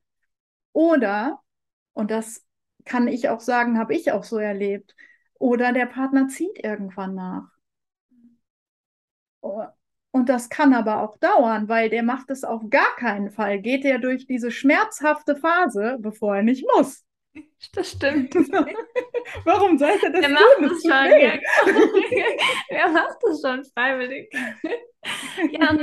Oder, 0.72 1.40
und 1.94 2.10
das 2.10 2.44
kann 2.84 3.08
ich 3.08 3.30
auch 3.30 3.40
sagen, 3.40 3.78
habe 3.78 3.94
ich 3.94 4.12
auch 4.12 4.24
so 4.24 4.36
erlebt, 4.36 4.94
oder 5.34 5.72
der 5.72 5.86
Partner 5.86 6.28
zieht 6.28 6.62
irgendwann 6.62 7.14
nach. 7.14 7.57
Und 10.10 10.28
das 10.28 10.48
kann 10.48 10.72
aber 10.74 11.02
auch 11.02 11.18
dauern, 11.18 11.68
weil 11.68 11.90
der 11.90 12.02
macht 12.02 12.30
es 12.30 12.42
auf 12.44 12.62
gar 12.70 12.96
keinen 12.96 13.30
Fall. 13.30 13.60
Geht 13.60 13.84
er 13.84 13.98
durch 13.98 14.26
diese 14.26 14.50
schmerzhafte 14.50 15.36
Phase, 15.36 15.96
bevor 16.00 16.36
er 16.36 16.42
nicht 16.42 16.66
muss. 16.76 17.04
Das 17.74 17.90
stimmt. 17.92 18.34
Warum 19.44 19.78
sollte 19.78 20.10
das 20.10 20.20
Der 20.20 20.30
tun? 20.30 20.32
macht 20.34 20.62
Das 20.62 20.72
es 20.72 20.82
tut 20.82 20.92
schon. 20.92 21.08
genau. 21.08 22.36
Der 22.70 22.88
macht 22.88 23.18
es 23.30 23.40
schon 23.42 23.64
freiwillig. 23.64 24.30
Ja, 25.52 25.76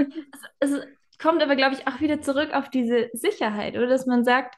es, 0.59 0.71
es 0.75 0.87
kommt 1.19 1.41
aber, 1.43 1.55
glaube 1.55 1.75
ich, 1.75 1.87
auch 1.87 2.01
wieder 2.01 2.21
zurück 2.21 2.53
auf 2.53 2.69
diese 2.69 3.09
Sicherheit, 3.13 3.75
oder 3.75 3.87
dass 3.87 4.05
man 4.05 4.23
sagt, 4.25 4.55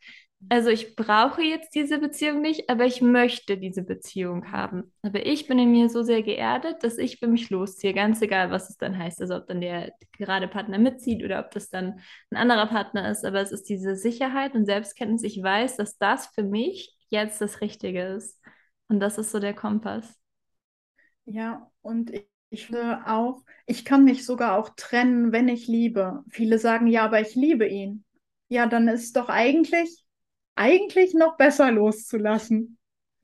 also 0.49 0.69
ich 0.69 0.95
brauche 0.95 1.41
jetzt 1.41 1.73
diese 1.75 1.97
Beziehung 1.99 2.41
nicht, 2.41 2.69
aber 2.69 2.85
ich 2.85 3.01
möchte 3.01 3.57
diese 3.57 3.83
Beziehung 3.83 4.51
haben. 4.51 4.93
Aber 5.01 5.25
ich 5.25 5.47
bin 5.47 5.59
in 5.59 5.71
mir 5.71 5.89
so 5.89 6.03
sehr 6.03 6.21
geerdet, 6.23 6.83
dass 6.83 6.97
ich 6.97 7.17
für 7.19 7.27
mich 7.27 7.49
losziehe, 7.49 7.93
ganz 7.93 8.21
egal, 8.21 8.51
was 8.51 8.69
es 8.69 8.77
dann 8.77 8.97
heißt. 8.97 9.19
Also 9.21 9.35
ob 9.35 9.47
dann 9.47 9.61
der 9.61 9.93
gerade 10.17 10.47
Partner 10.47 10.77
mitzieht 10.77 11.23
oder 11.23 11.39
ob 11.39 11.51
das 11.51 11.69
dann 11.69 11.99
ein 12.31 12.37
anderer 12.37 12.67
Partner 12.67 13.09
ist. 13.11 13.25
Aber 13.25 13.41
es 13.41 13.51
ist 13.51 13.63
diese 13.69 13.95
Sicherheit 13.95 14.53
und 14.55 14.65
Selbstkenntnis. 14.65 15.23
Ich 15.23 15.41
weiß, 15.41 15.75
dass 15.77 15.97
das 15.97 16.27
für 16.27 16.43
mich 16.43 16.95
jetzt 17.09 17.41
das 17.41 17.61
Richtige 17.61 18.03
ist. 18.03 18.39
Und 18.89 18.99
das 18.99 19.17
ist 19.17 19.31
so 19.31 19.39
der 19.39 19.53
Kompass. 19.55 20.17
Ja, 21.25 21.69
und 21.81 22.11
ich, 22.13 22.27
ich 22.49 22.65
finde 22.67 23.05
auch, 23.07 23.43
ich 23.65 23.83
kann 23.85 24.05
mich 24.05 24.25
sogar 24.25 24.57
auch 24.57 24.69
trennen, 24.75 25.31
wenn 25.31 25.47
ich 25.49 25.67
liebe. 25.67 26.23
Viele 26.29 26.57
sagen, 26.59 26.87
ja, 26.87 27.03
aber 27.05 27.19
ich 27.21 27.35
liebe 27.35 27.67
ihn. 27.67 28.05
Ja, 28.49 28.65
dann 28.67 28.87
ist 28.87 29.15
doch 29.17 29.27
eigentlich, 29.29 30.05
eigentlich 30.57 31.13
noch 31.13 31.37
besser 31.37 31.71
loszulassen. 31.71 32.77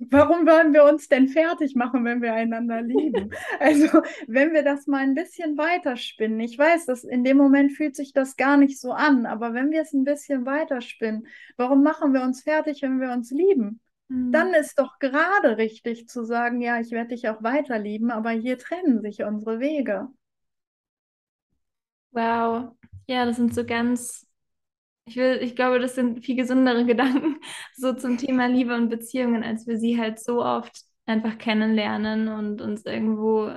Warum 0.09 0.45
wollen 0.45 0.73
wir 0.73 0.83
uns 0.85 1.07
denn 1.07 1.29
fertig 1.29 1.75
machen, 1.75 2.03
wenn 2.03 2.21
wir 2.21 2.33
einander 2.33 2.81
lieben? 2.81 3.31
Also, 3.59 4.01
wenn 4.27 4.53
wir 4.53 4.63
das 4.63 4.87
mal 4.87 4.99
ein 5.03 5.13
bisschen 5.13 5.57
weiterspinnen, 5.57 6.39
ich 6.39 6.57
weiß, 6.57 6.85
dass 6.87 7.03
in 7.03 7.23
dem 7.23 7.37
Moment 7.37 7.71
fühlt 7.71 7.95
sich 7.95 8.11
das 8.11 8.35
gar 8.35 8.57
nicht 8.57 8.79
so 8.79 8.91
an, 8.91 9.25
aber 9.25 9.53
wenn 9.53 9.71
wir 9.71 9.81
es 9.81 9.93
ein 9.93 10.03
bisschen 10.03 10.45
weiterspinnen, 10.45 11.27
warum 11.55 11.83
machen 11.83 12.13
wir 12.13 12.23
uns 12.23 12.41
fertig, 12.41 12.81
wenn 12.81 12.99
wir 12.99 13.11
uns 13.11 13.31
lieben? 13.31 13.79
Dann 14.09 14.53
ist 14.53 14.77
doch 14.77 14.99
gerade 14.99 15.57
richtig 15.57 16.07
zu 16.07 16.23
sagen, 16.23 16.61
ja, 16.61 16.79
ich 16.79 16.91
werde 16.91 17.09
dich 17.09 17.29
auch 17.29 17.41
weiter 17.41 17.79
lieben, 17.79 18.11
aber 18.11 18.29
hier 18.29 18.59
trennen 18.59 19.01
sich 19.01 19.23
unsere 19.23 19.59
Wege. 19.59 20.07
Wow. 22.11 22.75
Ja, 23.07 23.25
das 23.25 23.37
sind 23.37 23.55
so 23.55 23.65
ganz, 23.65 24.27
ich 25.05 25.17
will, 25.17 25.39
ich 25.41 25.55
glaube, 25.55 25.79
das 25.79 25.95
sind 25.95 26.23
viel 26.23 26.35
gesündere 26.35 26.85
Gedanken 26.85 27.37
so 27.75 27.93
zum 27.93 28.17
Thema 28.17 28.47
Liebe 28.47 28.75
und 28.75 28.89
Beziehungen, 28.89 29.43
als 29.43 29.67
wir 29.67 29.77
sie 29.77 29.99
halt 29.99 30.19
so 30.19 30.43
oft 30.43 30.83
einfach 31.05 31.37
kennenlernen 31.37 32.29
und 32.29 32.61
uns 32.61 32.85
irgendwo 32.85 33.55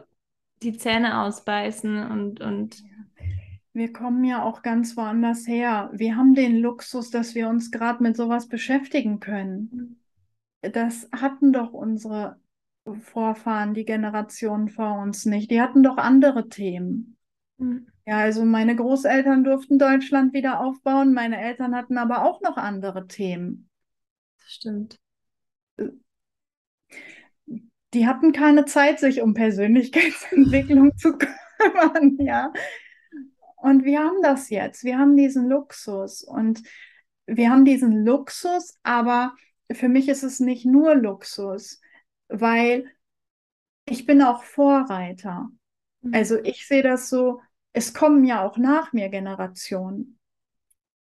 die 0.63 0.77
Zähne 0.77 1.21
ausbeißen 1.23 2.11
und, 2.11 2.41
und 2.41 2.83
Wir 3.73 3.93
kommen 3.93 4.25
ja 4.25 4.43
auch 4.43 4.63
ganz 4.63 4.97
woanders 4.97 5.47
her. 5.47 5.91
Wir 5.93 6.17
haben 6.17 6.35
den 6.35 6.57
Luxus, 6.59 7.11
dass 7.11 7.35
wir 7.35 7.49
uns 7.49 7.71
gerade 7.71 8.03
mit 8.03 8.17
sowas 8.17 8.49
beschäftigen 8.49 9.21
können. 9.21 10.01
Das 10.63 11.09
hatten 11.13 11.53
doch 11.53 11.73
unsere 11.73 12.41
Vorfahren, 13.01 13.75
die 13.75 13.85
Generationen 13.85 14.69
vor 14.69 15.01
uns 15.01 15.27
nicht. 15.27 15.51
Die 15.51 15.61
hatten 15.61 15.83
doch 15.83 15.99
andere 15.99 16.49
Themen. 16.49 17.16
Hm. 17.59 17.87
Ja, 18.07 18.19
also 18.19 18.45
meine 18.45 18.77
Großeltern 18.77 19.43
durften 19.43 19.79
Deutschland 19.79 20.33
wieder 20.33 20.61
aufbauen, 20.61 21.13
meine 21.13 21.41
Eltern 21.41 21.75
hatten 21.75 21.99
aber 21.99 22.25
auch 22.25 22.41
noch 22.41 22.57
andere 22.57 23.07
Themen. 23.09 23.69
das 24.39 24.53
stimmt. 24.53 25.01
Die 27.95 28.07
hatten 28.07 28.33
keine 28.33 28.65
Zeit, 28.67 29.01
sich 29.01 29.23
um 29.23 29.35
Persönlichkeitsentwicklung 29.35 30.97
zu 30.97 31.17
kümmern, 31.17 32.17
ja. 32.21 32.53
Und 33.57 33.85
wir 33.85 34.01
haben 34.01 34.23
das 34.23 34.51
jetzt. 34.51 34.85
Wir 34.85 34.99
haben 34.99 35.17
diesen 35.17 35.49
Luxus 35.49 36.23
und 36.23 36.63
wir 37.27 37.51
haben 37.51 37.65
diesen 37.65 38.05
Luxus, 38.05 38.79
aber 38.83 39.35
für 39.73 39.89
mich 39.89 40.09
ist 40.09 40.23
es 40.23 40.39
nicht 40.39 40.65
nur 40.65 40.95
Luxus, 40.95 41.81
weil 42.29 42.89
ich 43.87 44.07
bin 44.07 44.23
auch 44.23 44.45
Vorreiter. 44.45 45.49
Hm. 46.03 46.15
Also 46.15 46.39
ich 46.43 46.67
sehe 46.67 46.83
das 46.83 47.09
so, 47.09 47.41
es 47.77 47.93
kommen 47.93 48.25
ja 48.25 48.43
auch 48.43 48.57
nach 48.57 48.95
mir 48.95 49.11
Generationen. 49.11 50.19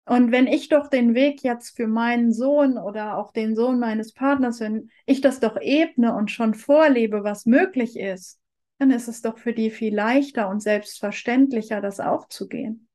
Und 0.05 0.33
wenn 0.33 0.47
ich 0.47 0.69
doch 0.69 0.89
den 0.89 1.14
Weg 1.14 1.43
jetzt 1.43 1.75
für 1.77 1.87
meinen 1.87 2.31
Sohn 2.31 2.77
oder 2.77 3.16
auch 3.16 3.33
den 3.33 3.57
Sohn 3.57 3.79
meines 3.79 4.12
Partners, 4.12 4.61
wenn 4.61 4.91
ich 5.07 5.23
das 5.23 5.41
doch 5.41 5.59
ebne 5.59 6.14
und 6.14 6.31
schon 6.31 6.53
vorlebe, 6.53 7.25
was 7.25 7.47
möglich 7.47 7.99
ist, 7.99 8.39
dann 8.79 8.91
ist 8.91 9.09
es 9.09 9.23
doch 9.23 9.39
für 9.39 9.55
die 9.55 9.71
viel 9.71 9.95
leichter 9.95 10.51
und 10.51 10.61
selbstverständlicher, 10.61 11.81
das 11.81 12.01
auch 12.01 12.29
zu 12.29 12.49
gehen. 12.49 12.87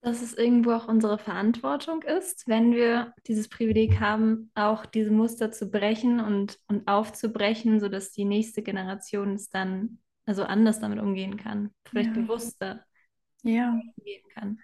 dass 0.00 0.20
es 0.20 0.34
irgendwo 0.34 0.72
auch 0.72 0.86
unsere 0.86 1.18
Verantwortung 1.18 2.02
ist, 2.02 2.46
wenn 2.46 2.72
wir 2.72 3.14
dieses 3.26 3.48
Privileg 3.48 4.00
haben, 4.00 4.50
auch 4.54 4.84
diese 4.84 5.10
Muster 5.10 5.50
zu 5.50 5.70
brechen 5.70 6.20
und, 6.20 6.58
und 6.68 6.86
aufzubrechen, 6.86 7.80
sodass 7.80 8.12
die 8.12 8.26
nächste 8.26 8.62
Generation 8.62 9.34
es 9.34 9.48
dann 9.48 9.98
also 10.26 10.44
anders 10.44 10.80
damit 10.80 10.98
umgehen 10.98 11.36
kann, 11.36 11.70
vielleicht 11.84 12.14
Ja. 12.14 12.22
bewusster 12.22 12.84
Ja. 13.42 13.80
umgehen 13.96 14.22
kann. 14.32 14.58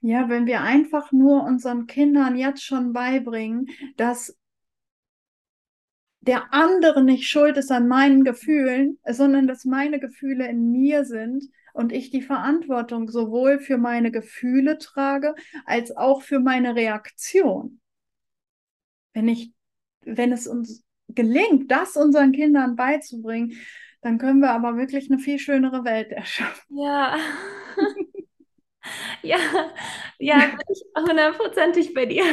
Ja, 0.00 0.28
wenn 0.28 0.46
wir 0.46 0.62
einfach 0.62 1.12
nur 1.12 1.44
unseren 1.44 1.86
Kindern 1.86 2.36
jetzt 2.36 2.64
schon 2.64 2.92
beibringen, 2.92 3.68
dass 3.96 4.36
der 6.20 6.52
andere 6.52 7.02
nicht 7.02 7.28
schuld 7.28 7.56
ist 7.56 7.70
an 7.72 7.88
meinen 7.88 8.24
Gefühlen, 8.24 8.98
sondern 9.08 9.46
dass 9.46 9.64
meine 9.64 9.98
Gefühle 9.98 10.48
in 10.48 10.70
mir 10.70 11.04
sind 11.04 11.44
und 11.72 11.92
ich 11.92 12.10
die 12.10 12.22
Verantwortung 12.22 13.08
sowohl 13.08 13.58
für 13.58 13.78
meine 13.78 14.10
Gefühle 14.10 14.78
trage, 14.78 15.34
als 15.64 15.96
auch 15.96 16.22
für 16.22 16.40
meine 16.40 16.74
Reaktion. 16.74 17.80
Wenn 19.14 19.28
ich, 19.28 19.52
wenn 20.04 20.32
es 20.32 20.46
uns 20.46 20.84
gelingt, 21.08 21.70
das 21.70 21.96
unseren 21.96 22.32
Kindern 22.32 22.76
beizubringen, 22.76 23.52
dann 24.00 24.18
können 24.18 24.40
wir 24.40 24.50
aber 24.50 24.76
wirklich 24.76 25.10
eine 25.10 25.18
viel 25.18 25.38
schönere 25.38 25.84
Welt 25.84 26.12
erschaffen. 26.12 26.78
Ja. 26.78 27.16
Ja, 29.22 29.36
ja, 30.18 30.38
bin 30.38 30.58
ich 30.70 30.82
hundertprozentig 30.96 31.94
bei 31.94 32.06
dir. 32.06 32.24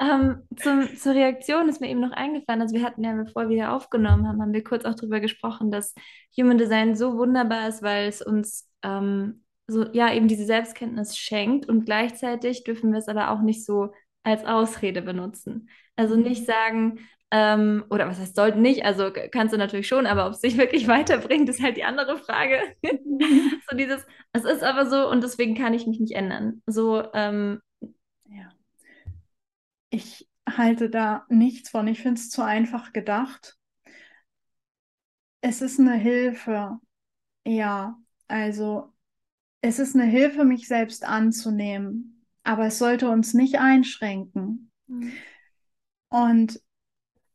Ähm, 0.00 0.42
zum, 0.56 0.96
zur 0.96 1.14
Reaktion 1.14 1.68
ist 1.68 1.80
mir 1.80 1.88
eben 1.88 2.00
noch 2.00 2.10
eingefallen, 2.10 2.60
also 2.60 2.74
wir 2.74 2.82
hatten 2.82 3.04
ja, 3.04 3.12
bevor 3.14 3.48
wir 3.48 3.56
hier 3.56 3.72
aufgenommen 3.72 4.26
haben, 4.28 4.42
haben 4.42 4.52
wir 4.52 4.64
kurz 4.64 4.84
auch 4.84 4.94
darüber 4.94 5.20
gesprochen, 5.20 5.70
dass 5.70 5.94
Human 6.36 6.58
Design 6.58 6.96
so 6.96 7.16
wunderbar 7.16 7.68
ist, 7.68 7.82
weil 7.82 8.08
es 8.08 8.20
uns 8.20 8.68
ähm, 8.82 9.44
so, 9.66 9.86
ja, 9.92 10.12
eben 10.12 10.28
diese 10.28 10.44
Selbstkenntnis 10.44 11.16
schenkt 11.16 11.68
und 11.68 11.86
gleichzeitig 11.86 12.64
dürfen 12.64 12.92
wir 12.92 12.98
es 12.98 13.08
aber 13.08 13.30
auch 13.30 13.40
nicht 13.40 13.64
so 13.64 13.92
als 14.24 14.44
Ausrede 14.44 15.00
benutzen. 15.00 15.70
Also 15.96 16.16
nicht 16.16 16.44
sagen, 16.44 16.98
ähm, 17.36 17.84
oder 17.90 18.06
was 18.06 18.20
heißt 18.20 18.36
sollten 18.36 18.62
nicht, 18.62 18.84
also 18.84 19.10
kannst 19.32 19.52
du 19.52 19.58
natürlich 19.58 19.88
schon, 19.88 20.06
aber 20.06 20.26
ob 20.26 20.34
es 20.34 20.40
dich 20.40 20.56
wirklich 20.56 20.86
weiterbringt, 20.86 21.48
ist 21.48 21.60
halt 21.60 21.76
die 21.76 21.82
andere 21.84 22.16
Frage. 22.16 22.60
So 23.68 23.76
dieses, 23.76 24.06
es 24.32 24.44
ist 24.44 24.62
aber 24.62 24.86
so 24.86 25.08
und 25.08 25.22
deswegen 25.22 25.56
kann 25.56 25.74
ich 25.74 25.86
mich 25.86 25.98
nicht 25.98 26.14
ändern. 26.14 26.62
So, 26.66 27.02
ähm, 27.12 27.60
Ja. 28.28 28.52
Ich 29.90 30.28
halte 30.48 30.90
da 30.90 31.24
nichts 31.28 31.70
von. 31.70 31.88
Ich 31.88 32.02
finde 32.02 32.20
es 32.20 32.30
zu 32.30 32.42
einfach 32.42 32.92
gedacht. 32.92 33.56
Es 35.40 35.60
ist 35.60 35.80
eine 35.80 35.94
Hilfe. 35.94 36.78
Ja, 37.44 37.98
also 38.28 38.92
es 39.60 39.80
ist 39.80 39.96
eine 39.96 40.04
Hilfe, 40.04 40.44
mich 40.44 40.68
selbst 40.68 41.04
anzunehmen. 41.04 42.24
Aber 42.44 42.66
es 42.66 42.78
sollte 42.78 43.08
uns 43.08 43.34
nicht 43.34 43.58
einschränken. 43.58 44.70
Und 46.10 46.60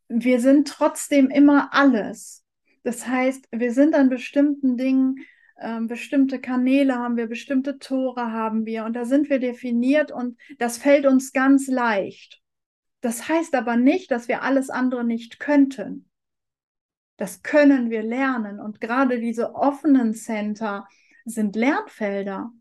wir 0.10 0.42
sind 0.42 0.68
trotzdem 0.68 1.30
immer 1.30 1.74
alles. 1.74 2.44
Das 2.84 3.08
heißt, 3.08 3.48
wir 3.52 3.72
sind 3.72 3.96
an 3.96 4.10
bestimmten 4.10 4.76
Dingen, 4.76 5.18
ähm, 5.62 5.88
bestimmte 5.88 6.40
Kanäle 6.40 6.96
haben 6.96 7.18
wir, 7.18 7.28
bestimmte 7.28 7.78
Tore 7.78 8.32
haben 8.32 8.66
wir 8.66 8.86
und 8.86 8.94
da 8.94 9.06
sind 9.06 9.30
wir 9.30 9.40
definiert 9.40 10.12
und 10.12 10.38
das 10.58 10.78
fällt 10.78 11.06
uns 11.06 11.32
ganz 11.32 11.68
leicht. 11.68 12.42
Das 13.02 13.30
heißt 13.30 13.56
aber 13.56 13.76
nicht, 13.76 14.12
dass 14.12 14.28
wir 14.28 14.42
alles 14.42 14.70
andere 14.70 15.04
nicht 15.04 15.40
könnten. 15.40 16.10
Das 17.18 17.44
können 17.44 17.90
wir 17.90 18.02
lernen 18.02 18.60
und 18.60 18.82
gerade 18.82 19.20
diese 19.20 19.54
offenen 19.54 20.14
Center 20.14 20.88
sind 21.26 21.56
Lernfelder. 21.56 22.52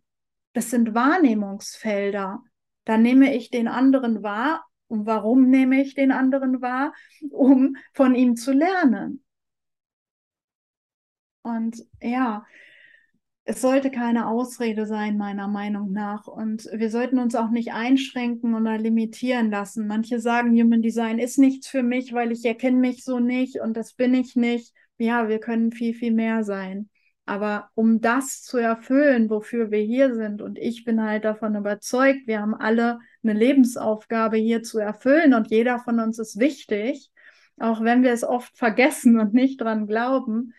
Das 0.53 0.71
sind 0.71 0.95
Wahrnehmungsfelder. 0.95 2.43
Da 2.85 2.99
nehme 2.99 3.35
ich 3.35 3.51
den 3.51 3.69
anderen 3.69 4.23
wahr. 4.23 4.68
Warum 4.89 5.51
nehme 5.51 5.81
ich 5.83 5.95
den 5.95 6.13
anderen 6.13 6.61
wahr? 6.63 6.93
Um 7.31 7.77
von 7.93 8.15
ihm 8.15 8.37
zu 8.37 8.53
lernen. 8.53 9.23
Und 11.43 11.85
ja, 12.03 12.45
es 13.45 13.63
sollte 13.63 13.91
keine 13.91 14.27
Ausrede 14.27 14.85
sein, 14.87 15.17
meiner 15.17 15.49
Meinung 15.49 15.91
nach. 15.93 16.27
Und 16.27 16.69
wir 16.71 16.91
sollten 16.91 17.19
uns 17.19 17.35
auch 17.35 17.49
nicht 17.49 17.73
einschränken 17.73 18.55
oder 18.55 18.77
limitieren 18.77 19.51
lassen. 19.51 19.87
Manche 19.87 20.21
sagen, 20.21 20.51
Human 20.51 20.83
Design 20.83 21.19
ist 21.19 21.39
nichts 21.39 21.67
für 21.67 21.83
mich, 21.83 22.13
weil 22.13 22.31
ich 22.31 22.45
erkenne 22.45 22.77
mich 22.77 23.05
so 23.05 23.21
nicht 23.21 23.59
und 23.61 23.75
das 23.75 23.95
bin 23.95 24.13
ich 24.13 24.37
nicht. 24.37 24.75
Ja, 24.99 25.29
wir 25.29 25.39
können 25.39 25.73
viel, 25.73 25.95
viel 25.95 26.13
mehr 26.13 26.45
sein. 26.45 26.91
Aber 27.25 27.71
um 27.75 28.03
das 28.03 28.43
zu 28.43 28.59
erfüllen, 28.59 29.31
wofür 29.31 29.71
wir 29.71 29.81
hier 29.81 30.15
sind, 30.15 30.43
und 30.43 30.59
ich 30.59 30.85
bin 30.85 31.03
halt 31.03 31.25
davon 31.25 31.55
überzeugt, 31.57 32.27
wir 32.27 32.41
haben 32.41 32.55
alle 32.55 32.99
eine 33.23 33.33
Lebensaufgabe 33.33 34.37
hier 34.37 34.63
zu 34.63 34.79
erfüllen 34.79 35.35
und 35.35 35.51
jeder 35.51 35.79
von 35.79 36.01
uns 36.01 36.19
ist 36.19 36.39
wichtig, 36.39 37.11
auch 37.59 37.83
wenn 37.83 38.03
wir 38.03 38.13
es 38.13 38.25
oft 38.25 38.57
vergessen 38.57 39.19
und 39.19 39.35
nicht 39.35 39.61
dran 39.61 39.87
glauben, 39.87 40.55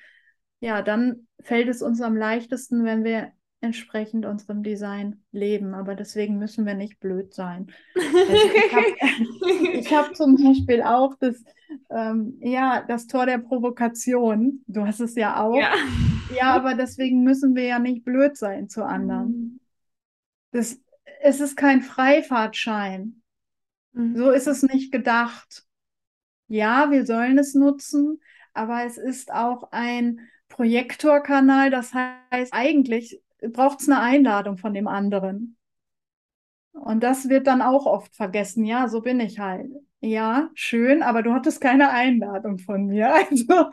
ja, 0.59 0.81
dann 0.81 1.27
fällt 1.41 1.69
es 1.69 1.81
uns 1.81 2.01
am 2.01 2.17
leichtesten, 2.17 2.83
wenn 2.83 3.03
wir 3.03 3.31
entsprechend 3.61 4.25
unserem 4.25 4.63
Design 4.63 5.21
leben. 5.31 5.73
Aber 5.73 5.95
deswegen 5.95 6.37
müssen 6.37 6.65
wir 6.65 6.75
nicht 6.75 6.99
blöd 6.99 7.33
sein. 7.33 7.67
Also 7.95 8.49
ich 8.55 9.91
habe 9.91 10.05
hab 10.07 10.15
zum 10.15 10.35
Beispiel 10.35 10.81
auch 10.81 11.15
das, 11.19 11.43
ähm, 11.89 12.37
ja, 12.41 12.83
das 12.87 13.07
Tor 13.07 13.25
der 13.25 13.39
Provokation. 13.39 14.63
Du 14.67 14.85
hast 14.85 14.99
es 14.99 15.15
ja 15.15 15.43
auch. 15.43 15.55
Ja. 15.55 15.73
ja, 16.35 16.53
aber 16.53 16.75
deswegen 16.75 17.23
müssen 17.23 17.55
wir 17.55 17.63
ja 17.63 17.79
nicht 17.79 18.05
blöd 18.05 18.37
sein 18.37 18.69
zu 18.69 18.83
anderen. 18.83 19.27
Mhm. 19.27 19.59
Das, 20.51 20.79
es 21.19 21.39
ist 21.39 21.55
kein 21.55 21.81
Freifahrtschein. 21.81 23.21
Mhm. 23.93 24.15
So 24.15 24.31
ist 24.31 24.47
es 24.47 24.63
nicht 24.63 24.91
gedacht. 24.91 25.65
Ja, 26.47 26.89
wir 26.91 27.05
sollen 27.05 27.37
es 27.37 27.53
nutzen, 27.53 28.21
aber 28.53 28.83
es 28.85 28.97
ist 28.97 29.31
auch 29.31 29.71
ein 29.71 30.19
Projektorkanal. 30.47 31.69
Das 31.69 31.93
heißt, 31.93 32.53
eigentlich 32.53 33.21
braucht 33.41 33.81
es 33.81 33.89
eine 33.89 33.99
Einladung 33.99 34.57
von 34.57 34.73
dem 34.73 34.87
anderen. 34.87 35.57
Und 36.71 37.03
das 37.03 37.29
wird 37.29 37.47
dann 37.47 37.61
auch 37.61 37.85
oft 37.85 38.15
vergessen. 38.15 38.63
Ja, 38.65 38.87
so 38.87 39.01
bin 39.01 39.19
ich 39.19 39.39
halt. 39.39 39.69
Ja, 40.01 40.49
schön, 40.53 41.03
aber 41.03 41.23
du 41.23 41.33
hattest 41.33 41.61
keine 41.61 41.89
Einladung 41.91 42.57
von 42.57 42.85
mir. 42.87 43.13
Also 43.29 43.69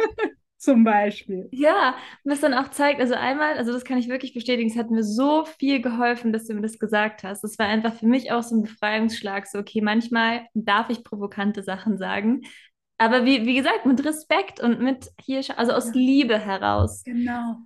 zum 0.67 0.83
Beispiel. 0.83 1.49
Ja, 1.53 1.95
was 2.25 2.41
dann 2.41 2.53
auch 2.53 2.69
zeigt, 2.69 3.01
also 3.01 3.14
einmal, 3.14 3.57
also 3.57 3.73
das 3.73 3.85
kann 3.85 3.99
ich 3.99 4.09
wirklich 4.09 4.35
bestätigen, 4.35 4.69
es 4.69 4.77
hat 4.77 4.91
mir 4.91 5.05
so 5.05 5.45
viel 5.45 5.81
geholfen, 5.81 6.33
dass 6.33 6.47
du 6.47 6.55
mir 6.55 6.61
das 6.61 6.81
gesagt 6.81 7.23
hast. 7.23 7.45
Das 7.45 7.57
war 7.59 7.67
einfach 7.67 7.95
für 7.95 8.09
mich 8.09 8.33
auch 8.33 8.43
so 8.43 8.57
ein 8.57 8.62
Befreiungsschlag. 8.62 9.47
So, 9.47 9.61
okay, 9.61 9.81
manchmal 9.81 10.47
darf 10.55 10.91
ich 10.91 11.05
provokante 11.05 11.62
Sachen 11.62 11.99
sagen, 11.99 12.43
aber 12.99 13.25
wie, 13.25 13.47
wie 13.47 13.55
gesagt, 13.55 13.87
mit 13.87 14.05
Respekt 14.05 14.61
und 14.61 14.81
mit 14.81 15.09
hier, 15.21 15.41
also 15.57 15.73
aus 15.73 15.87
ja. 15.87 15.93
Liebe 15.95 16.39
heraus. 16.39 17.05
Genau. 17.05 17.59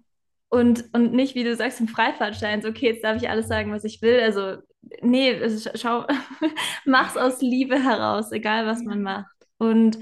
Und, 0.50 0.92
und 0.92 1.14
nicht, 1.14 1.34
wie 1.34 1.44
du 1.44 1.56
sagst, 1.56 1.80
im 1.80 1.88
Freifahrtschein, 1.88 2.60
so, 2.60 2.68
okay, 2.68 2.88
jetzt 2.88 3.04
darf 3.04 3.16
ich 3.16 3.30
alles 3.30 3.48
sagen, 3.48 3.72
was 3.72 3.84
ich 3.84 4.02
will. 4.02 4.20
Also, 4.20 4.56
nee, 5.00 5.40
also, 5.40 5.70
schau, 5.74 6.06
mach's 6.84 7.16
aus 7.16 7.40
Liebe 7.40 7.82
heraus, 7.82 8.30
egal 8.32 8.66
was 8.66 8.82
man 8.82 9.00
macht. 9.00 9.34
Und 9.58 9.98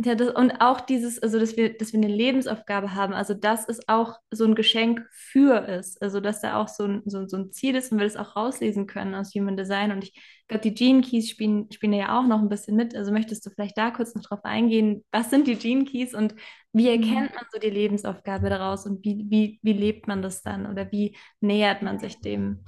ja, 0.00 0.14
das, 0.14 0.32
und 0.32 0.60
auch 0.60 0.80
dieses, 0.80 1.20
also 1.20 1.40
dass 1.40 1.56
wir, 1.56 1.76
dass 1.76 1.92
wir 1.92 1.98
eine 1.98 2.14
Lebensaufgabe 2.14 2.94
haben, 2.94 3.12
also 3.12 3.34
das 3.34 3.64
ist 3.64 3.88
auch 3.88 4.20
so 4.30 4.44
ein 4.44 4.54
Geschenk 4.54 5.04
für 5.10 5.66
es, 5.66 6.00
also 6.00 6.20
dass 6.20 6.40
da 6.40 6.60
auch 6.60 6.68
so 6.68 6.84
ein, 6.84 7.02
so, 7.04 7.26
so 7.26 7.36
ein 7.36 7.50
Ziel 7.50 7.74
ist 7.74 7.90
und 7.90 7.98
wir 7.98 8.04
das 8.04 8.16
auch 8.16 8.36
rauslesen 8.36 8.86
können 8.86 9.16
aus 9.16 9.34
Human 9.34 9.56
Design. 9.56 9.90
Und 9.90 10.04
ich 10.04 10.14
glaube, 10.46 10.62
die 10.62 10.74
Gene 10.74 11.00
Keys 11.00 11.28
spielen, 11.28 11.70
spielen 11.72 11.94
ja 11.94 12.16
auch 12.16 12.28
noch 12.28 12.38
ein 12.40 12.48
bisschen 12.48 12.76
mit. 12.76 12.94
Also 12.94 13.10
möchtest 13.10 13.44
du 13.44 13.50
vielleicht 13.50 13.76
da 13.76 13.90
kurz 13.90 14.14
noch 14.14 14.22
drauf 14.22 14.44
eingehen, 14.44 15.04
was 15.10 15.30
sind 15.30 15.48
die 15.48 15.56
Gene 15.56 15.84
Keys 15.84 16.14
und 16.14 16.36
wie 16.72 16.96
mhm. 16.96 17.02
erkennt 17.02 17.34
man 17.34 17.44
so 17.52 17.58
die 17.58 17.70
Lebensaufgabe 17.70 18.50
daraus 18.50 18.86
und 18.86 19.04
wie, 19.04 19.26
wie, 19.28 19.58
wie 19.62 19.72
lebt 19.72 20.06
man 20.06 20.22
das 20.22 20.42
dann 20.42 20.66
oder 20.66 20.92
wie 20.92 21.16
nähert 21.40 21.82
man 21.82 21.98
sich 21.98 22.20
dem? 22.20 22.64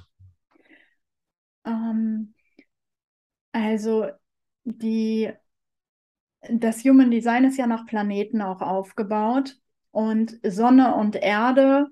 Um, 1.64 1.72
ähm, 1.72 2.35
also 3.53 4.09
die 4.64 5.31
das 6.49 6.84
Human 6.84 7.11
Design 7.11 7.45
ist 7.45 7.59
ja 7.59 7.66
nach 7.66 7.86
Planeten 7.86 8.41
auch 8.43 8.62
aufgebaut 8.62 9.59
und 9.91 10.38
Sonne 10.43 10.95
und 10.95 11.16
Erde, 11.16 11.88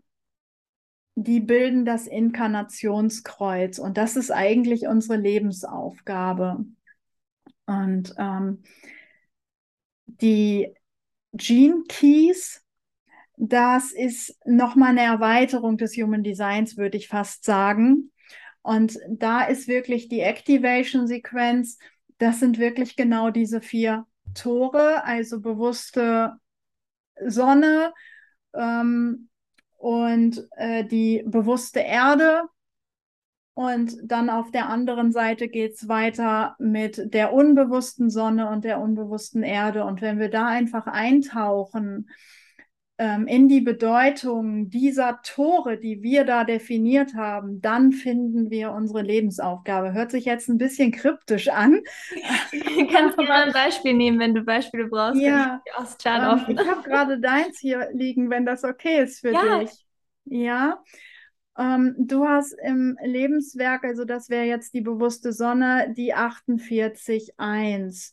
die 1.17 1.41
bilden 1.41 1.85
das 1.85 2.07
Inkarnationskreuz 2.07 3.79
und 3.79 3.97
das 3.99 4.17
ist 4.17 4.31
eigentlich 4.31 4.87
unsere 4.87 5.19
Lebensaufgabe. 5.19 6.65
Und 7.67 8.15
ähm, 8.19 8.63
die 10.07 10.75
Gene 11.33 11.83
Keys, 11.89 12.65
das 13.37 13.93
ist 13.93 14.39
nochmal 14.47 14.91
eine 14.91 15.03
Erweiterung 15.03 15.77
des 15.77 15.97
Human 15.97 16.23
Designs, 16.23 16.77
würde 16.77 16.97
ich 16.97 17.09
fast 17.09 17.45
sagen. 17.45 18.13
Und 18.63 18.99
da 19.09 19.45
ist 19.45 19.69
wirklich 19.69 20.09
die 20.09 20.21
Activation-Sequenz, 20.21 21.79
das 22.19 22.41
sind 22.41 22.59
wirklich 22.59 22.97
genau 22.97 23.31
diese 23.31 23.61
vier 23.61 24.07
Tore, 24.39 25.05
also 25.05 25.41
bewusste 25.41 26.35
Sonne 27.27 27.93
ähm, 28.55 29.29
und 29.77 30.49
äh, 30.57 30.85
die 30.85 31.25
bewusste 31.27 31.81
Erde. 31.81 32.43
Und 33.55 33.97
dann 34.05 34.31
auf 34.31 34.53
der 34.53 34.69
anderen 34.69 35.11
Seite 35.11 35.49
geht 35.49 35.75
es 35.75 35.89
weiter 35.89 36.55
mit 36.61 37.13
der 37.13 37.33
unbewussten 37.33 38.09
Sonne 38.09 38.49
und 38.49 38.65
der 38.65 38.81
unbewussten 38.81 39.43
Erde. 39.43 39.85
Und 39.85 40.01
wenn 40.01 40.21
wir 40.21 40.31
da 40.31 40.47
einfach 40.47 40.87
eintauchen, 40.87 42.09
in 42.99 43.49
die 43.49 43.61
Bedeutung 43.61 44.71
dieser 44.71 45.21
Tore, 45.23 45.79
die 45.79 46.03
wir 46.03 46.25
da 46.25 46.43
definiert 46.43 47.15
haben, 47.15 47.61
dann 47.61 47.93
finden 47.93 48.51
wir 48.51 48.73
unsere 48.73 49.03
Lebensaufgabe. 49.03 49.93
Hört 49.93 50.11
sich 50.11 50.25
jetzt 50.25 50.49
ein 50.49 50.59
bisschen 50.59 50.91
kryptisch 50.91 51.49
an. 51.49 51.81
Du 52.51 52.87
kannst 52.87 53.17
gerne 53.17 53.47
ein 53.47 53.53
Beispiel 53.53 53.95
nehmen, 53.95 54.19
wenn 54.19 54.35
du 54.35 54.43
Beispiele 54.43 54.89
brauchst. 54.89 55.21
Ja, 55.21 55.63
ich, 55.67 56.07
ähm, 56.07 56.45
ich 56.49 56.59
habe 56.59 56.83
gerade 56.83 57.21
deins 57.21 57.59
hier 57.59 57.89
liegen, 57.93 58.31
wenn 58.31 58.47
das 58.47 58.65
okay 58.65 59.03
ist 59.03 59.21
für 59.21 59.33
ja. 59.33 59.61
dich. 59.61 59.71
Ja. 60.25 60.83
Ähm, 61.59 61.95
du 61.99 62.27
hast 62.27 62.55
im 62.65 62.97
Lebenswerk, 63.03 63.85
also 63.85 64.05
das 64.05 64.29
wäre 64.31 64.45
jetzt 64.45 64.75
die 64.75 64.81
bewusste 64.81 65.33
Sonne, 65.33 65.93
die 65.97 66.15
48.1. 66.15 68.13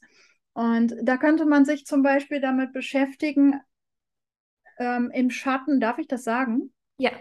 Und 0.54 0.96
da 1.02 1.18
könnte 1.18 1.46
man 1.46 1.66
sich 1.66 1.86
zum 1.86 2.02
Beispiel 2.02 2.42
damit 2.42 2.74
beschäftigen, 2.74 3.62
ähm, 4.78 5.12
Im 5.14 5.30
Schatten, 5.30 5.80
darf 5.80 5.98
ich 5.98 6.08
das 6.08 6.24
sagen? 6.24 6.74
Ja. 6.98 7.12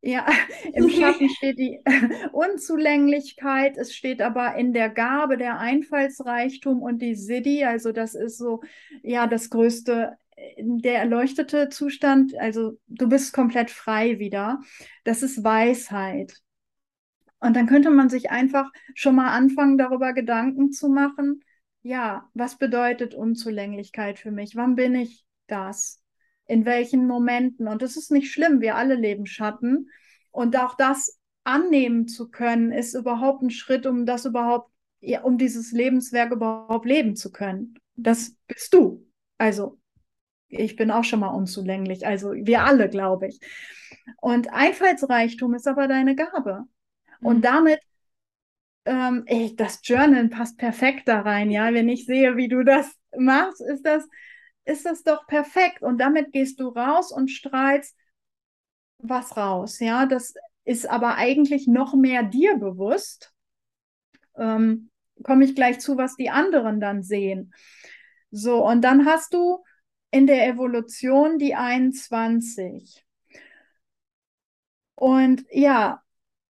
Ja, 0.00 0.26
im 0.74 0.90
Schatten 0.90 1.30
steht 1.30 1.58
die 1.58 1.80
Unzulänglichkeit, 2.32 3.78
es 3.78 3.94
steht 3.94 4.20
aber 4.20 4.54
in 4.56 4.74
der 4.74 4.90
Gabe 4.90 5.38
der 5.38 5.58
Einfallsreichtum 5.58 6.82
und 6.82 7.00
die 7.00 7.14
Siddhi, 7.14 7.64
also 7.64 7.90
das 7.90 8.14
ist 8.14 8.36
so, 8.36 8.60
ja, 9.02 9.26
das 9.26 9.48
größte, 9.48 10.18
der 10.58 10.98
erleuchtete 10.98 11.70
Zustand, 11.70 12.36
also 12.38 12.78
du 12.86 13.08
bist 13.08 13.32
komplett 13.32 13.70
frei 13.70 14.18
wieder. 14.18 14.60
Das 15.04 15.22
ist 15.22 15.42
Weisheit. 15.42 16.34
Und 17.40 17.56
dann 17.56 17.66
könnte 17.66 17.90
man 17.90 18.08
sich 18.08 18.30
einfach 18.30 18.70
schon 18.94 19.14
mal 19.14 19.30
anfangen, 19.30 19.78
darüber 19.78 20.12
Gedanken 20.12 20.72
zu 20.72 20.88
machen, 20.88 21.42
ja, 21.82 22.28
was 22.32 22.56
bedeutet 22.56 23.14
Unzulänglichkeit 23.14 24.18
für 24.18 24.30
mich? 24.30 24.56
Wann 24.56 24.74
bin 24.74 24.94
ich 24.94 25.24
das? 25.46 26.03
In 26.46 26.64
welchen 26.64 27.06
Momenten. 27.06 27.68
Und 27.68 27.82
das 27.82 27.96
ist 27.96 28.10
nicht 28.10 28.32
schlimm, 28.32 28.60
wir 28.60 28.76
alle 28.76 28.94
leben 28.94 29.26
Schatten. 29.26 29.90
Und 30.30 30.56
auch 30.56 30.76
das 30.76 31.18
annehmen 31.44 32.08
zu 32.08 32.30
können, 32.30 32.72
ist 32.72 32.94
überhaupt 32.94 33.42
ein 33.42 33.50
Schritt, 33.50 33.86
um 33.86 34.06
das 34.06 34.24
überhaupt, 34.24 34.70
ja, 35.00 35.22
um 35.22 35.38
dieses 35.38 35.72
Lebenswerk 35.72 36.32
überhaupt 36.32 36.86
leben 36.86 37.16
zu 37.16 37.30
können. 37.30 37.74
Das 37.96 38.36
bist 38.46 38.72
du. 38.74 39.06
Also, 39.38 39.78
ich 40.48 40.76
bin 40.76 40.90
auch 40.90 41.04
schon 41.04 41.20
mal 41.20 41.28
unzulänglich. 41.28 42.06
Also, 42.06 42.32
wir 42.32 42.64
alle, 42.64 42.88
glaube 42.88 43.28
ich. 43.28 43.40
Und 44.20 44.52
Einfallsreichtum 44.52 45.54
ist 45.54 45.68
aber 45.68 45.88
deine 45.88 46.14
Gabe. 46.16 46.64
Und 47.20 47.38
mhm. 47.38 47.42
damit 47.42 47.80
ähm, 48.86 49.22
ey, 49.26 49.54
das 49.56 49.80
Journal 49.82 50.28
passt 50.28 50.58
perfekt 50.58 51.08
da 51.08 51.20
rein, 51.20 51.50
ja. 51.50 51.72
Wenn 51.72 51.88
ich 51.88 52.06
sehe, 52.06 52.36
wie 52.36 52.48
du 52.48 52.64
das 52.64 52.94
machst, 53.16 53.60
ist 53.60 53.84
das, 53.84 54.06
ist 54.64 54.86
das 54.86 55.02
doch 55.02 55.26
perfekt. 55.26 55.82
Und 55.82 55.98
damit 55.98 56.32
gehst 56.32 56.60
du 56.60 56.68
raus 56.68 57.12
und 57.12 57.28
strahlst 57.28 57.96
was 58.98 59.36
raus. 59.36 59.78
Ja, 59.80 60.06
das 60.06 60.34
ist 60.64 60.88
aber 60.88 61.16
eigentlich 61.16 61.66
noch 61.66 61.94
mehr 61.94 62.22
dir 62.22 62.56
bewusst. 62.56 63.32
Ähm, 64.36 64.90
Komme 65.22 65.44
ich 65.44 65.54
gleich 65.54 65.78
zu, 65.78 65.96
was 65.96 66.16
die 66.16 66.30
anderen 66.30 66.80
dann 66.80 67.04
sehen. 67.04 67.54
So, 68.32 68.66
und 68.66 68.82
dann 68.82 69.06
hast 69.06 69.32
du 69.32 69.62
in 70.10 70.26
der 70.26 70.48
Evolution 70.48 71.38
die 71.38 71.54
21. 71.54 73.04
Und 74.96 75.44
ja, 75.50 76.02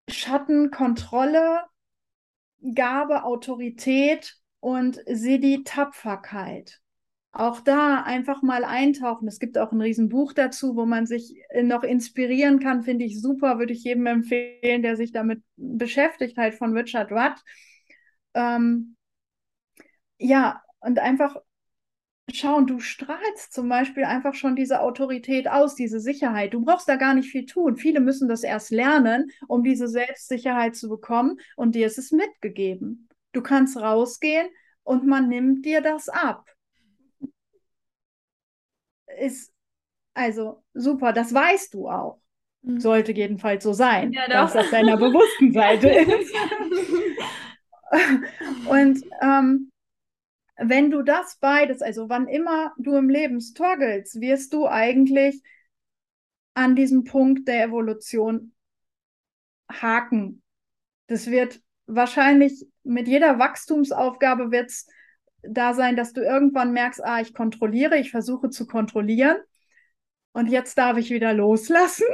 Schattenkontrolle, 0.08 1.64
Gabe, 2.74 3.24
Autorität 3.24 4.38
und 4.60 5.00
Siddhi 5.06 5.62
Tapferkeit 5.64 6.80
auch 7.34 7.60
da 7.60 8.02
einfach 8.02 8.42
mal 8.42 8.64
eintauchen. 8.64 9.26
Es 9.26 9.40
gibt 9.40 9.58
auch 9.58 9.72
ein 9.72 9.80
Riesenbuch 9.80 10.32
dazu, 10.32 10.76
wo 10.76 10.86
man 10.86 11.06
sich 11.06 11.36
äh, 11.50 11.62
noch 11.62 11.82
inspirieren 11.82 12.60
kann, 12.60 12.82
finde 12.82 13.04
ich 13.04 13.20
super, 13.20 13.58
würde 13.58 13.72
ich 13.72 13.84
jedem 13.84 14.06
empfehlen, 14.06 14.82
der 14.82 14.96
sich 14.96 15.12
damit 15.12 15.42
beschäftigt, 15.56 16.36
halt 16.38 16.54
von 16.54 16.76
Richard 16.76 17.10
Rudd. 17.10 17.34
Ähm, 18.34 18.96
ja, 20.18 20.62
und 20.80 20.98
einfach 20.98 21.36
schau, 22.32 22.60
du 22.62 22.80
strahlst 22.80 23.52
zum 23.52 23.68
Beispiel 23.68 24.04
einfach 24.04 24.34
schon 24.34 24.56
diese 24.56 24.80
Autorität 24.80 25.48
aus, 25.48 25.74
diese 25.74 26.00
Sicherheit. 26.00 26.54
Du 26.54 26.64
brauchst 26.64 26.88
da 26.88 26.96
gar 26.96 27.14
nicht 27.14 27.30
viel 27.30 27.46
tun. 27.46 27.76
Viele 27.76 28.00
müssen 28.00 28.28
das 28.28 28.42
erst 28.42 28.70
lernen, 28.70 29.30
um 29.48 29.62
diese 29.62 29.88
Selbstsicherheit 29.88 30.76
zu 30.76 30.88
bekommen 30.88 31.38
und 31.56 31.74
dir 31.74 31.86
ist 31.86 31.98
es 31.98 32.12
mitgegeben. 32.12 33.08
Du 33.32 33.42
kannst 33.42 33.76
rausgehen 33.76 34.48
und 34.84 35.06
man 35.06 35.28
nimmt 35.28 35.64
dir 35.66 35.80
das 35.80 36.08
ab. 36.08 36.53
Ist 39.18 39.52
also 40.14 40.62
super, 40.74 41.12
das 41.12 41.34
weißt 41.34 41.74
du 41.74 41.88
auch. 41.88 42.20
Mhm. 42.62 42.80
Sollte 42.80 43.12
jedenfalls 43.12 43.64
so 43.64 43.72
sein, 43.72 44.12
ja, 44.12 44.26
dass 44.28 44.56
auf 44.56 44.70
deiner 44.70 44.96
bewussten 44.96 45.52
Seite 45.52 45.88
ist. 45.90 46.34
und 48.68 49.04
ähm, 49.20 49.70
wenn 50.56 50.90
du 50.90 51.02
das 51.02 51.36
beides, 51.40 51.82
also 51.82 52.08
wann 52.08 52.28
immer 52.28 52.72
du 52.78 52.96
im 52.96 53.08
Leben 53.08 53.40
struggles, 53.40 54.20
wirst 54.20 54.52
du 54.52 54.66
eigentlich 54.66 55.42
an 56.54 56.76
diesem 56.76 57.04
Punkt 57.04 57.48
der 57.48 57.64
Evolution 57.64 58.52
haken. 59.70 60.42
Das 61.08 61.26
wird 61.30 61.60
wahrscheinlich 61.86 62.66
mit 62.84 63.08
jeder 63.08 63.38
Wachstumsaufgabe 63.38 64.50
wird 64.50 64.70
es 64.70 64.86
da 65.48 65.74
sein, 65.74 65.96
dass 65.96 66.12
du 66.12 66.20
irgendwann 66.20 66.72
merkst, 66.72 67.04
ah, 67.04 67.20
ich 67.20 67.34
kontrolliere, 67.34 67.98
ich 67.98 68.10
versuche 68.10 68.50
zu 68.50 68.66
kontrollieren 68.66 69.36
und 70.32 70.48
jetzt 70.48 70.76
darf 70.78 70.96
ich 70.96 71.10
wieder 71.10 71.32
loslassen 71.32 72.06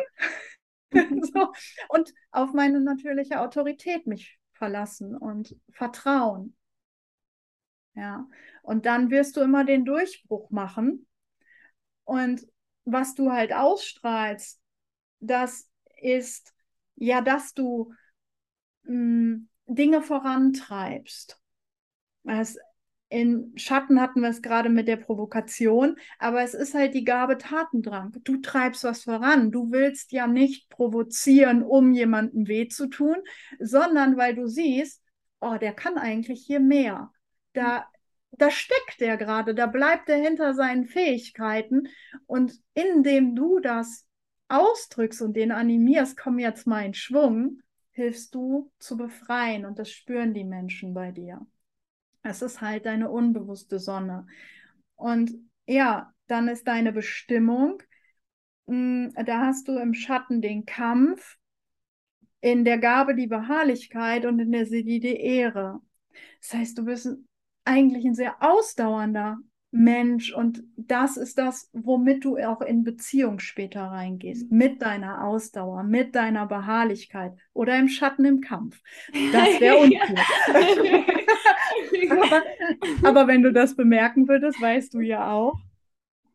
so, 0.93 1.53
und 1.89 2.13
auf 2.31 2.53
meine 2.53 2.81
natürliche 2.81 3.41
Autorität 3.41 4.07
mich 4.07 4.39
verlassen 4.53 5.17
und 5.17 5.57
vertrauen. 5.71 6.57
Ja, 7.95 8.29
und 8.63 8.87
dann 8.87 9.11
wirst 9.11 9.37
du 9.37 9.41
immer 9.41 9.65
den 9.65 9.85
Durchbruch 9.85 10.51
machen. 10.51 11.07
Und 12.05 12.47
was 12.85 13.15
du 13.15 13.31
halt 13.31 13.53
ausstrahlst, 13.53 14.61
das 15.21 15.69
ist 16.01 16.53
ja, 16.97 17.21
dass 17.21 17.55
du 17.55 17.93
mh, 18.85 18.93
hm, 18.93 19.49
Dinge 19.67 20.03
vorantreibst. 20.03 21.41
Es, 22.25 22.59
in 23.11 23.53
Schatten 23.57 24.01
hatten 24.01 24.23
wir 24.23 24.31
es 24.31 24.41
gerade 24.41 24.71
mit 24.71 24.89
der 24.89 24.97
Provokation, 24.97 25.97
aber 26.19 26.43
es 26.43 26.55
ist 26.55 26.75
halt 26.75 26.95
die 26.95 27.05
Gabe 27.05 27.37
Tatendrang. 27.37 28.13
Du 28.25 28.39
treibst 28.39 28.85
was 28.85 29.03
voran. 29.05 29.51
Du 29.51 29.71
willst 29.71 30.13
ja 30.13 30.27
nicht 30.27 30.71
provozieren, 30.71 31.63
um 31.63 31.93
jemandem 31.93 32.49
weh 32.49 32.69
zu 32.69 32.87
tun, 32.87 33.17
sondern 33.59 34.17
weil 34.17 34.35
du 34.35 34.47
siehst, 34.47 35.03
oh, 35.41 35.57
der 35.61 35.75
kann 35.75 35.99
eigentlich 35.99 36.45
hier 36.47 36.61
mehr 36.61 37.11
da, 37.53 37.87
da 38.33 38.51
steckt 38.51 39.01
er 39.01 39.17
gerade, 39.17 39.55
da 39.55 39.67
bleibt 39.67 40.09
er 40.09 40.17
hinter 40.17 40.55
seinen 40.55 40.87
Fähigkeiten. 40.87 41.89
Und 42.27 42.53
indem 42.75 43.35
du 43.35 43.61
das 43.61 44.07
ausdrückst 44.49 45.23
und 45.23 45.35
den 45.35 45.53
animierst, 45.53 46.17
komm 46.17 46.39
jetzt 46.39 46.67
mal 46.67 46.85
in 46.85 46.95
Schwung, 46.95 47.61
hilfst 47.93 48.35
du 48.35 48.71
zu 48.79 48.97
befreien. 48.97 49.65
Und 49.65 49.79
das 49.79 49.91
spüren 49.91 50.35
die 50.35 50.45
Menschen 50.45 50.95
bei 50.95 51.13
dir. 51.13 51.47
Es 52.23 52.43
ist 52.43 52.61
halt 52.61 52.87
deine 52.87 53.11
unbewusste 53.11 53.79
Sonne. 53.79 54.27
Und 54.97 55.33
ja, 55.67 56.13
dann 56.27 56.49
ist 56.49 56.69
deine 56.69 56.93
Bestimmung, 56.93 57.83
hm, 58.67 59.13
da 59.27 59.47
hast 59.47 59.69
du 59.69 59.79
im 59.79 59.95
Schatten 59.95 60.41
den 60.41 60.65
Kampf, 60.67 61.39
in 62.41 62.65
der 62.65 62.79
Gabe 62.79 63.15
die 63.15 63.27
Beharrlichkeit 63.27 64.25
und 64.25 64.39
in 64.39 64.53
der 64.53 64.67
Siddhi 64.67 65.01
die 65.01 65.17
Ehre. 65.17 65.81
Das 66.41 66.55
heißt, 66.55 66.79
du 66.79 66.85
bist 66.85 67.09
eigentlich 67.65 68.05
ein 68.05 68.15
sehr 68.15 68.37
ausdauernder 68.41 69.39
Mensch 69.73 70.33
und 70.33 70.65
das 70.77 71.17
ist 71.17 71.39
das, 71.39 71.71
womit 71.73 72.25
du 72.25 72.37
auch 72.39 72.61
in 72.61 72.83
Beziehung 72.83 73.39
später 73.39 73.83
reingehst, 73.83 74.51
mit 74.51 74.83
deiner 74.83 75.25
Ausdauer, 75.25 75.85
mit 75.85 76.17
deiner 76.17 76.47
Beharrlichkeit 76.47 77.33
oder 77.53 77.79
im 77.79 77.89
Schatten 77.89 78.25
im 78.25 78.41
Kampf. 78.41 78.81
Das 79.33 79.61
wäre 79.61 79.77
uncool. 79.77 81.05
aber, 83.03 83.27
wenn 83.27 83.43
du 83.43 83.53
das 83.53 83.77
bemerken 83.77 84.29
würdest, 84.29 84.61
weißt 84.61 84.95
du 84.95 85.01
ja 85.01 85.31
auch, 85.31 85.59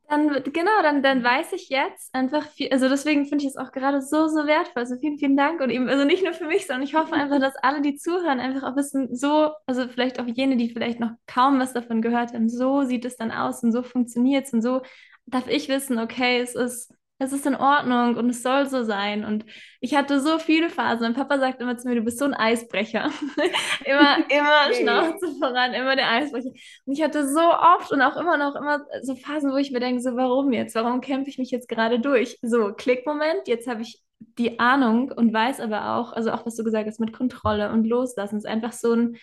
dann, 0.08 0.30
genau, 0.54 0.82
dann, 0.84 1.02
dann 1.02 1.24
weiß 1.24 1.54
ich 1.54 1.70
jetzt 1.70 2.14
einfach 2.14 2.48
viel, 2.48 2.70
also 2.72 2.90
deswegen 2.90 3.26
finde 3.26 3.44
ich 3.44 3.50
es 3.50 3.58
auch 3.58 3.72
gerade 3.72 4.02
so, 4.02 4.28
so 4.28 4.46
wertvoll. 4.46 4.84
Also 4.84 4.98
vielen, 4.98 5.18
vielen 5.18 5.36
Dank 5.36 5.62
und 5.62 5.72
eben, 5.72 5.90
also 5.90 6.06
nicht 6.06 6.24
nur 6.24 6.34
für 6.34 6.46
mich, 6.46 6.68
sondern 6.68 6.84
ich 6.84 6.94
hoffe 6.94 7.14
einfach, 7.14 7.40
dass 7.40 7.56
alle, 7.56 7.82
die 7.82 7.96
zuhören, 7.96 8.40
einfach 8.40 8.64
auch 8.64 8.76
wissen, 8.76 9.16
so, 9.16 9.52
also 9.66 9.88
vielleicht 9.88 10.20
auch 10.20 10.28
jene, 10.28 10.58
die 10.58 10.70
vielleicht 10.70 11.00
noch 11.00 11.12
kaum 11.26 11.60
was 11.60 11.74
davon 11.74 12.02
gehört 12.02 12.34
haben, 12.34 12.50
so 12.50 12.84
sieht 12.84 13.06
es 13.06 13.18
dann 13.18 13.32
aus 13.32 13.64
und 13.64 13.72
so 13.72 13.82
funktioniert 13.82 14.46
es 14.46 14.54
und 14.54 14.62
so 14.62 14.82
darf 15.26 15.48
ich 15.48 15.70
wissen, 15.70 15.98
okay, 15.98 16.40
es 16.40 16.54
ist 16.54 16.94
es 17.18 17.32
ist 17.32 17.46
in 17.46 17.56
Ordnung 17.56 18.18
und 18.18 18.30
es 18.30 18.44
soll 18.44 18.66
so 18.68 18.84
sein. 18.84 19.24
Und 19.24 19.46
ich 19.80 19.96
hatte 19.96 20.20
so 20.20 20.38
viele 20.38 20.70
Phasen. 20.70 21.04
Mein 21.04 21.14
Papa 21.14 21.40
sagt 21.40 21.62
immer 21.62 21.78
zu 21.78 21.88
mir, 21.88 21.96
du 21.96 22.02
bist 22.02 22.20
so 22.20 22.26
ein 22.26 22.34
Eisbrecher. 22.34 23.10
immer, 23.86 24.18
immer 24.30 24.74
Schnauze 24.74 25.34
voran, 25.40 25.74
immer 25.74 25.96
der 25.96 26.10
Eisbrecher. 26.12 26.50
Und 26.86 26.94
ich 26.94 27.02
hatte 27.02 27.28
so 27.28 27.40
oft 27.40 27.92
und 27.92 28.02
auch 28.02 28.18
immer 28.18 28.38
noch 28.38 28.56
immer 28.56 28.86
so 29.02 29.16
Phasen, 29.16 29.52
wo 29.52 29.58
ich 29.58 29.72
mir 29.72 29.80
denke, 29.80 30.02
so 30.02 30.16
warum 30.16 30.52
jetzt? 30.52 30.76
Warum 30.76 31.00
kämpfe 31.00 31.30
ich 31.30 31.38
mich 31.38 31.52
jetzt 31.52 31.70
gerade 31.70 32.00
durch? 32.00 32.38
So, 32.42 32.74
Klickmoment, 32.74 33.48
jetzt 33.48 33.68
habe 33.68 33.82
ich 33.82 34.02
die 34.38 34.60
Ahnung 34.60 35.12
und 35.12 35.34
weiß 35.34 35.62
aber 35.62 35.96
auch, 35.96 36.12
also 36.12 36.32
auch 36.32 36.46
was 36.46 36.56
du 36.56 36.64
gesagt 36.64 36.88
hast 36.88 37.00
mit 37.00 37.14
Kontrolle 37.14 37.72
und 37.72 37.86
Loslassen, 37.86 38.38
ist 38.38 38.46
einfach 38.46 38.74
so 38.74 38.94
ein 38.94 39.18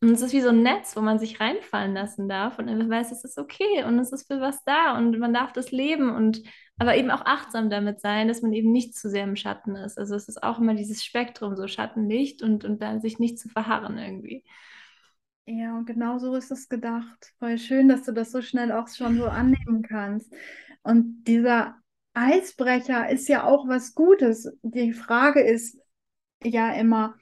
und 0.00 0.10
es 0.10 0.20
ist 0.20 0.34
wie 0.34 0.42
so 0.42 0.50
ein 0.50 0.62
Netz, 0.62 0.96
wo 0.96 1.00
man 1.00 1.18
sich 1.18 1.40
reinfallen 1.40 1.94
lassen 1.94 2.28
darf 2.28 2.58
und 2.58 2.68
einfach 2.68 2.90
weiß, 2.90 3.10
es 3.10 3.24
ist 3.24 3.38
okay 3.38 3.84
und 3.84 3.98
es 3.98 4.12
ist 4.12 4.26
für 4.26 4.38
was 4.38 4.62
da 4.64 4.98
und 4.98 5.18
man 5.18 5.32
darf 5.32 5.52
das 5.52 5.70
leben 5.70 6.14
und 6.14 6.42
aber 6.78 6.96
eben 6.96 7.10
auch 7.10 7.24
achtsam 7.24 7.70
damit 7.70 8.00
sein, 8.00 8.28
dass 8.28 8.42
man 8.42 8.52
eben 8.52 8.72
nicht 8.72 8.96
zu 8.96 9.08
sehr 9.08 9.24
im 9.24 9.36
Schatten 9.36 9.76
ist. 9.76 9.98
Also 9.98 10.14
es 10.14 10.28
ist 10.28 10.42
auch 10.42 10.58
immer 10.58 10.74
dieses 10.74 11.04
Spektrum, 11.04 11.56
so 11.56 11.68
Schattenlicht 11.68 12.42
und, 12.42 12.64
und 12.64 12.82
dann 12.82 13.00
sich 13.00 13.18
nicht 13.18 13.38
zu 13.38 13.48
verharren 13.48 13.96
irgendwie. 13.98 14.44
Ja, 15.46 15.76
und 15.76 15.86
genau 15.86 16.18
so 16.18 16.34
ist 16.34 16.50
es 16.50 16.68
gedacht. 16.68 17.32
Voll 17.38 17.58
schön, 17.58 17.88
dass 17.88 18.02
du 18.04 18.12
das 18.12 18.32
so 18.32 18.40
schnell 18.42 18.72
auch 18.72 18.88
schon 18.88 19.18
so 19.18 19.26
annehmen 19.26 19.82
kannst. 19.82 20.32
Und 20.82 21.24
dieser 21.24 21.76
Eisbrecher 22.14 23.08
ist 23.10 23.28
ja 23.28 23.44
auch 23.44 23.68
was 23.68 23.94
Gutes. 23.94 24.50
Die 24.62 24.92
Frage 24.92 25.40
ist 25.42 25.78
ja 26.42 26.72
immer, 26.72 27.14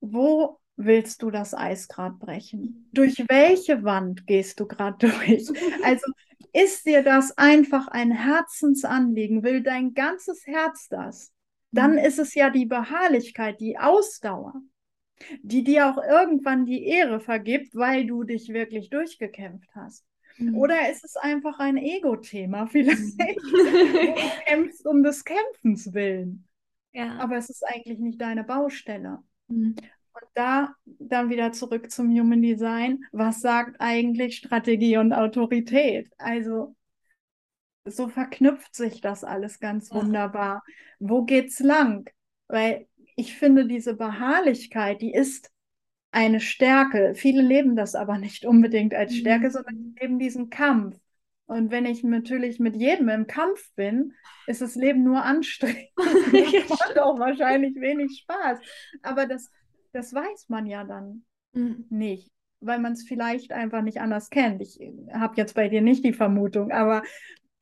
wo 0.00 0.58
willst 0.76 1.22
du 1.22 1.30
das 1.30 1.54
Eis 1.54 1.88
gerade 1.88 2.16
brechen? 2.16 2.88
Durch 2.92 3.24
welche 3.28 3.84
Wand 3.84 4.26
gehst 4.26 4.60
du 4.60 4.66
gerade 4.66 4.98
durch? 5.06 5.48
Also 5.84 6.06
ist 6.52 6.86
dir 6.86 7.02
das 7.02 7.36
einfach 7.38 7.88
ein 7.88 8.10
Herzensanliegen? 8.10 9.42
Will 9.42 9.62
dein 9.62 9.94
ganzes 9.94 10.46
Herz 10.46 10.88
das? 10.88 11.32
Dann 11.72 11.92
mhm. 11.92 11.98
ist 11.98 12.18
es 12.18 12.34
ja 12.34 12.50
die 12.50 12.66
Beharrlichkeit, 12.66 13.60
die 13.60 13.78
Ausdauer, 13.78 14.54
die 15.42 15.62
dir 15.62 15.88
auch 15.88 16.02
irgendwann 16.02 16.66
die 16.66 16.84
Ehre 16.84 17.20
vergibt, 17.20 17.74
weil 17.74 18.06
du 18.06 18.24
dich 18.24 18.48
wirklich 18.48 18.90
durchgekämpft 18.90 19.70
hast. 19.74 20.04
Mhm. 20.38 20.56
Oder 20.56 20.90
ist 20.90 21.04
es 21.04 21.16
einfach 21.16 21.58
ein 21.58 21.76
Ego-Thema 21.76 22.66
vielleicht? 22.70 23.20
du 23.20 24.14
kämpfst 24.46 24.86
um 24.86 25.02
des 25.02 25.24
Kämpfens 25.24 25.92
willen. 25.92 26.46
Ja. 26.92 27.18
Aber 27.18 27.36
es 27.36 27.50
ist 27.50 27.64
eigentlich 27.66 27.98
nicht 27.98 28.20
deine 28.20 28.44
Baustelle. 28.44 29.18
Mhm. 29.48 29.76
Und 30.22 30.28
da 30.34 30.74
dann 30.98 31.30
wieder 31.30 31.52
zurück 31.52 31.90
zum 31.90 32.10
Human 32.10 32.42
Design. 32.42 33.04
Was 33.12 33.40
sagt 33.40 33.76
eigentlich 33.80 34.36
Strategie 34.36 34.96
und 34.96 35.12
Autorität? 35.12 36.10
Also 36.18 36.74
so 37.84 38.08
verknüpft 38.08 38.74
sich 38.74 39.00
das 39.00 39.24
alles 39.24 39.58
ganz 39.58 39.92
wunderbar. 39.92 40.62
Wo 40.98 41.24
geht's 41.24 41.60
lang? 41.60 42.08
Weil 42.48 42.86
ich 43.16 43.36
finde, 43.36 43.66
diese 43.66 43.94
Beharrlichkeit, 43.94 45.00
die 45.00 45.12
ist 45.12 45.50
eine 46.10 46.40
Stärke. 46.40 47.14
Viele 47.14 47.42
leben 47.42 47.76
das 47.76 47.94
aber 47.94 48.18
nicht 48.18 48.44
unbedingt 48.44 48.94
als 48.94 49.16
Stärke, 49.16 49.46
mhm. 49.46 49.50
sondern 49.52 49.96
leben 50.00 50.18
diesen 50.18 50.50
Kampf. 50.50 50.98
Und 51.46 51.70
wenn 51.70 51.84
ich 51.84 52.04
natürlich 52.04 52.60
mit 52.60 52.76
jedem 52.76 53.08
im 53.08 53.26
Kampf 53.26 53.72
bin, 53.74 54.12
ist 54.46 54.60
das 54.60 54.76
Leben 54.76 55.02
nur 55.02 55.24
anstrengend. 55.24 55.88
das 55.96 56.68
macht 56.68 56.98
auch 56.98 57.18
wahrscheinlich 57.18 57.74
wenig 57.74 58.20
Spaß. 58.20 58.60
Aber 59.02 59.26
das 59.26 59.50
das 59.92 60.14
weiß 60.14 60.48
man 60.48 60.66
ja 60.66 60.84
dann 60.84 61.24
mhm. 61.52 61.86
nicht, 61.90 62.30
weil 62.60 62.78
man 62.78 62.92
es 62.92 63.06
vielleicht 63.06 63.52
einfach 63.52 63.82
nicht 63.82 64.00
anders 64.00 64.30
kennt. 64.30 64.62
Ich 64.62 64.78
habe 65.12 65.34
jetzt 65.36 65.54
bei 65.54 65.68
dir 65.68 65.82
nicht 65.82 66.04
die 66.04 66.12
Vermutung, 66.12 66.70
aber 66.72 67.02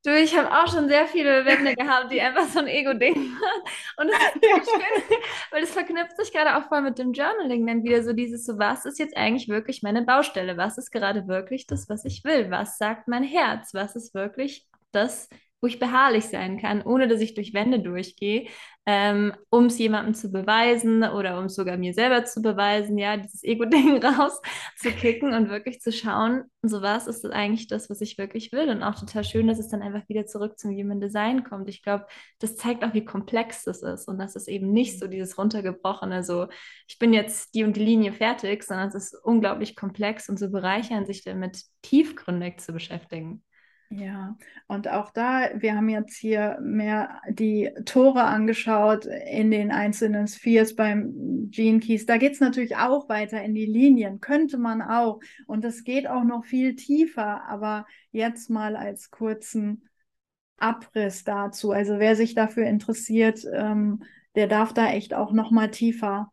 Du, 0.04 0.16
ich 0.16 0.36
habe 0.36 0.50
auch 0.50 0.72
schon 0.72 0.88
sehr 0.88 1.06
viele 1.08 1.44
Wände 1.44 1.74
gehabt, 1.74 2.12
die 2.12 2.20
einfach 2.20 2.46
so 2.46 2.60
ein 2.60 2.68
Ego-Ding 2.68 3.14
waren. 3.16 3.62
Und 3.96 4.08
das 4.08 4.36
ist 4.36 4.42
ja. 4.42 4.56
schön, 4.56 5.18
weil 5.50 5.60
das 5.60 5.70
verknüpft 5.72 6.16
sich 6.16 6.32
gerade 6.32 6.56
auch 6.56 6.68
voll 6.68 6.82
mit 6.82 6.98
dem 6.98 7.12
Journaling 7.12 7.66
dann 7.66 7.82
wieder 7.82 8.04
so 8.04 8.12
dieses 8.12 8.44
so, 8.44 8.58
was 8.58 8.84
ist 8.84 9.00
jetzt 9.00 9.16
eigentlich 9.16 9.48
wirklich 9.48 9.82
meine 9.82 10.02
Baustelle? 10.02 10.56
Was 10.56 10.78
ist 10.78 10.92
gerade 10.92 11.26
wirklich 11.26 11.66
das, 11.66 11.88
was 11.88 12.04
ich 12.04 12.22
will? 12.22 12.48
Was 12.50 12.78
sagt 12.78 13.08
mein 13.08 13.24
Herz? 13.24 13.74
Was 13.74 13.96
ist 13.96 14.14
wirklich 14.14 14.68
das, 14.92 15.28
wo 15.60 15.66
ich 15.66 15.80
beharrlich 15.80 16.26
sein 16.26 16.60
kann, 16.60 16.82
ohne 16.82 17.08
dass 17.08 17.20
ich 17.20 17.34
durch 17.34 17.52
Wände 17.52 17.80
durchgehe, 17.80 18.48
ähm, 18.90 19.34
um 19.50 19.66
es 19.66 19.76
jemandem 19.76 20.14
zu 20.14 20.32
beweisen 20.32 21.02
oder 21.04 21.38
um 21.38 21.44
es 21.44 21.56
sogar 21.56 21.76
mir 21.76 21.92
selber 21.92 22.24
zu 22.24 22.40
beweisen, 22.40 22.96
ja, 22.96 23.18
dieses 23.18 23.44
Ego-Ding 23.44 24.02
rauszukicken 24.02 25.34
und 25.34 25.50
wirklich 25.50 25.82
zu 25.82 25.92
schauen, 25.92 26.44
so 26.62 26.80
was 26.80 27.06
ist 27.06 27.22
das 27.22 27.30
eigentlich 27.32 27.66
das, 27.66 27.90
was 27.90 28.00
ich 28.00 28.16
wirklich 28.16 28.50
will. 28.50 28.70
Und 28.70 28.82
auch 28.82 28.94
total 28.94 29.24
schön, 29.24 29.46
dass 29.46 29.58
es 29.58 29.68
dann 29.68 29.82
einfach 29.82 30.08
wieder 30.08 30.24
zurück 30.24 30.58
zum 30.58 30.70
Human 30.70 31.02
Design 31.02 31.44
kommt. 31.44 31.68
Ich 31.68 31.82
glaube, 31.82 32.06
das 32.38 32.56
zeigt 32.56 32.82
auch, 32.82 32.94
wie 32.94 33.04
komplex 33.04 33.62
das 33.64 33.82
ist 33.82 34.08
und 34.08 34.18
dass 34.18 34.36
es 34.36 34.48
eben 34.48 34.72
nicht 34.72 34.98
so 34.98 35.06
dieses 35.06 35.36
runtergebrochene, 35.36 36.24
so 36.24 36.46
ich 36.88 36.98
bin 36.98 37.12
jetzt 37.12 37.54
die 37.54 37.64
und 37.64 37.76
die 37.76 37.84
Linie 37.84 38.14
fertig, 38.14 38.64
sondern 38.64 38.88
es 38.88 38.94
ist 38.94 39.14
unglaublich 39.22 39.76
komplex 39.76 40.30
und 40.30 40.38
so 40.38 40.50
bereichern, 40.50 41.04
sich 41.04 41.22
damit 41.24 41.60
tiefgründig 41.82 42.60
zu 42.60 42.72
beschäftigen. 42.72 43.44
Ja, 43.90 44.36
und 44.66 44.86
auch 44.88 45.10
da, 45.12 45.48
wir 45.54 45.74
haben 45.74 45.88
jetzt 45.88 46.14
hier 46.14 46.58
mehr 46.60 47.22
die 47.30 47.70
Tore 47.86 48.24
angeschaut 48.24 49.06
in 49.06 49.50
den 49.50 49.70
einzelnen 49.70 50.28
Spheres 50.28 50.76
beim 50.76 51.48
Gene 51.50 51.80
Keys. 51.80 52.04
Da 52.04 52.18
geht 52.18 52.32
es 52.32 52.40
natürlich 52.40 52.76
auch 52.76 53.08
weiter 53.08 53.42
in 53.42 53.54
die 53.54 53.64
Linien, 53.64 54.20
könnte 54.20 54.58
man 54.58 54.82
auch. 54.82 55.20
Und 55.46 55.64
es 55.64 55.84
geht 55.84 56.06
auch 56.06 56.24
noch 56.24 56.44
viel 56.44 56.76
tiefer, 56.76 57.44
aber 57.48 57.86
jetzt 58.12 58.50
mal 58.50 58.76
als 58.76 59.10
kurzen 59.10 59.88
Abriss 60.58 61.24
dazu. 61.24 61.72
Also 61.72 61.98
wer 61.98 62.14
sich 62.14 62.34
dafür 62.34 62.64
interessiert, 62.66 63.40
ähm, 63.50 64.02
der 64.34 64.48
darf 64.48 64.74
da 64.74 64.90
echt 64.90 65.14
auch 65.14 65.32
noch 65.32 65.50
mal 65.50 65.70
tiefer 65.70 66.30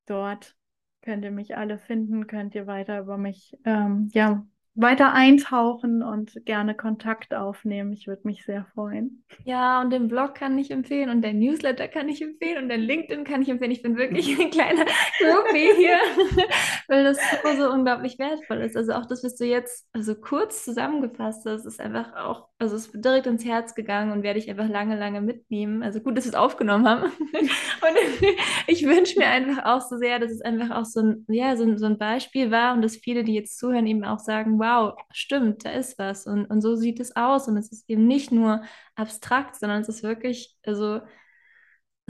dort 0.05 0.55
könnt 1.01 1.23
ihr 1.23 1.31
mich 1.31 1.57
alle 1.57 1.79
finden, 1.79 2.27
könnt 2.27 2.55
ihr 2.55 2.67
weiter 2.67 2.99
über 2.99 3.17
mich 3.17 3.57
ähm, 3.65 4.09
ja, 4.13 4.45
weiter 4.73 5.13
eintauchen 5.13 6.01
und 6.01 6.45
gerne 6.45 6.75
Kontakt 6.75 7.33
aufnehmen. 7.33 7.91
Ich 7.91 8.07
würde 8.07 8.21
mich 8.23 8.45
sehr 8.45 8.65
freuen. 8.73 9.23
Ja, 9.43 9.81
und 9.81 9.89
den 9.89 10.07
Blog 10.07 10.35
kann 10.35 10.57
ich 10.57 10.71
empfehlen 10.71 11.09
und 11.09 11.21
den 11.23 11.39
Newsletter 11.39 11.87
kann 11.89 12.07
ich 12.07 12.21
empfehlen 12.21 12.63
und 12.63 12.69
den 12.69 12.81
LinkedIn 12.81 13.25
kann 13.25 13.41
ich 13.41 13.49
empfehlen. 13.49 13.71
Ich 13.71 13.81
bin 13.81 13.97
wirklich 13.97 14.29
ein 14.39 14.49
kleiner 14.49 14.85
Groupie 15.19 15.71
hier, 15.75 15.99
weil 16.91 17.05
das 17.05 17.17
so, 17.43 17.55
so 17.55 17.71
unglaublich 17.71 18.19
wertvoll 18.19 18.57
ist. 18.57 18.75
Also 18.75 18.91
auch 18.91 19.05
das, 19.05 19.23
was 19.23 19.37
du 19.37 19.45
jetzt 19.45 19.87
also 19.93 20.13
kurz 20.13 20.65
zusammengefasst 20.65 21.45
hast, 21.45 21.65
ist 21.65 21.79
einfach 21.79 22.13
auch, 22.17 22.49
also 22.59 22.75
es 22.75 22.87
ist 22.87 23.05
direkt 23.05 23.27
ins 23.27 23.45
Herz 23.45 23.73
gegangen 23.75 24.11
und 24.11 24.23
werde 24.23 24.39
ich 24.39 24.49
einfach 24.49 24.67
lange, 24.67 24.99
lange 24.99 25.21
mitnehmen. 25.21 25.83
Also 25.83 26.01
gut, 26.01 26.17
dass 26.17 26.25
wir 26.25 26.31
es 26.31 26.35
aufgenommen 26.35 26.85
haben. 26.85 27.03
und 27.31 28.29
ich 28.67 28.85
wünsche 28.85 29.17
mir 29.17 29.27
einfach 29.27 29.63
auch 29.63 29.79
so 29.79 29.97
sehr, 29.97 30.19
dass 30.19 30.31
es 30.31 30.41
einfach 30.41 30.69
auch 30.75 30.83
so 30.83 30.99
ein, 30.99 31.25
ja, 31.29 31.55
so 31.55 31.77
so 31.77 31.85
ein 31.85 31.97
Beispiel 31.97 32.51
war 32.51 32.73
und 32.73 32.81
dass 32.81 32.97
viele, 32.97 33.23
die 33.23 33.35
jetzt 33.35 33.57
zuhören, 33.57 33.87
eben 33.87 34.03
auch 34.03 34.19
sagen, 34.19 34.59
wow, 34.59 34.93
stimmt, 35.13 35.63
da 35.63 35.71
ist 35.71 35.97
was 35.97 36.27
und, 36.27 36.45
und 36.47 36.59
so 36.59 36.75
sieht 36.75 36.99
es 36.99 37.15
aus 37.15 37.47
und 37.47 37.55
es 37.55 37.71
ist 37.71 37.89
eben 37.89 38.05
nicht 38.05 38.33
nur 38.33 38.63
abstrakt, 38.95 39.55
sondern 39.55 39.81
es 39.81 39.87
ist 39.87 40.03
wirklich, 40.03 40.57
also 40.65 40.99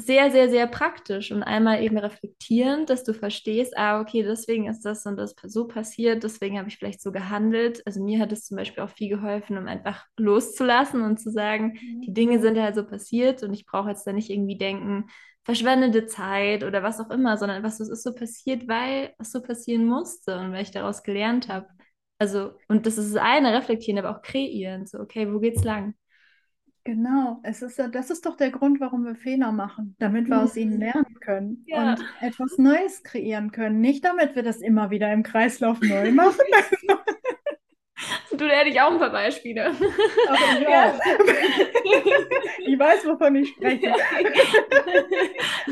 sehr, 0.05 0.31
sehr, 0.31 0.49
sehr 0.49 0.67
praktisch 0.67 1.31
und 1.31 1.43
einmal 1.43 1.83
eben 1.83 1.97
reflektierend, 1.97 2.89
dass 2.89 3.03
du 3.03 3.13
verstehst, 3.13 3.77
ah, 3.77 4.01
okay, 4.01 4.23
deswegen 4.23 4.67
ist 4.67 4.81
das 4.81 5.05
und 5.05 5.17
das 5.17 5.35
so 5.43 5.67
passiert, 5.67 6.23
deswegen 6.23 6.57
habe 6.57 6.69
ich 6.69 6.77
vielleicht 6.77 7.01
so 7.01 7.11
gehandelt. 7.11 7.81
Also 7.85 8.03
mir 8.03 8.19
hat 8.19 8.31
es 8.31 8.45
zum 8.45 8.57
Beispiel 8.57 8.83
auch 8.83 8.89
viel 8.89 9.09
geholfen, 9.09 9.57
um 9.57 9.67
einfach 9.67 10.05
loszulassen 10.17 11.01
und 11.01 11.19
zu 11.19 11.31
sagen, 11.31 11.73
mhm. 11.81 12.01
die 12.01 12.13
Dinge 12.13 12.39
sind 12.39 12.59
halt 12.59 12.75
so 12.75 12.85
passiert 12.85 13.43
und 13.43 13.53
ich 13.53 13.65
brauche 13.65 13.89
jetzt 13.89 14.05
da 14.05 14.13
nicht 14.13 14.29
irgendwie 14.29 14.57
denken, 14.57 15.05
verschwendete 15.43 16.05
Zeit 16.05 16.63
oder 16.63 16.83
was 16.83 16.99
auch 16.99 17.09
immer, 17.09 17.37
sondern 17.37 17.63
es 17.65 17.79
ist 17.79 18.03
so 18.03 18.13
passiert, 18.13 18.67
weil 18.67 19.13
es 19.17 19.31
so 19.31 19.41
passieren 19.41 19.85
musste 19.85 20.37
und 20.39 20.53
weil 20.53 20.63
ich 20.63 20.71
daraus 20.71 21.03
gelernt 21.03 21.47
habe. 21.47 21.67
Also, 22.19 22.51
und 22.67 22.85
das 22.85 22.97
ist 22.97 23.15
das 23.15 23.21
eine, 23.21 23.53
reflektieren, 23.53 23.97
aber 24.03 24.15
auch 24.15 24.21
kreieren. 24.21 24.85
So, 24.85 24.99
okay, 24.99 25.31
wo 25.33 25.39
geht's 25.39 25.63
lang? 25.63 25.95
Genau, 26.83 27.39
es 27.43 27.61
ist, 27.61 27.79
das 27.91 28.09
ist 28.09 28.25
doch 28.25 28.35
der 28.35 28.49
Grund, 28.49 28.79
warum 28.79 29.05
wir 29.05 29.15
Fehler 29.15 29.51
machen, 29.51 29.95
damit 29.99 30.27
wir 30.27 30.41
aus 30.41 30.57
ihnen 30.57 30.75
mhm. 30.75 30.79
lernen 30.79 31.19
können 31.19 31.63
ja. 31.67 31.91
und 31.91 32.03
etwas 32.21 32.57
Neues 32.57 33.03
kreieren 33.03 33.51
können. 33.51 33.81
Nicht 33.81 34.03
damit 34.03 34.35
wir 34.35 34.41
das 34.41 34.61
immer 34.61 34.89
wieder 34.89 35.13
im 35.13 35.21
Kreislauf 35.21 35.79
neu 35.81 36.11
machen. 36.11 36.39
Du, 38.37 38.45
ich 38.45 38.81
auch 38.81 38.91
ein 38.91 38.99
paar 38.99 39.11
Beispiele. 39.11 39.67
Aber 39.67 40.59
ich, 40.59 40.61
ja. 40.61 40.93
ich 42.59 42.79
weiß, 42.79 43.05
wovon 43.05 43.35
ich 43.35 43.49
spreche. 43.49 43.93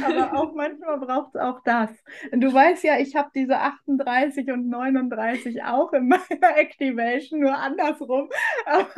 Aber 0.04 0.38
auch 0.38 0.54
manchmal 0.54 1.00
braucht 1.00 1.36
es 1.36 1.42
auch 1.42 1.62
das. 1.64 1.90
Du 2.32 2.54
weißt 2.54 2.84
ja, 2.84 3.00
ich 3.00 3.16
habe 3.16 3.30
diese 3.34 3.58
38 3.58 4.52
und 4.52 4.70
39 4.70 5.64
auch 5.64 5.94
in 5.94 6.08
meiner 6.08 6.58
Activation, 6.58 7.40
nur 7.40 7.56
andersrum. 7.56 8.30
Aber 8.66 8.90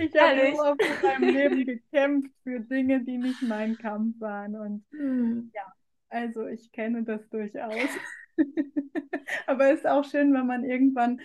ich 0.00 0.20
habe 0.20 0.52
so 0.54 0.62
oft 0.62 0.80
in 0.80 1.02
meinem 1.02 1.34
Leben 1.34 1.64
gekämpft 1.64 2.30
für 2.42 2.60
Dinge, 2.60 3.04
die 3.04 3.18
nicht 3.18 3.42
mein 3.42 3.76
Kampf 3.78 4.20
waren. 4.20 4.56
Und 4.56 4.84
hm. 4.92 5.50
ja, 5.54 5.72
also 6.08 6.46
ich 6.46 6.70
kenne 6.72 7.02
das 7.04 7.28
durchaus. 7.28 7.88
Aber 9.46 9.70
es 9.72 9.80
ist 9.80 9.86
auch 9.86 10.04
schön, 10.04 10.32
wenn 10.34 10.46
man 10.46 10.64
irgendwann 10.64 11.20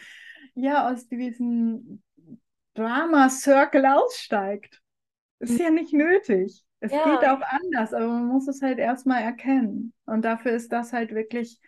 ja 0.55 0.91
aus 0.91 1.07
diesem 1.07 2.01
Drama-Circle 2.73 3.85
aussteigt. 3.85 4.81
Ist 5.39 5.59
ja 5.59 5.69
nicht 5.69 5.93
nötig. 5.93 6.63
Es 6.79 6.91
ja. 6.91 7.03
geht 7.03 7.27
auch 7.29 7.41
anders, 7.41 7.93
aber 7.93 8.07
man 8.07 8.27
muss 8.27 8.47
es 8.47 8.61
halt 8.61 8.79
erstmal 8.79 9.21
erkennen. 9.21 9.93
Und 10.05 10.23
dafür 10.23 10.51
ist 10.51 10.71
das 10.71 10.93
halt 10.93 11.13
wirklich 11.13 11.59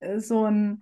äh, 0.00 0.18
so 0.18 0.44
ein 0.44 0.80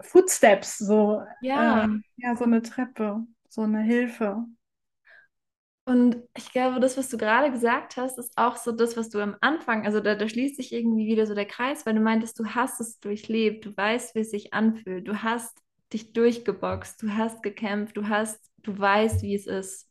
Footsteps, 0.00 0.78
so, 0.78 1.22
ja. 1.40 1.84
Ähm, 1.84 2.04
ja, 2.16 2.36
so 2.36 2.44
eine 2.44 2.60
Treppe, 2.60 3.26
so 3.48 3.62
eine 3.62 3.82
Hilfe. 3.82 4.44
Und 5.88 6.16
ich 6.36 6.50
glaube, 6.50 6.80
das, 6.80 6.96
was 6.96 7.08
du 7.08 7.16
gerade 7.16 7.52
gesagt 7.52 7.96
hast, 7.96 8.18
ist 8.18 8.36
auch 8.36 8.56
so 8.56 8.72
das, 8.72 8.96
was 8.96 9.08
du 9.08 9.20
am 9.20 9.36
Anfang, 9.40 9.86
also 9.86 10.00
da, 10.00 10.16
da, 10.16 10.28
schließt 10.28 10.56
sich 10.56 10.72
irgendwie 10.72 11.06
wieder 11.06 11.26
so 11.26 11.34
der 11.34 11.46
Kreis, 11.46 11.86
weil 11.86 11.94
du 11.94 12.00
meintest, 12.00 12.40
du 12.40 12.46
hast 12.46 12.80
es 12.80 12.98
durchlebt, 12.98 13.66
du 13.66 13.76
weißt, 13.76 14.16
wie 14.16 14.20
es 14.20 14.30
sich 14.32 14.52
anfühlt, 14.52 15.06
du 15.06 15.22
hast 15.22 15.56
dich 15.92 16.12
durchgeboxt, 16.12 17.00
du 17.02 17.10
hast 17.16 17.40
gekämpft, 17.44 17.96
du 17.96 18.08
hast, 18.08 18.50
du 18.58 18.76
weißt, 18.76 19.22
wie 19.22 19.36
es 19.36 19.46
ist. 19.46 19.88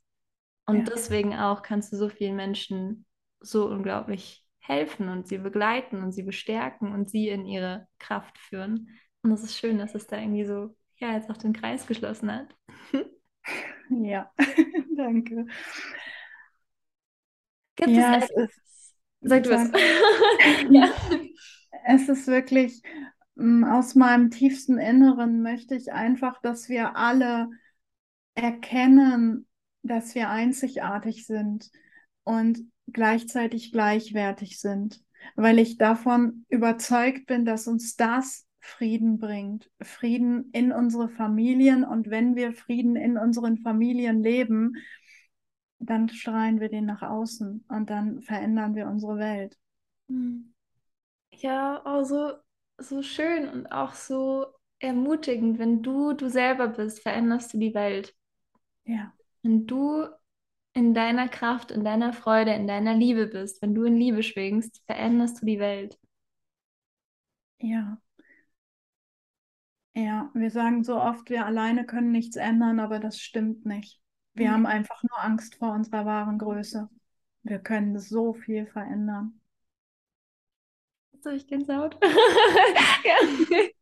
Und 0.66 0.80
ja. 0.80 0.84
deswegen 0.84 1.34
auch 1.34 1.62
kannst 1.62 1.94
du 1.94 1.98
so 1.98 2.10
vielen 2.10 2.36
Menschen 2.36 3.06
so 3.40 3.70
unglaublich 3.70 4.46
helfen 4.60 5.08
und 5.08 5.28
sie 5.28 5.38
begleiten 5.38 6.02
und 6.02 6.12
sie 6.12 6.24
bestärken 6.24 6.92
und 6.92 7.10
sie 7.10 7.30
in 7.30 7.46
ihre 7.46 7.88
Kraft 8.00 8.38
führen. 8.38 8.90
Und 9.22 9.32
es 9.32 9.44
ist 9.44 9.58
schön, 9.58 9.78
dass 9.78 9.96
es 9.96 10.08
da 10.08 10.18
irgendwie 10.18 10.46
so, 10.46 10.76
ja, 10.98 11.14
jetzt 11.14 11.30
auch 11.30 11.38
den 11.38 11.54
Kreis 11.54 11.88
geschlossen 11.88 12.32
hat. 12.34 12.54
Ja, 13.90 14.32
danke. 14.98 15.46
Gibt 17.76 17.90
ja, 17.92 18.18
es, 18.18 18.30
es 18.30 18.50
ist, 18.52 18.96
Sag 19.22 19.44
du 19.44 19.52
es. 19.52 19.72
ja. 20.70 20.94
Es 21.88 22.10
ist 22.10 22.26
wirklich 22.26 22.82
mm, 23.36 23.64
aus 23.64 23.94
meinem 23.94 24.32
tiefsten 24.32 24.80
Inneren 24.80 25.44
möchte 25.44 25.76
ich 25.76 25.94
einfach, 25.94 26.42
dass 26.42 26.68
wir 26.68 26.96
alle 26.96 27.48
erkennen, 28.34 29.48
dass 29.84 30.16
wir 30.16 30.32
einzigartig 30.32 31.28
sind 31.28 31.70
und 32.24 32.60
gleichzeitig 32.88 33.72
gleichwertig 33.72 34.60
sind, 34.60 35.04
weil 35.36 35.60
ich 35.60 35.78
davon 35.78 36.46
überzeugt 36.50 37.28
bin, 37.28 37.46
dass 37.46 37.68
uns 37.68 37.96
das 37.96 38.45
Frieden 38.66 39.20
bringt. 39.20 39.70
Frieden 39.82 40.50
in 40.52 40.72
unsere 40.72 41.10
Familien. 41.10 41.84
Und 41.84 42.10
wenn 42.10 42.36
wir 42.36 42.54
Frieden 42.54 42.96
in 42.96 43.18
unseren 43.18 43.58
Familien 43.60 44.24
leben, 44.24 44.76
dann 45.80 46.10
strahlen 46.10 46.60
wir 46.60 46.70
den 46.70 46.86
nach 46.86 47.04
außen 47.04 47.66
und 47.68 47.90
dann 47.90 48.22
verändern 48.22 48.76
wir 48.76 48.88
unsere 48.88 49.18
Welt. 49.18 49.58
Hm. 50.10 50.54
Ja, 51.32 51.82
also 51.84 52.34
so 52.78 53.02
schön 53.02 53.48
und 53.50 53.68
auch 53.68 53.94
so 53.94 54.48
ermutigend, 54.80 55.60
wenn 55.60 55.82
du 55.82 56.14
du 56.14 56.30
selber 56.30 56.68
bist, 56.68 57.02
veränderst 57.02 57.54
du 57.54 57.58
die 57.58 57.74
Welt. 57.74 58.16
Ja. 58.86 59.14
Wenn 59.44 59.68
du 59.68 60.08
in 60.74 60.94
deiner 60.94 61.28
Kraft, 61.28 61.72
in 61.72 61.84
deiner 61.84 62.14
Freude, 62.14 62.54
in 62.54 62.68
deiner 62.68 62.96
Liebe 62.96 63.28
bist, 63.28 63.62
wenn 63.62 63.76
du 63.76 63.84
in 63.84 63.96
Liebe 63.96 64.24
schwingst, 64.24 64.84
veränderst 64.86 65.42
du 65.42 65.46
die 65.46 65.60
Welt. 65.60 65.98
Ja. 67.60 67.98
Ja, 69.96 70.30
wir 70.36 70.52
sagen 70.52 70.84
so 70.84 71.02
oft, 71.02 71.30
wir 71.30 71.46
alleine 71.46 71.86
können 71.86 72.12
nichts 72.12 72.36
ändern, 72.38 72.80
aber 72.80 73.00
das 73.00 73.20
stimmt 73.20 73.66
nicht. 73.66 74.00
Wir 74.36 74.52
Mhm. 74.52 74.54
haben 74.54 74.66
einfach 74.68 75.02
nur 75.04 75.22
Angst 75.24 75.56
vor 75.56 75.72
unserer 75.74 76.06
wahren 76.06 76.38
Größe. 76.38 76.90
Wir 77.44 77.60
können 77.60 77.98
so 78.00 78.34
viel 78.34 78.66
verändern. 78.68 79.40
So, 81.24 81.32
ich 81.32 81.48
Gänsehaut. 81.48 81.98
Ja. 83.04 83.16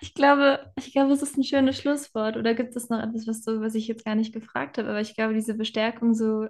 Ich 0.00 0.14
glaube, 0.14 0.72
ich 0.76 0.92
glaube, 0.92 1.12
es 1.12 1.22
ist 1.22 1.36
ein 1.38 1.44
schönes 1.44 1.78
Schlusswort. 1.78 2.36
Oder 2.36 2.54
gibt 2.54 2.76
es 2.76 2.88
noch 2.90 3.00
etwas, 3.02 3.26
was 3.26 3.42
du, 3.42 3.60
was 3.60 3.74
ich 3.74 3.86
jetzt 3.88 4.04
gar 4.04 4.14
nicht 4.14 4.32
gefragt 4.32 4.78
habe? 4.78 4.88
Aber 4.90 5.00
ich 5.00 5.14
glaube, 5.14 5.34
diese 5.34 5.54
Bestärkung, 5.54 6.14
so, 6.14 6.48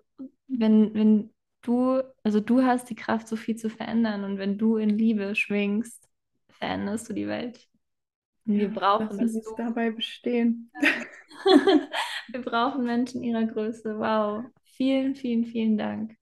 wenn, 0.49 0.95
wenn 0.95 1.31
du, 1.63 2.03
also 2.25 2.41
du 2.41 2.63
hast 2.65 2.91
die 2.91 2.95
Kraft, 2.95 3.29
so 3.29 3.37
viel 3.37 3.57
zu 3.57 3.71
verändern 3.71 4.25
und 4.25 4.39
wenn 4.39 4.59
du 4.59 4.77
in 4.77 4.91
Liebe 4.91 5.35
schwingst, 5.37 6.09
veränderst 6.51 7.09
du 7.09 7.13
die 7.15 7.29
Welt. 7.29 7.69
Und 8.47 8.59
wir 8.59 8.69
brauchen 8.69 9.19
lassen 9.19 9.39
es 9.39 9.45
so. 9.45 9.55
dabei 9.57 9.91
bestehen. 9.91 10.71
Wir 12.29 12.41
brauchen 12.41 12.85
Menschen 12.85 13.23
ihrer 13.23 13.45
Größe. 13.45 13.99
Wow. 13.99 14.45
Vielen, 14.65 15.15
vielen, 15.15 15.45
vielen 15.45 15.77
Dank. 15.77 16.17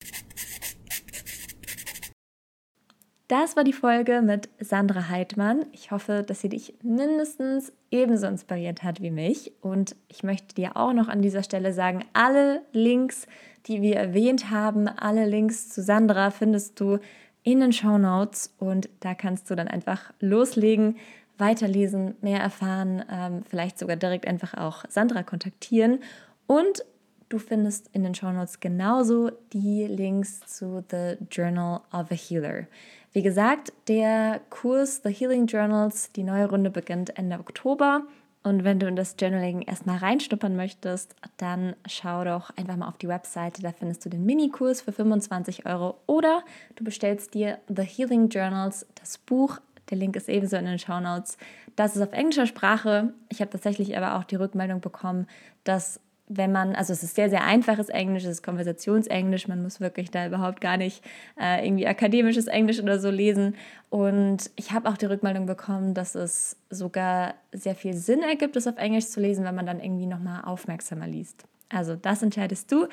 Das 3.29 3.55
war 3.55 3.63
die 3.63 3.73
Folge 3.73 4.23
mit 4.23 4.49
Sandra 4.59 5.09
Heidmann. 5.09 5.67
Ich 5.71 5.93
hoffe, 5.93 6.25
dass 6.27 6.41
sie 6.41 6.49
dich 6.49 6.75
mindestens 6.83 7.73
ebenso 7.93 8.27
inspiriert 8.27 8.83
hat 8.83 9.01
wie 9.01 9.13
mich. 9.13 9.53
Und 9.61 9.95
ich 10.09 10.25
möchte 10.25 10.57
dir 10.57 10.77
auch 10.77 10.93
noch 10.93 11.07
an 11.07 11.23
dieser 11.23 11.45
Stelle 11.45 11.73
sagen, 11.73 12.05
alle 12.13 12.63
Links, 12.73 13.29
die 13.67 13.83
wir 13.83 13.97
erwähnt 13.97 14.51
haben, 14.51 14.89
alle 14.89 15.27
Links 15.27 15.69
zu 15.69 15.81
Sandra 15.81 16.33
findest 16.33 16.81
du 16.81 16.99
in 17.43 17.61
den 17.61 17.73
Show 17.73 17.99
Notes 17.99 18.55
und 18.59 18.91
da 18.99 19.15
kannst 19.15 19.49
du 19.49 19.55
dann 19.55 19.69
einfach 19.69 20.13
loslegen, 20.19 20.97
weiterlesen, 21.41 22.15
mehr 22.21 22.41
erfahren, 22.41 23.05
ähm, 23.11 23.43
vielleicht 23.49 23.79
sogar 23.79 23.97
direkt 23.97 24.27
einfach 24.27 24.55
auch 24.55 24.85
Sandra 24.89 25.23
kontaktieren. 25.23 26.01
Und 26.47 26.85
du 27.29 27.39
findest 27.39 27.89
in 27.93 28.03
den 28.03 28.15
Show 28.15 28.31
Notes 28.31 28.61
genauso 28.61 29.31
die 29.53 29.87
Links 29.87 30.41
zu 30.41 30.85
The 30.91 31.17
Journal 31.31 31.81
of 31.93 32.11
a 32.11 32.15
Healer. 32.15 32.67
Wie 33.13 33.23
gesagt, 33.23 33.73
der 33.89 34.41
Kurs 34.51 35.01
The 35.03 35.13
Healing 35.13 35.47
Journals, 35.47 36.13
die 36.13 36.23
neue 36.23 36.49
Runde 36.49 36.71
beginnt 36.71 37.19
Ende 37.19 37.39
Oktober. 37.39 38.03
Und 38.43 38.65
wenn 38.65 38.79
du 38.79 38.87
in 38.87 38.97
das 38.97 39.17
Journaling 39.19 39.63
erstmal 39.63 39.99
reinschnuppern 39.99 40.57
möchtest, 40.57 41.15
dann 41.37 41.77
schau 41.87 42.25
doch 42.25 42.51
einfach 42.57 42.77
mal 42.77 42.89
auf 42.89 42.97
die 42.97 43.09
Webseite. 43.09 43.63
Da 43.63 43.73
findest 43.73 44.05
du 44.05 44.09
den 44.09 44.25
Minikurs 44.25 44.81
für 44.81 44.93
25 44.93 45.67
Euro 45.67 45.99
oder 46.07 46.43
du 46.77 46.85
bestellst 46.85 47.35
dir 47.35 47.59
The 47.69 47.83
Healing 47.83 48.29
Journals, 48.29 48.87
das 48.95 49.19
Buch. 49.19 49.59
Der 49.91 49.99
Link 49.99 50.17
ist 50.17 50.29
ebenso 50.29 50.57
in 50.57 50.67
den 50.67 50.79
Show 50.79 51.01
Notes. 51.01 51.37
Das 51.77 51.97
ist 51.97 52.03
auf 52.03 52.13
englischer 52.13 52.47
Sprache. 52.47 53.13
Ich 53.29 53.41
habe 53.41 53.51
tatsächlich 53.51 53.97
aber 53.97 54.17
auch 54.17 54.25
die 54.25 54.37
Rückmeldung 54.37 54.81
bekommen, 54.81 55.27
dass 55.65 56.01
wenn 56.33 56.53
man, 56.53 56.77
also 56.77 56.93
es 56.93 57.03
ist 57.03 57.17
sehr, 57.17 57.29
sehr 57.29 57.43
einfaches 57.43 57.89
Englisch, 57.89 58.23
es 58.23 58.31
ist 58.31 58.43
Konversationsenglisch, 58.45 59.49
man 59.49 59.63
muss 59.65 59.81
wirklich 59.81 60.13
da 60.13 60.29
überhaupt 60.29 60.61
gar 60.61 60.77
nicht 60.77 61.05
äh, 61.37 61.67
irgendwie 61.67 61.89
akademisches 61.89 62.47
Englisch 62.47 62.81
oder 62.81 63.01
so 63.01 63.11
lesen. 63.11 63.57
Und 63.89 64.49
ich 64.55 64.71
habe 64.71 64.89
auch 64.89 64.97
die 64.97 65.07
Rückmeldung 65.07 65.47
bekommen, 65.47 65.93
dass 65.93 66.15
es 66.15 66.57
sogar 66.71 67.35
sehr 67.51 67.75
viel 67.75 67.95
Sinn 67.95 68.23
ergibt, 68.23 68.55
es 68.55 68.69
auf 68.69 68.77
Englisch 68.77 69.09
zu 69.09 69.19
lesen, 69.19 69.45
wenn 69.45 69.57
man 69.57 69.67
dann 69.67 69.81
irgendwie 69.81 70.07
nochmal 70.07 70.43
aufmerksamer 70.45 71.09
liest. 71.09 71.45
Also 71.69 71.97
das 71.97 72.23
entscheidest 72.23 72.71
du, 72.71 72.87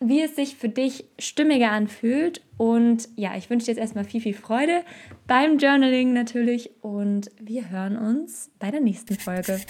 wie 0.00 0.22
es 0.22 0.36
sich 0.36 0.56
für 0.56 0.68
dich 0.68 1.04
stimmiger 1.18 1.70
anfühlt. 1.70 2.42
Und 2.56 3.08
ja, 3.16 3.36
ich 3.36 3.50
wünsche 3.50 3.66
dir 3.66 3.72
jetzt 3.72 3.80
erstmal 3.80 4.04
viel, 4.04 4.20
viel 4.20 4.34
Freude 4.34 4.82
beim 5.26 5.58
Journaling 5.58 6.12
natürlich 6.12 6.70
und 6.82 7.30
wir 7.40 7.70
hören 7.70 7.96
uns 7.96 8.50
bei 8.58 8.70
der 8.70 8.80
nächsten 8.80 9.14
Folge. 9.14 9.60